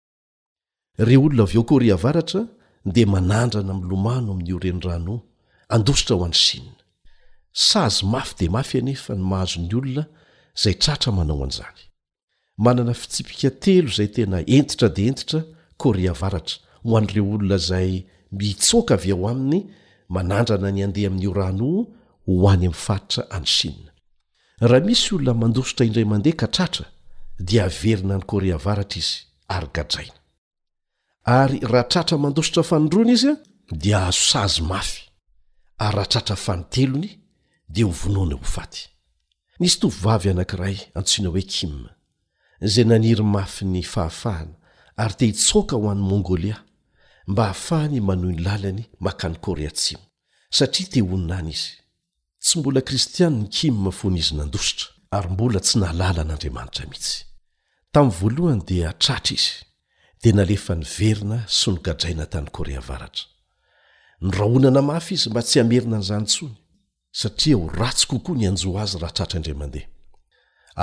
re 0.97 1.17
olona 1.17 1.43
av 1.45 1.53
eo 1.55 1.63
kôréa 1.69 1.97
varatra 2.05 2.41
de 2.95 3.05
manandrana 3.05 3.71
amilomano 3.77 4.29
amin'io 4.33 4.57
renorano 4.65 5.15
andositra 5.75 6.15
ho 6.15 6.23
an'ny 6.25 6.39
shinna 6.47 6.77
sazy 7.69 8.05
mafy 8.13 8.35
de 8.39 8.47
mafy 8.57 8.81
anefa 8.81 9.13
ny 9.15 9.21
mahazony 9.31 9.73
olona 9.81 10.03
zay 10.63 10.73
tratra 10.73 11.11
manao 11.11 11.43
an'izany 11.43 11.81
manana 12.57 12.93
fitsipika 13.01 13.49
telo 13.63 13.89
izay 13.93 14.09
tena 14.15 14.37
entitra 14.55 14.87
di 14.95 15.03
entitra 15.11 15.41
koreavaratra 15.81 16.57
ho 16.85 16.91
an'ireo 16.99 17.25
olona 17.35 17.57
zay 17.67 17.91
mitsoaka 18.39 18.93
avy 18.99 19.09
ao 19.13 19.23
aminy 19.31 19.59
manandrana 20.15 20.69
ny 20.71 20.81
andeha 20.87 21.07
amin'yioran 21.11 21.59
ho 21.63 21.71
any 21.79 22.45
amin'ny 22.51 22.73
faritra 22.85 23.23
any 23.37 23.47
sinina 23.55 23.91
raha 24.69 24.85
misy 24.87 25.07
olona 25.15 25.33
mandosotra 25.41 25.83
indray 25.87 26.07
mandeha 26.11 26.37
ka 26.41 26.47
tratra 26.55 26.85
dia 27.47 27.61
averina 27.69 28.15
ny 28.19 28.25
kôreavaratra 28.31 28.99
izy 29.01 29.17
ary 29.55 29.69
gadraina 29.77 30.17
ary 31.41 31.57
raha 31.73 31.89
tratra 31.93 32.15
mandosotra 32.25 32.63
fanonroana 32.71 33.13
izy 33.17 33.29
a 33.31 33.35
dia 33.83 33.99
azosazy 34.09 34.61
mafy 34.71 34.97
ary 35.85 35.93
raha 35.97 36.09
tratra 36.13 36.35
fanytelony 36.45 37.09
dia 37.73 37.85
hovonoana 37.89 38.35
hofaty 38.43 38.81
nisy 39.59 39.77
tovivavy 39.81 40.27
anankiray 40.33 40.77
antsina 40.97 41.27
hoe 41.33 41.45
kima 41.53 41.89
izay 42.67 42.85
naniry 42.91 43.23
mafy 43.35 43.63
ny 43.75 43.81
fahafahany 43.93 44.56
ary 44.97 45.15
te 45.17 45.25
hitsoka 45.29 45.75
ho 45.77 45.89
an'ny 45.91 46.01
mongôlia 46.01 46.63
mba 47.27 47.43
hahafahany 47.49 48.01
manohy 48.01 48.35
ny 48.35 48.41
làlany 48.45 48.83
maka 48.99 49.29
ny 49.29 49.37
kôreatsimo 49.45 50.01
satria 50.57 50.87
te 50.93 50.99
honina 51.01 51.35
any 51.37 51.51
izy 51.53 51.71
tsy 52.43 52.59
mbola 52.59 52.81
kristiani 52.81 53.37
ny 53.43 53.47
kimy 53.55 53.77
mafony 53.87 54.19
izy 54.19 54.33
nandositra 54.35 54.87
ary 55.17 55.29
mbola 55.33 55.59
tsy 55.65 55.75
naalàla 55.81 56.21
n'andriamanitra 56.27 56.83
mihitsy 56.91 57.17
tamin'ny 57.93 58.15
voalohany 58.19 58.61
dia 58.69 58.85
atratra 58.93 59.33
izy 59.39 59.53
dia 60.21 60.33
nalefa 60.39 60.73
nyverina 60.81 61.37
sy 61.57 61.67
nogadraina 61.75 62.25
tany 62.33 62.47
kôrea 62.55 62.81
varatra 62.89 63.23
ny 64.23 64.29
rahonana 64.39 64.81
mafy 64.91 65.13
izy 65.17 65.27
mba 65.31 65.41
tsy 65.47 65.57
hamerina 65.61 65.97
n'izanyntsony 66.01 66.55
satria 67.19 67.55
ho 67.61 67.65
ratsy 67.81 68.05
kokoa 68.11 68.35
ny 68.39 68.45
anjoa 68.49 68.81
azy 68.83 68.97
raha 69.01 69.13
tratra 69.17 69.37
andriamandeha 69.39 69.85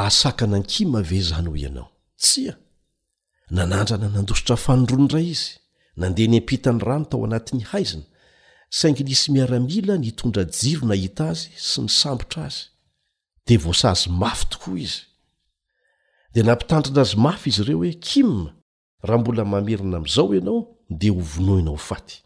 aasaka 0.02 0.44
na 0.50 0.56
nkima 0.62 0.98
ave 1.02 1.18
zany 1.28 1.48
ho 1.50 1.56
ianao 1.62 1.88
tsia 2.24 2.54
nanandrana 3.50 4.08
nandositra 4.08 4.56
fanondroany 4.56 5.08
ray 5.14 5.28
izy 5.36 5.50
nandeha 6.00 6.28
ny 6.32 6.36
ampitany 6.40 6.80
rano 6.88 7.06
tao 7.10 7.20
anatin'ny 7.28 7.64
haizina 7.70 8.04
saingyl 8.78 9.08
isy 9.14 9.28
miaramila 9.34 9.94
ni 9.98 10.10
tondra 10.18 10.44
jiro 10.58 10.84
nahita 10.88 11.24
azy 11.32 11.50
sy 11.68 11.78
ny 11.84 11.90
sambotra 12.00 12.40
azy 12.48 12.62
dea 13.46 13.58
voasaazy 13.64 14.08
mafy 14.22 14.44
tokoa 14.52 14.78
izy 14.86 15.00
dia 16.32 16.42
nampitandrina 16.48 17.00
azy 17.04 17.16
mafy 17.26 17.46
izy 17.50 17.62
ireo 17.62 17.78
hoe 17.80 17.92
kima 18.08 18.42
raha 19.06 19.18
mbola 19.20 19.42
mamerina 19.44 19.96
amin'izao 20.00 20.34
ianao 20.34 20.60
dia 21.00 21.12
hovonoinao 21.18 21.76
faty 21.88 22.16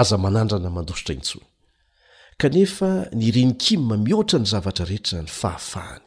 aza 0.00 0.16
manandrana 0.24 0.70
mandositra 0.76 1.14
intsony 1.14 1.46
kanefa 2.40 2.88
nyriny 3.18 3.52
kima 3.64 3.96
mihoatra 3.96 4.38
ny 4.38 4.46
zavatra 4.52 4.84
rehetra 4.90 5.18
ny 5.22 5.30
fahafahany 5.40 6.06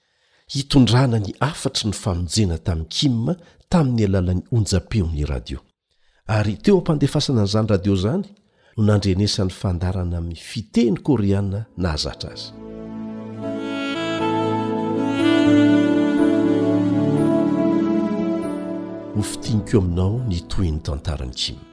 hitondrana 0.51 1.19
ny 1.19 1.31
afatry 1.39 1.83
ny 1.87 1.93
famonjena 2.03 2.57
tamin'ny 2.65 2.89
kima 2.95 3.33
tamin'ny 3.71 4.03
alalan'ny 4.07 4.41
onja-peony 4.55 5.21
radio 5.31 5.59
ary 6.37 6.55
teo 6.63 6.75
ampandefasana 6.81 7.41
n'izany 7.45 7.67
radio 7.73 7.93
zany 8.03 8.25
no 8.77 8.81
nandrenesan'ny 8.89 9.53
fandarana 9.61 10.15
ami'ny 10.21 10.35
fiteny 10.51 10.95
koreana 11.07 11.61
na 11.81 11.87
azatra 11.97 12.29
azy 12.35 12.49
nofitinikoeo 19.15 19.79
aminao 19.83 20.11
nitoyn'ny 20.31 20.81
tantarany 20.87 21.31
kima 21.41 21.63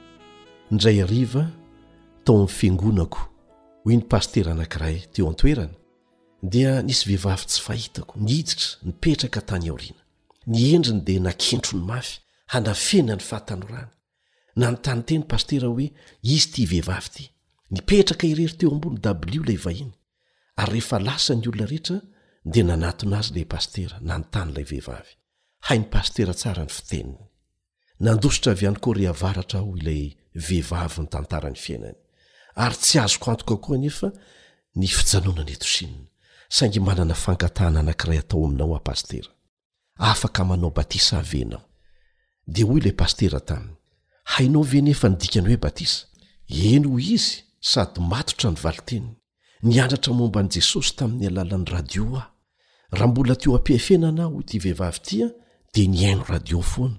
indray 0.71 0.97
ariva 1.05 1.43
taon'ny 2.25 2.47
fingonako 2.59 3.21
hoi 3.83 3.95
ny 3.99 4.05
pastera 4.11 4.49
anankiray 4.55 4.97
teo 5.13 5.27
antoerana 5.33 5.75
dia 6.41 6.81
nisy 6.81 7.05
vehivavy 7.09 7.45
tsy 7.45 7.61
fahitako 7.61 8.13
nihiditra 8.25 8.69
nipetraka 8.87 9.41
tany 9.49 9.67
aoriana 9.71 10.03
ny 10.53 10.65
endriny 10.75 11.01
dia 11.07 11.19
nakentro 11.27 11.73
ny 11.79 11.83
mafy 11.91 12.15
hanafena 12.53 13.13
ny 13.17 13.23
fahatanorany 13.29 13.91
na 14.59 14.67
nytany 14.73 15.01
teny 15.07 15.23
pastera 15.31 15.67
hoe 15.71 15.87
izy 16.33 16.47
ty 16.53 16.61
vehivavy 16.71 17.07
ity 17.11 17.23
nipetraka 17.75 18.25
irery 18.31 18.53
teo 18.59 18.69
ambony 18.75 18.99
w 19.33 19.37
ilay 19.37 19.59
vahiany 19.65 19.93
ary 20.61 20.71
rehefa 20.73 20.97
lasa 21.07 21.33
ny 21.35 21.45
olona 21.49 21.65
rehetra 21.71 21.97
dia 22.51 22.63
nanatona 22.69 23.15
azy 23.21 23.31
lay 23.35 23.45
pastera 23.53 23.95
na 24.07 24.15
nyntany 24.19 24.51
ilay 24.51 24.65
vehivavy 24.71 25.11
hai 25.67 25.77
ny 25.79 25.87
pastera 25.95 26.33
tsara 26.33 26.63
ny 26.67 26.71
fiteniny 26.77 27.19
nandositra 28.05 28.51
avy 28.55 28.65
any 28.71 28.79
kôrehavaratra 28.85 29.59
aho 29.59 29.75
ilay 29.81 30.03
vehivavy 30.47 30.99
ny 31.03 31.07
tantara 31.13 31.49
ny 31.51 31.59
fiainany 31.65 31.99
ary 32.63 32.75
tsy 32.83 32.95
azoko 33.03 33.27
antoka 33.31 33.55
koa 33.63 33.77
nefa 33.77 34.07
ny 34.75 34.87
fijanona 34.87 35.43
ny 35.47 35.53
etosinina 35.57 36.07
saingy 36.55 36.79
manana 36.79 37.13
fangatahna 37.13 37.79
anankiray 37.79 38.17
atao 38.19 38.45
aminao 38.45 38.75
apastera 38.75 39.29
ah, 39.99 40.11
afaka 40.11 40.45
manao 40.45 40.69
batisa 40.75 41.21
venao 41.31 41.61
dia 42.53 42.65
hoy 42.65 42.79
ilay 42.79 42.91
pastera 43.01 43.39
taminy 43.49 43.73
hainao 44.33 44.63
venefa 44.71 45.09
nidikany 45.09 45.45
hoe 45.47 45.57
batisa 45.57 46.01
eny 46.69 46.85
ho 46.91 46.99
izy 47.15 47.35
sady 47.69 47.99
matotra 48.09 48.49
ny 48.51 48.57
valinteniny 48.63 49.11
niandratra 49.69 50.11
momba 50.19 50.37
an'i 50.39 50.53
jesosy 50.55 50.91
tamin'ny 50.97 51.25
alalan'ny 51.31 51.67
radio 51.75 52.05
aho 52.17 52.21
raha 52.95 53.07
mbola 53.11 53.33
tio 53.39 53.51
ampiafenana 53.57 54.23
ho 54.31 54.35
ity 54.43 54.57
vehivavy 54.63 54.99
iti 55.01 55.15
a 55.21 55.25
ah, 55.25 55.31
dia 55.73 55.87
niaino 55.93 56.23
radio 56.33 56.59
foana 56.71 56.97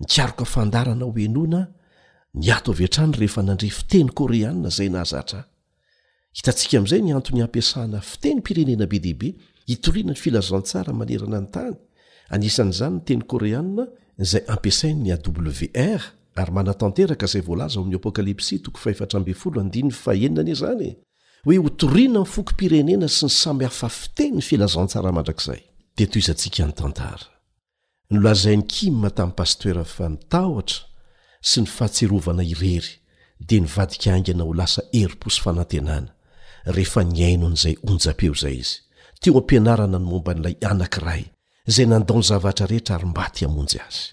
nikiaroka 0.00 0.44
fandarana 0.54 1.04
hoenona 1.12 1.60
niato 2.42 2.70
vy 2.78 2.84
antrany 2.86 3.12
rehefa 3.20 3.40
nandre 3.46 3.68
fiteny 3.78 4.08
koreanna 4.16 4.68
zay 4.76 4.88
nahzatra 4.94 5.38
ah 5.40 5.48
hitantsika 6.36 6.78
min'izay 6.78 7.02
nyantony 7.02 7.40
ampiasana 7.44 7.98
fiteny 8.10 8.40
pirenena 8.46 8.86
be 8.92 8.98
dehibe 9.04 9.28
hitoriana 9.70 10.12
ny 10.14 10.18
filazantsara 10.24 10.92
manerana 11.00 11.38
ny 11.44 11.48
tany 11.54 11.74
anisan'izany 12.34 12.92
nyteny 13.00 13.22
koreana 13.30 13.84
izay 14.24 14.42
ampiasainny 14.54 15.08
awr 15.14 16.02
ary 16.40 16.52
manatantera 16.58 17.14
ka 17.22 17.26
zay 17.32 17.42
voalaza 17.48 17.76
oamin'y 17.80 17.98
apokalypsi 18.02 18.54
ta 18.62 19.06
zany 20.62 20.92
hoe 21.46 21.56
hotoriana 21.64 22.20
ny 22.20 22.26
foky 22.34 22.54
pirenena 22.60 23.06
sy 23.16 23.22
ny 23.26 23.30
samy 23.42 23.64
hafa 23.68 23.88
fite 23.98 24.24
ny 24.36 24.40
filazantsara 24.48 25.10
mandrakzay 25.16 25.60
dea 25.96 26.06
to 26.12 26.16
izntsika 26.22 26.62
ny 26.68 26.72
tantaa 26.80 27.18
nlazainy 28.14 28.64
ki 28.72 28.86
tamin'ny 29.18 29.32
paster 29.38 29.76
fa 29.94 30.04
nytahotra 30.12 30.80
sy 31.48 31.56
ny 31.66 31.66
fahatserovana 31.76 32.44
irery 32.52 32.92
dia 33.48 33.58
nivadikangna 33.64 34.44
ho 34.46 34.52
lasa 34.60 34.80
erposy 35.02 35.40
fanatenana 35.44 36.10
rehefa 36.64 37.04
niaino 37.04 37.46
an'izay 37.46 37.76
onjapeo 37.88 38.32
izay 38.32 38.58
izy 38.62 38.76
teo 39.20 39.38
ampianarana 39.38 39.98
ny 39.98 40.06
momba 40.08 40.32
n'ilay 40.34 40.56
anankiray 40.70 41.22
izay 41.70 41.86
nandao 41.86 42.22
zavatra 42.22 42.66
rehetra 42.66 42.94
ary 42.96 43.06
mbaty 43.06 43.42
hamonjy 43.44 43.78
azy 43.86 44.06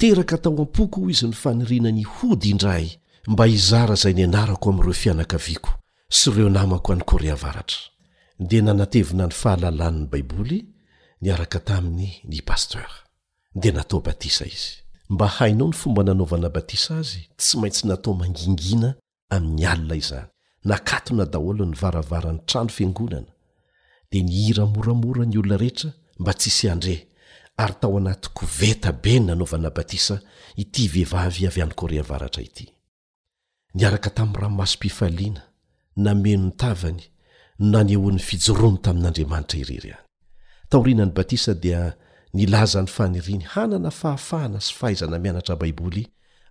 teraka 0.00 0.38
tao 0.38 0.52
am-poko 0.52 1.00
izy 1.10 1.26
ny 1.26 1.32
fanirianany 1.42 2.02
hody 2.04 2.50
indray 2.50 2.86
mba 3.26 3.44
hizara 3.44 3.94
zay 3.94 4.12
nianarako 4.14 4.70
amiireo 4.70 4.92
fianakaviako 4.92 5.72
sy 6.08 6.30
ireo 6.30 6.48
namako 6.50 6.92
any 6.92 7.02
koreavaratra 7.04 7.78
dia 8.38 8.62
nanatevina 8.62 9.26
ny 9.26 9.32
fahalalany 9.32 10.06
baiboly 10.06 10.64
niaraka 11.20 11.60
taminy 11.60 12.20
ny 12.24 12.40
paster 12.44 12.88
dia 13.54 13.72
natao 13.72 14.00
batisa 14.00 14.46
izy 14.46 14.72
mba 15.08 15.26
hainao 15.28 15.68
ny 15.68 15.72
fomba 15.76 16.02
nanaovana 16.02 16.48
batisa 16.50 16.96
azy 16.98 17.28
tsy 17.36 17.56
maintsy 17.58 17.86
natao 17.86 18.14
mangingina 18.14 18.94
amin'ny 19.30 19.66
alina 19.66 19.94
izany 19.94 20.31
nakatona 20.64 21.24
daholo 21.26 21.64
ny 21.66 21.74
varavaran'ny 21.80 22.42
trano 22.48 22.70
fiangonana 22.76 23.30
dia 24.10 24.22
nihira 24.28 24.64
moramora 24.74 25.24
ny 25.26 25.36
olona 25.38 25.56
rehetra 25.62 25.90
mba 26.20 26.32
tsisy 26.38 26.68
andre 26.74 26.96
ary 27.62 27.74
tao 27.80 27.96
anaty 27.98 28.28
koveta 28.38 28.92
be 29.02 29.12
ny 29.20 29.26
nanaovana 29.26 29.70
batisa 29.70 30.16
ity 30.62 30.82
vehivavy 30.92 31.46
avy 31.48 31.60
any 31.62 31.74
kôreavaratra 31.80 32.42
ity 32.48 32.66
niaraka 33.74 34.10
tamin'ny 34.16 34.40
rahmaso-pifaliana 34.42 35.42
nameno 36.04 36.44
nytavany 36.46 37.02
no 37.02 37.08
nanehoan'ny 37.72 38.22
fijoroano 38.28 38.78
tamin'andriamanitra 38.86 39.58
irery 39.62 39.90
any 39.92 40.04
taorianany 40.70 41.12
batisa 41.18 41.54
dia 41.64 41.82
nilaza 42.36 42.78
ny 42.82 42.88
faniriany 42.96 43.44
hanana 43.52 43.90
fahafahana 43.90 44.58
sy 44.66 44.72
fahaizana 44.78 45.16
mianatra 45.18 45.56
baiboly 45.56 46.02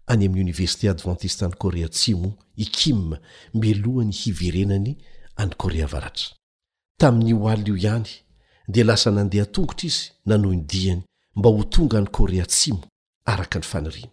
any 0.07 0.25
amin'ny 0.25 0.41
oniversité 0.41 0.89
advantiste 0.89 1.43
any 1.43 1.55
koréa 1.61 1.87
tsimo 1.89 2.33
ikimma 2.57 3.17
mbelohany 3.53 4.11
hiverenany 4.21 4.97
any 5.37 5.53
kôréa 5.61 5.85
varatra 5.93 6.29
tamin'ny 6.99 7.33
oaly 7.33 7.69
io 7.69 7.75
ihany 7.75 8.07
de 8.73 8.81
lasa 8.89 9.09
nandeha 9.11 9.45
tongotra 9.55 9.87
izy 9.89 10.03
nano 10.25 10.47
indihany 10.57 11.01
mba 11.37 11.49
ho 11.49 11.63
tonga 11.73 11.97
any 11.99 12.07
koréa 12.17 12.45
tsimo 12.53 12.83
araka 13.31 13.59
ny 13.59 13.65
faniriany 13.71 14.09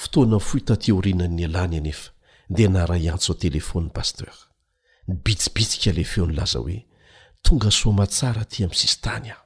fotoana 0.00 0.38
foitatiorinan'ny 0.48 1.44
alany 1.48 1.76
anefa 1.80 2.10
de 2.54 2.64
na 2.74 2.86
ra 2.90 2.96
iantso 3.04 3.32
a 3.32 3.36
telefoniy 3.42 3.90
pasteur 3.96 4.34
nybitsibitsika 5.08 5.90
le 5.96 6.04
feo 6.10 6.24
ny 6.26 6.34
laza 6.38 6.58
hoe 6.64 6.78
tonga 7.44 7.70
soamatsara 7.70 8.44
ty 8.50 8.58
ami'sisy 8.64 8.98
tany 9.04 9.28
aho 9.32 9.42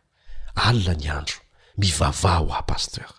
alina 0.69 0.95
ny 1.01 1.09
andro 1.19 1.37
mivavaha 1.81 2.39
ho 2.45 2.51
ah 2.59 2.63
pasteur 2.73 3.11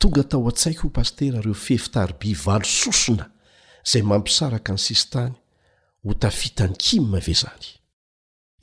tonga 0.00 0.22
tao 0.24 0.46
an-tsaiky 0.48 0.80
ho 0.86 0.90
pastera 0.96 1.38
ireo 1.42 1.54
fehfitaribi 1.66 2.32
valo 2.46 2.64
sosina 2.64 3.26
zay 3.90 4.02
mampisaraka 4.02 4.72
ny 4.72 4.78
sisy 4.86 5.10
tany 5.12 5.34
ho 6.04 6.14
tafita 6.22 6.66
ny 6.66 6.76
kimy 6.84 7.06
ma 7.12 7.20
vezany 7.28 7.66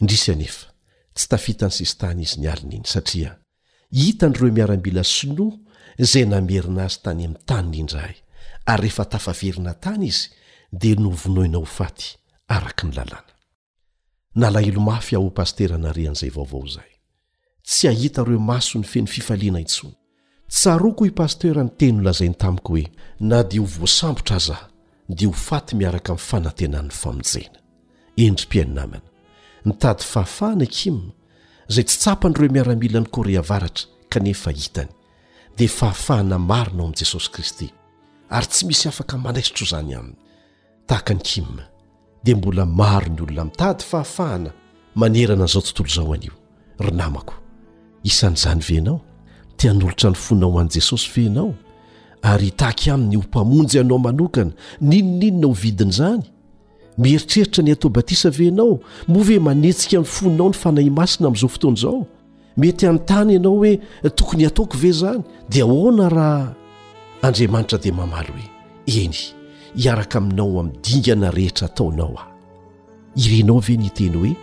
indrisy 0.02 0.32
anefa 0.34 0.68
tsy 1.16 1.28
tafita 1.30 1.66
ny 1.70 1.78
sisytany 1.78 2.22
izy 2.26 2.40
ny 2.42 2.48
alin' 2.52 2.74
iny 2.80 2.88
satria 2.94 3.32
hita 3.94 4.30
nyireo 4.32 4.50
miarambila 4.56 5.04
sinoa 5.06 5.54
zay 6.12 6.26
namerina 6.26 6.86
azy 6.90 7.00
tany 7.06 7.22
amin'ny 7.28 7.46
taniny 7.50 7.80
indray 7.84 8.16
ary 8.74 8.82
rehefa 8.90 9.06
tafaverina 9.14 9.74
tany 9.86 10.08
izy 10.10 10.30
dia 10.80 10.96
novonoina 10.98 11.58
ho 11.62 11.66
faty 11.78 12.08
araka 12.56 12.88
ny 12.90 12.94
lalàna 12.98 13.34
nalahelo 14.42 14.82
mafy 14.90 15.14
aho 15.16 15.26
ho 15.30 15.38
pastera 15.40 15.78
narean'izay 15.78 16.32
vaovao 16.38 16.66
zahay 16.76 16.94
tsy 17.68 17.86
ahita 17.94 18.22
ireo 18.26 18.40
maso 18.52 18.80
ny 18.82 18.88
feny 18.94 19.08
fifaliana 19.16 19.60
intsony 19.62 19.96
tsaroakoa 20.48 21.08
i 21.08 21.12
pastera 21.12 21.64
ny 21.64 21.70
teny 21.80 21.94
ho 22.00 22.04
lazainy 22.06 22.36
tamiko 22.40 22.74
hoe 22.74 22.88
na 23.20 23.44
dia 23.44 23.62
ho 23.62 23.66
voasambotra 23.68 24.40
zaho 24.40 24.66
dia 25.10 25.28
ho 25.28 25.34
faty 25.34 25.76
miaraka 25.76 26.10
amin'ny 26.12 26.26
fanantenany 26.30 26.90
famonjena 26.90 27.60
endry 28.16 28.46
mpiaininamana 28.46 29.04
nitady 29.66 30.04
fahafahana 30.04 30.64
i 30.64 30.68
kimma 30.68 31.12
izay 31.70 31.84
tsy 31.84 32.00
tsapan'ireo 32.00 32.52
miaramilan'ny 32.52 33.08
kôreavaratra 33.12 33.86
kanefa 34.10 34.52
hitany 34.52 34.92
dia 35.58 35.68
fahafahana 35.70 36.40
marinao 36.40 36.86
amin'i 36.86 37.00
jesosy 37.00 37.30
kristy 37.32 37.68
ary 38.30 38.48
tsy 38.48 38.66
misy 38.66 38.88
afaka 38.90 39.18
manaisotro 39.18 39.66
izany 39.68 39.96
aminy 39.96 40.16
tahaka 40.88 41.14
ny 41.14 41.22
kimma 41.22 41.64
dia 42.24 42.36
mbola 42.36 42.66
maro 42.66 43.08
ny 43.10 43.20
olona 43.22 43.46
mitady 43.46 43.84
fahafahana 43.84 44.52
manerana 44.96 45.46
izao 45.46 45.62
tontolo 45.62 45.90
izao 45.90 46.14
anio 46.14 46.34
ry 46.80 46.92
namako 46.96 47.34
isan'izany 48.04 48.62
venao 48.68 49.02
teanolotra 49.58 50.10
ny 50.14 50.18
foninao 50.18 50.52
o 50.54 50.60
an'i 50.60 50.70
jesosy 50.78 51.10
veanao 51.12 51.54
ary 52.22 52.52
taky 52.52 52.92
aminy 52.92 53.16
ho 53.16 53.22
mpamonjy 53.24 53.80
anao 53.80 53.98
manokana 54.00 54.52
ninoninona 54.82 55.48
ho 55.48 55.54
vidiny 55.54 55.90
izany 55.90 56.24
mieritreritra 56.98 57.64
ny 57.64 57.72
atao 57.72 57.90
batisa 57.90 58.30
ve 58.30 58.48
anao 58.48 58.80
moa 59.08 59.24
ve 59.24 59.40
manetsika 59.40 59.98
ny 60.00 60.04
foninao 60.06 60.48
ny 60.50 60.54
fanahy 60.54 60.90
masina 60.90 61.28
amin'izao 61.28 61.50
fotoana 61.50 61.78
izao 61.78 62.06
mety 62.58 62.88
anyntany 62.88 63.34
ianao 63.34 63.56
hoe 63.56 63.80
tokony 64.16 64.44
hataoko 64.44 64.78
ve 64.78 64.88
izany 64.90 65.22
dia 65.50 65.66
hoana 65.66 66.10
raha 66.10 66.56
andriamanitra 67.22 67.78
dia 67.80 67.94
mamaly 67.94 68.32
hoe 68.92 69.04
eny 69.04 69.18
hiaraka 69.76 70.18
aminao 70.18 70.60
amidingana 70.60 71.32
rehetra 71.32 71.68
taonao 71.68 72.14
aho 72.18 72.32
irenao 73.16 73.60
ve 73.60 73.78
ny 73.78 73.90
teny 73.90 74.16
hoe 74.18 74.36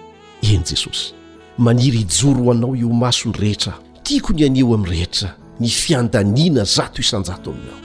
eny 0.43 0.65
jesosy 0.65 1.13
maniry 1.59 1.99
hijoro 1.99 2.45
o 2.47 2.51
anao 2.53 2.77
io 2.77 2.89
maso 2.89 3.29
ny 3.29 3.39
rehetraah 3.41 3.81
tiako 4.05 4.33
ny 4.37 4.45
aneo 4.45 4.75
amin'ny 4.75 4.91
rehetra 4.91 5.31
ny 5.61 5.69
fiandaniana 5.71 6.65
zato 6.65 7.01
isanjato 7.01 7.51
aminao 7.57 7.81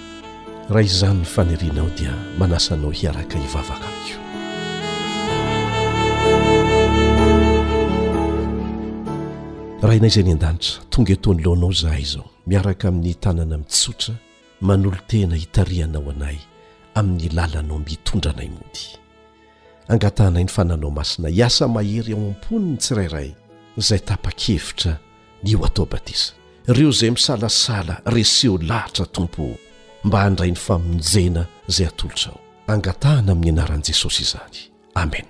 raha 0.70 0.82
izany 0.84 1.20
ny 1.22 1.26
fanerianao 1.26 1.90
dia 1.96 2.14
manasanao 2.38 2.92
hiaraka 2.92 3.38
hivavaka 3.40 3.88
ko 3.88 4.18
raha 9.82 9.96
inayizay 9.96 10.24
ny 10.24 10.32
an-danitra 10.36 10.84
tonga 10.92 11.14
etoany 11.16 11.42
loanao 11.44 11.72
izahay 11.72 12.02
izao 12.04 12.26
miaraka 12.48 12.88
amin'ny 12.92 13.14
tanana 13.16 13.58
mitsotra 13.58 14.16
manolo 14.62 14.98
tena 15.08 15.36
hitarihanao 15.40 16.04
anay 16.12 16.36
amin'ny 17.00 17.30
lalanao 17.32 17.80
mitondra 17.80 18.32
anay 18.36 18.50
mody 18.52 18.86
angatanay 19.88 20.44
ny 20.44 20.50
fananao 20.52 20.92
masina 20.92 21.30
hiasa 21.32 21.68
mahery 21.68 22.12
ao 22.14 22.20
am-poniny 22.28 22.76
tsirairay 22.78 23.32
izay 23.78 24.00
tapa-kevitra 24.04 24.98
ny 25.44 25.56
ho 25.56 25.66
atao 25.66 25.86
batisa 25.86 26.34
ireo 26.70 26.90
izay 26.94 27.12
misalasala 27.16 28.00
reseho 28.14 28.58
lahatra 28.62 29.06
tompo 29.06 29.56
mba 30.08 30.20
handrai 30.26 30.50
'ny 30.52 30.56
famonjena 30.66 31.46
izay 31.70 31.88
atolotrao 31.88 32.38
angatahana 32.74 33.32
amin'ny 33.32 33.52
anaran'i 33.56 33.86
jesosy 33.88 34.22
izany 34.28 34.58
amen 35.02 35.26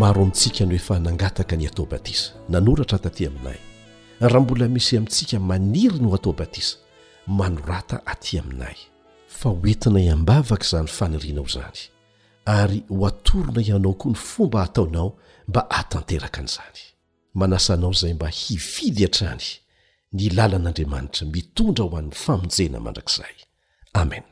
maro 0.00 0.20
amintsika 0.22 0.66
no 0.66 0.74
efa 0.80 0.98
nangataka 1.06 1.54
ny 1.56 1.64
atao 1.70 1.86
batisa 1.92 2.30
nanoratra 2.52 2.98
taty 3.04 3.22
aminay 3.30 3.58
raha 4.20 4.40
mbola 4.42 4.66
misy 4.74 4.96
amintsika 4.98 5.36
maniry 5.50 5.98
ny 6.02 6.06
ho 6.10 6.14
atao 6.18 6.32
batisa 6.32 6.76
manorata 7.38 7.96
atỳ 8.12 8.38
aminay 8.42 8.78
fa 9.38 9.48
hoentina 9.50 10.00
iambavaka 10.06 10.64
izany 10.66 10.88
fanirianao 10.98 11.46
izany 11.52 11.80
ary 12.56 12.82
ho 12.88 13.06
atorona 13.06 13.60
ianao 13.62 13.92
koa 14.00 14.10
ny 14.12 14.18
fomba 14.28 14.58
hataonao 14.64 15.10
mba 15.48 15.60
hatanteraka 15.76 16.40
an'izany 16.40 16.80
manasanao 17.38 17.90
izay 17.96 18.14
mba 18.16 18.28
hividy 18.40 19.04
hantrany 19.04 19.46
ny 20.16 20.24
lalan'andriamanitra 20.36 21.24
mitondra 21.34 21.84
ho 21.84 21.94
an'ny 21.98 22.10
famonjena 22.24 22.78
mandrakizay 22.84 23.36
amen 24.00 24.24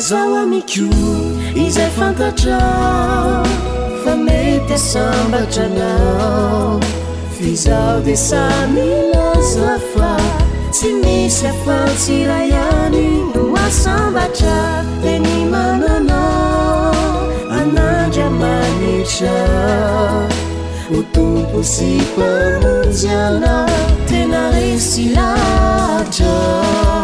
zaoa 0.00 0.46
micio 0.46 0.88
izay 1.64 1.90
fantatra 1.98 2.58
famete 4.04 4.78
sambatranao 4.78 6.80
fizao 7.38 8.00
desamilasafla 8.00 10.16
sy 10.74 10.86
misy 11.02 11.46
aqoartila 11.46 12.38
yany 12.54 13.02
goasambatra 13.34 14.56
teni 15.02 15.44
manana 15.52 16.22
ana 17.60 17.88
garmanitra 18.14 19.38
no 20.90 21.00
tompo 21.12 21.60
sika 21.62 22.28
mondialna 22.62 23.54
tenaresilatra 24.08 27.03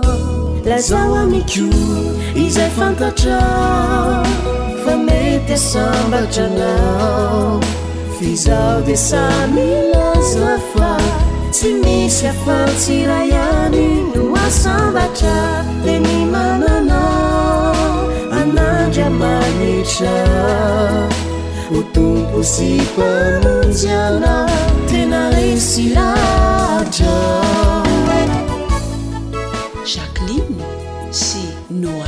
lazaua 0.71 1.21
miciu 1.27 1.67
izay 2.45 2.71
fantatra 2.77 3.39
famete 4.83 5.57
sambaljanao 5.69 7.59
fizal 8.17 8.77
de 8.87 8.95
samilaslafa 9.07 10.93
simisiaqualtirayani 11.59 13.87
noasambatra 14.13 15.37
tenimanana 15.83 17.01
ana 18.39 18.69
giamanitra 18.95 20.17
otonposiqo 21.77 23.09
monziana 23.43 24.35
tenalensilaja 24.89 27.15
liny 30.27 30.67
sy 31.19 31.39
noa 31.81 32.05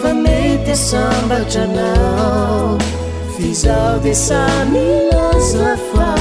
famei 0.00 0.56
te 0.64 0.74
sambacanau 0.76 2.78
fizal 3.36 3.98
de 4.00 4.14
samilas 4.14 5.54
lafoa 5.54 6.14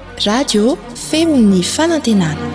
radio 0.27 0.75
feminy 0.95 1.63
fanantenana 1.63 2.47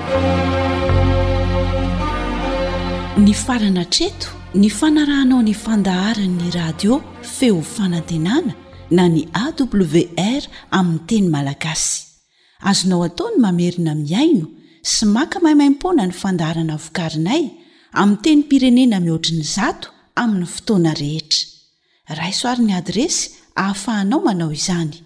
ny 3.19 3.33
farana 3.35 3.85
treto 3.91 4.29
ny 4.55 4.69
fanarahnao 4.71 5.43
nyfandaharanyny 5.43 6.51
radio 6.55 7.01
feo 7.23 7.63
fanantenana 7.63 8.55
na 8.91 9.09
ny 9.09 9.25
awr 9.43 10.43
aminy 10.71 10.99
teny 11.07 11.27
malagasy 11.31 12.07
azonao 12.61 13.03
ataony 13.09 13.37
mamerina 13.39 13.95
miaino 13.95 14.47
sy 14.83 15.05
maka 15.07 15.41
maiymaimpona 15.43 16.07
ny 16.07 16.13
fandaharana 16.15 16.77
vokarinay 16.77 17.51
ami 17.93 18.17
teny 18.23 18.43
pirenena 18.43 19.01
mihoatriny 19.01 19.43
zato 19.43 19.91
aminy 20.15 20.47
fotoana 20.47 20.95
rehetra 20.95 21.43
raisoariny 22.19 22.73
adresy 22.75 23.31
hahafahanao 23.57 24.21
manao 24.21 24.53
izany 24.53 25.06